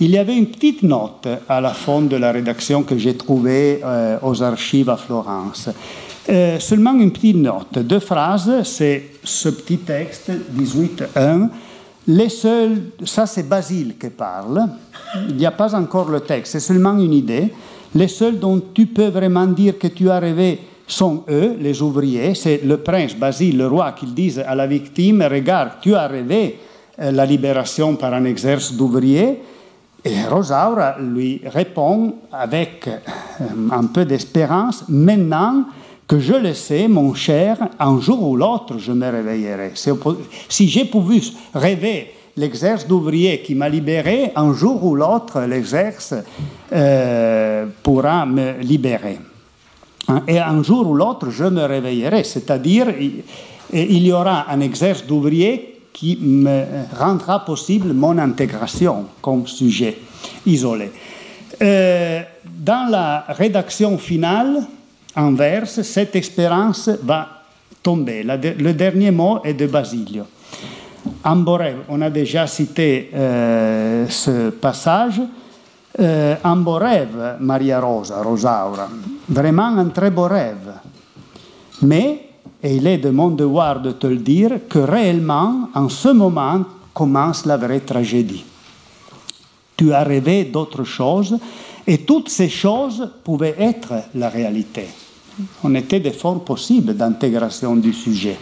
il 0.00 0.10
y 0.10 0.18
avait 0.18 0.36
une 0.36 0.46
petite 0.46 0.82
note 0.82 1.28
à 1.48 1.60
la 1.60 1.70
fin 1.70 2.02
de 2.02 2.16
la 2.16 2.32
rédaction 2.32 2.82
que 2.82 2.96
j'ai 2.96 3.16
trouvée 3.16 3.80
euh, 3.84 4.18
aux 4.22 4.42
archives 4.42 4.90
à 4.90 4.96
Florence. 4.96 5.68
Euh, 6.28 6.58
seulement 6.58 6.94
une 6.94 7.12
petite 7.12 7.36
note, 7.36 7.78
deux 7.78 8.00
phrases, 8.00 8.62
c'est 8.64 9.10
ce 9.22 9.48
petit 9.50 9.78
texte 9.78 10.30
18.1. 10.56 11.48
Les 12.06 12.28
seuls, 12.28 12.82
ça 13.04 13.26
c'est 13.26 13.48
Basile 13.48 13.96
qui 13.98 14.10
parle, 14.10 14.66
il 15.28 15.36
n'y 15.36 15.46
a 15.46 15.50
pas 15.50 15.74
encore 15.74 16.08
le 16.08 16.20
texte, 16.20 16.52
c'est 16.52 16.60
seulement 16.60 16.96
une 16.98 17.12
idée. 17.12 17.52
Les 17.94 18.08
seuls 18.08 18.38
dont 18.38 18.60
tu 18.72 18.86
peux 18.86 19.08
vraiment 19.08 19.46
dire 19.46 19.78
que 19.78 19.86
tu 19.86 20.10
as 20.10 20.18
rêvé 20.18 20.58
sont 20.86 21.24
eux, 21.28 21.56
les 21.60 21.80
ouvriers. 21.80 22.34
C'est 22.34 22.60
le 22.64 22.78
prince 22.78 23.14
Basile, 23.14 23.58
le 23.58 23.68
roi, 23.68 23.92
qui 23.92 24.06
disent 24.06 24.40
à 24.46 24.54
la 24.54 24.66
victime 24.66 25.22
Regarde, 25.22 25.72
tu 25.80 25.94
as 25.94 26.08
rêvé 26.08 26.58
euh, 27.00 27.10
la 27.12 27.24
libération 27.24 27.96
par 27.96 28.12
un 28.12 28.24
exercice 28.24 28.76
d'ouvriers. 28.76 29.40
Et 30.04 30.22
Rosaura 30.28 30.96
lui 31.00 31.40
répond 31.44 32.16
avec 32.30 32.88
euh, 32.88 33.44
un 33.70 33.84
peu 33.84 34.04
d'espérance 34.04 34.84
Maintenant 34.88 35.64
que 36.06 36.18
je 36.18 36.34
le 36.34 36.52
sais, 36.52 36.86
mon 36.88 37.14
cher, 37.14 37.56
un 37.78 37.98
jour 38.00 38.28
ou 38.28 38.36
l'autre, 38.36 38.78
je 38.78 38.92
me 38.92 39.08
réveillerai. 39.08 39.72
Si 40.48 40.68
j'ai 40.68 40.84
pu 40.84 40.98
rêver 41.54 42.12
l'exercice 42.36 42.86
d'ouvrier 42.86 43.40
qui 43.40 43.54
m'a 43.54 43.68
libéré, 43.68 44.32
un 44.34 44.52
jour 44.52 44.84
ou 44.84 44.94
l'autre, 44.94 45.40
l'exercice 45.42 46.14
euh, 46.72 47.66
pourra 47.82 48.26
me 48.26 48.58
libérer. 48.60 49.18
Hein, 50.08 50.22
et 50.26 50.38
un 50.38 50.62
jour 50.62 50.88
ou 50.88 50.94
l'autre, 50.94 51.30
je 51.30 51.44
me 51.44 51.64
réveillerai, 51.64 52.24
c'est-à-dire 52.24 52.88
il 53.72 54.06
y 54.06 54.12
aura 54.12 54.50
un 54.50 54.60
exercice 54.60 55.06
d'ouvrier 55.06 55.80
qui 55.92 56.18
me 56.20 56.64
rendra 56.98 57.44
possible 57.44 57.92
mon 57.92 58.18
intégration 58.18 59.06
comme 59.22 59.46
sujet 59.46 59.96
isolé. 60.44 60.90
Euh, 61.62 62.22
dans 62.44 62.90
la 62.90 63.24
rédaction 63.28 63.96
finale, 63.96 64.62
en 65.14 65.32
vers, 65.32 65.68
cette 65.68 66.16
expérience 66.16 66.90
va 67.02 67.28
tomber. 67.82 68.24
le 68.24 68.72
dernier 68.72 69.12
mot 69.12 69.38
est 69.44 69.54
de 69.54 69.66
Basilio. 69.66 70.24
Amborev, 71.24 71.84
on 71.88 72.02
a 72.02 72.10
déjà 72.10 72.46
cité 72.46 73.10
euh, 73.14 74.06
ce 74.08 74.50
passage. 74.50 75.22
Euh, 75.98 76.36
un 76.44 76.56
beau 76.56 76.74
rêve, 76.74 77.36
Maria 77.40 77.80
Rosa, 77.80 78.22
Rosaura. 78.22 78.88
Vraiment 79.28 79.78
un 79.78 79.86
très 79.86 80.10
beau 80.10 80.26
rêve. 80.26 80.74
Mais, 81.82 82.28
et 82.62 82.76
il 82.76 82.86
est 82.86 82.98
de 82.98 83.10
mon 83.10 83.30
devoir 83.30 83.80
de 83.80 83.92
te 83.92 84.06
le 84.06 84.18
dire, 84.18 84.50
que 84.68 84.80
réellement, 84.80 85.70
en 85.74 85.88
ce 85.88 86.08
moment, 86.08 86.62
commence 86.92 87.46
la 87.46 87.56
vraie 87.56 87.80
tragédie. 87.80 88.44
Tu 89.76 89.92
as 89.92 90.04
rêvé 90.04 90.44
d'autres 90.44 90.84
choses 90.84 91.38
et 91.86 91.98
toutes 91.98 92.28
ces 92.28 92.48
choses 92.48 93.10
pouvaient 93.24 93.56
être 93.58 93.94
la 94.14 94.28
réalité. 94.28 94.86
On 95.62 95.74
était 95.74 96.00
des 96.00 96.12
formes 96.12 96.40
possibles 96.40 96.94
d'intégration 96.94 97.74
du 97.76 97.92
sujet. 97.92 98.36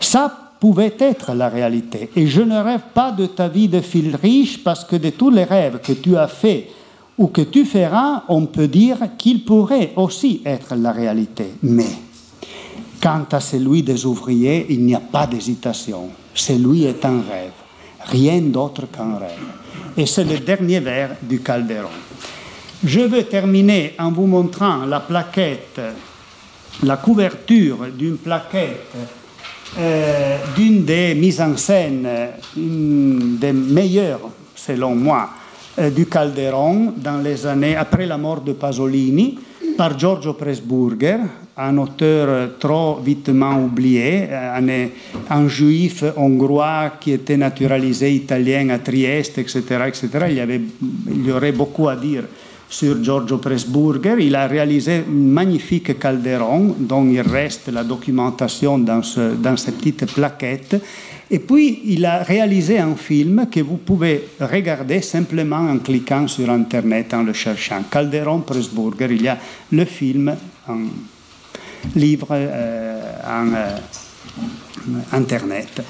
Ça 0.00 0.45
pouvait 0.60 0.94
être 0.98 1.34
la 1.34 1.48
réalité. 1.48 2.10
Et 2.16 2.26
je 2.26 2.42
ne 2.42 2.58
rêve 2.58 2.82
pas 2.94 3.12
de 3.12 3.26
ta 3.26 3.48
vie 3.48 3.68
de 3.68 3.80
fil 3.80 4.16
riche 4.16 4.62
parce 4.62 4.84
que 4.84 4.96
de 4.96 5.10
tous 5.10 5.30
les 5.30 5.44
rêves 5.44 5.80
que 5.82 5.92
tu 5.92 6.16
as 6.16 6.28
faits 6.28 6.68
ou 7.18 7.28
que 7.28 7.42
tu 7.42 7.64
feras, 7.64 8.24
on 8.28 8.46
peut 8.46 8.68
dire 8.68 8.98
qu'ils 9.16 9.44
pourraient 9.44 9.92
aussi 9.96 10.42
être 10.44 10.74
la 10.74 10.92
réalité. 10.92 11.52
Mais 11.62 11.86
quant 13.02 13.26
à 13.30 13.40
celui 13.40 13.82
des 13.82 14.04
ouvriers, 14.04 14.66
il 14.70 14.84
n'y 14.84 14.94
a 14.94 15.00
pas 15.00 15.26
d'hésitation. 15.26 16.10
Celui 16.34 16.84
est 16.84 17.04
un 17.04 17.22
rêve, 17.22 17.52
rien 18.04 18.40
d'autre 18.40 18.86
qu'un 18.90 19.16
rêve. 19.18 19.30
Et 19.96 20.06
c'est 20.06 20.24
le 20.24 20.38
dernier 20.38 20.80
vers 20.80 21.16
du 21.22 21.40
Calderon. 21.40 21.88
Je 22.84 23.00
veux 23.00 23.24
terminer 23.24 23.94
en 23.98 24.12
vous 24.12 24.26
montrant 24.26 24.84
la 24.84 25.00
plaquette, 25.00 25.80
la 26.82 26.98
couverture 26.98 27.86
d'une 27.96 28.18
plaquette 28.18 28.94
euh, 29.78 30.38
d'une 30.56 30.84
des 30.84 31.14
mises 31.14 31.40
en 31.40 31.56
scène, 31.56 32.08
une 32.56 33.36
des 33.38 33.52
meilleures, 33.52 34.30
selon 34.54 34.94
moi, 34.94 35.28
euh, 35.78 35.90
du 35.90 36.06
Calderon 36.06 36.94
dans 36.96 37.18
les 37.18 37.46
années 37.46 37.76
après 37.76 38.06
la 38.06 38.16
mort 38.16 38.40
de 38.40 38.52
Pasolini 38.52 39.38
par 39.76 39.98
Giorgio 39.98 40.32
Presburger, 40.32 41.18
un 41.58 41.76
auteur 41.78 42.58
trop 42.58 43.00
vitement 43.04 43.58
oublié, 43.62 44.28
un, 44.32 44.88
un, 45.28 45.48
juif 45.48 46.04
hongrois 46.16 46.92
qui 47.00 47.12
était 47.12 47.36
naturalisé 47.36 48.12
italien 48.12 48.70
à 48.70 48.78
Trieste, 48.78 49.38
etc. 49.38 49.60
etc. 49.86 50.08
Il, 50.30 50.36
y 50.36 51.14
il 51.14 51.26
y 51.26 51.32
aurait 51.32 51.52
beaucoup 51.52 51.88
à 51.88 51.96
dire 51.96 52.24
sur 52.68 53.02
Giorgio 53.02 53.38
Pressburger. 53.38 54.16
Il 54.18 54.34
a 54.34 54.46
réalisé 54.46 55.04
un 55.06 55.10
magnifique 55.10 55.98
calderon 55.98 56.74
dont 56.78 57.08
il 57.08 57.20
reste 57.20 57.68
la 57.68 57.84
documentation 57.84 58.78
dans, 58.78 59.00
dans 59.36 59.56
ces 59.56 59.72
petites 59.72 60.06
plaquettes. 60.06 60.76
Et 61.30 61.40
puis, 61.40 61.80
il 61.86 62.04
a 62.04 62.22
réalisé 62.22 62.78
un 62.78 62.94
film 62.94 63.48
que 63.50 63.60
vous 63.60 63.78
pouvez 63.78 64.28
regarder 64.40 65.02
simplement 65.02 65.56
en 65.56 65.78
cliquant 65.78 66.28
sur 66.28 66.48
Internet, 66.50 67.14
en 67.14 67.24
le 67.24 67.32
cherchant. 67.32 67.82
Calderon 67.90 68.40
Pressburger, 68.40 69.08
il 69.10 69.22
y 69.22 69.28
a 69.28 69.38
le 69.72 69.84
film 69.84 70.34
en 70.68 70.78
livre 71.94 72.28
euh, 72.30 73.12
en 73.26 73.52
euh, 73.54 73.78
Internet. 75.12 75.82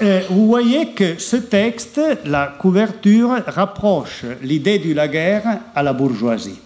Euh, 0.00 0.20
vous 0.30 0.46
voyez 0.46 0.88
que 0.88 1.18
ce 1.18 1.36
texte, 1.36 2.00
la 2.24 2.54
couverture, 2.58 3.30
rapproche 3.46 4.24
l'idée 4.42 4.78
de 4.78 4.94
la 4.94 5.08
guerre 5.08 5.60
à 5.74 5.82
la 5.82 5.92
bourgeoisie. 5.92 6.58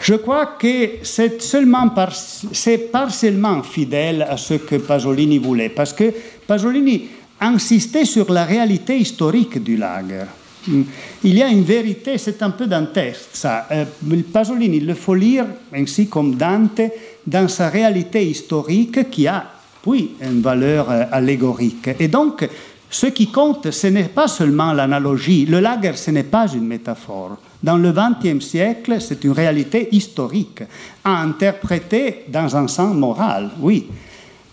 Je 0.00 0.14
crois 0.14 0.46
que 0.58 1.02
c'est 1.02 1.42
seulement 1.42 1.88
par, 1.88 2.12
c'est 2.14 2.90
partiellement 2.90 3.62
fidèle 3.62 4.22
à 4.28 4.36
ce 4.36 4.54
que 4.54 4.76
Pasolini 4.76 5.38
voulait, 5.38 5.70
parce 5.70 5.92
que 5.92 6.12
Pasolini 6.46 7.08
insistait 7.40 8.04
sur 8.04 8.32
la 8.32 8.44
réalité 8.44 8.96
historique 8.96 9.62
du 9.62 9.76
lager. 9.76 10.24
Il 10.68 11.34
y 11.34 11.42
a 11.42 11.48
une 11.48 11.64
vérité, 11.64 12.16
c'est 12.18 12.40
un 12.42 12.50
peu 12.50 12.68
dantesque 12.68 13.30
ça. 13.32 13.66
Euh, 13.72 13.84
Pasolini, 14.32 14.76
il 14.76 14.94
faut 14.94 15.14
lire 15.14 15.46
ainsi 15.74 16.06
comme 16.06 16.36
Dante 16.36 16.82
dans 17.26 17.48
sa 17.48 17.68
réalité 17.68 18.24
historique 18.24 19.10
qui 19.10 19.26
a 19.26 19.51
puis 19.82 20.12
une 20.22 20.40
valeur 20.40 20.90
euh, 20.90 21.04
allégorique. 21.10 21.90
Et 21.98 22.08
donc, 22.08 22.48
ce 22.90 23.06
qui 23.06 23.28
compte, 23.28 23.70
ce 23.70 23.86
n'est 23.86 24.04
pas 24.04 24.28
seulement 24.28 24.72
l'analogie. 24.72 25.46
Le 25.46 25.60
lager, 25.60 25.96
ce 25.96 26.10
n'est 26.10 26.24
pas 26.24 26.46
une 26.52 26.66
métaphore. 26.66 27.38
Dans 27.62 27.76
le 27.78 27.92
XXe 27.92 28.44
siècle, 28.44 28.96
c'est 29.00 29.24
une 29.24 29.32
réalité 29.32 29.88
historique, 29.92 30.62
à 31.04 31.22
interpréter 31.22 32.24
dans 32.28 32.54
un 32.56 32.68
sens 32.68 32.94
moral, 32.94 33.50
oui. 33.60 33.86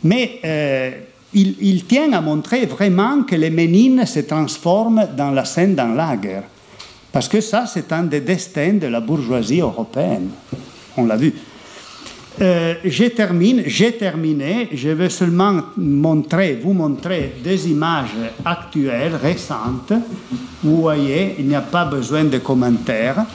Mais 0.04 0.40
euh, 0.46 0.92
il, 1.34 1.56
il, 1.60 1.86
tient 1.86 2.14
à 2.14 2.22
montrer 2.22 2.66
vraiment 2.66 3.24
que 3.24 3.36
les 3.36 3.50
Ménines 3.50 4.06
se 4.06 4.22
transforment 4.22 5.08
dans 5.18 5.32
la 5.32 5.44
scène 5.44 5.76
d'un 5.76 5.94
lager. 5.94 6.42
Parce 7.12 7.28
que 7.28 7.42
ça, 7.42 7.66
c'est 7.66 7.92
un 7.92 8.04
des 8.04 8.22
destins 8.22 8.74
de 8.74 8.88
la 8.88 9.02
bourgeoisie 9.02 9.60
européenne. 9.60 10.30
On 10.96 11.06
l'a 11.06 11.18
vu. 11.18 11.34
Euh, 12.42 12.76
je 12.86 12.90
j'ai 12.90 13.92
terminé. 13.98 14.70
Je 14.74 14.90
vais 14.90 15.10
seulement 15.10 15.62
vous 15.76 16.74
montrer 16.74 17.34
des 17.44 17.70
images 17.70 18.16
actuelles, 18.46 19.16
récentes. 19.22 19.94
Vous 20.64 20.78
voyez, 20.78 21.36
il 21.40 21.48
n'y 21.48 21.56
a 21.56 21.62
pas 21.62 21.86
besoin 21.86 22.24
de 22.24 22.38
commentaires. 22.38 23.26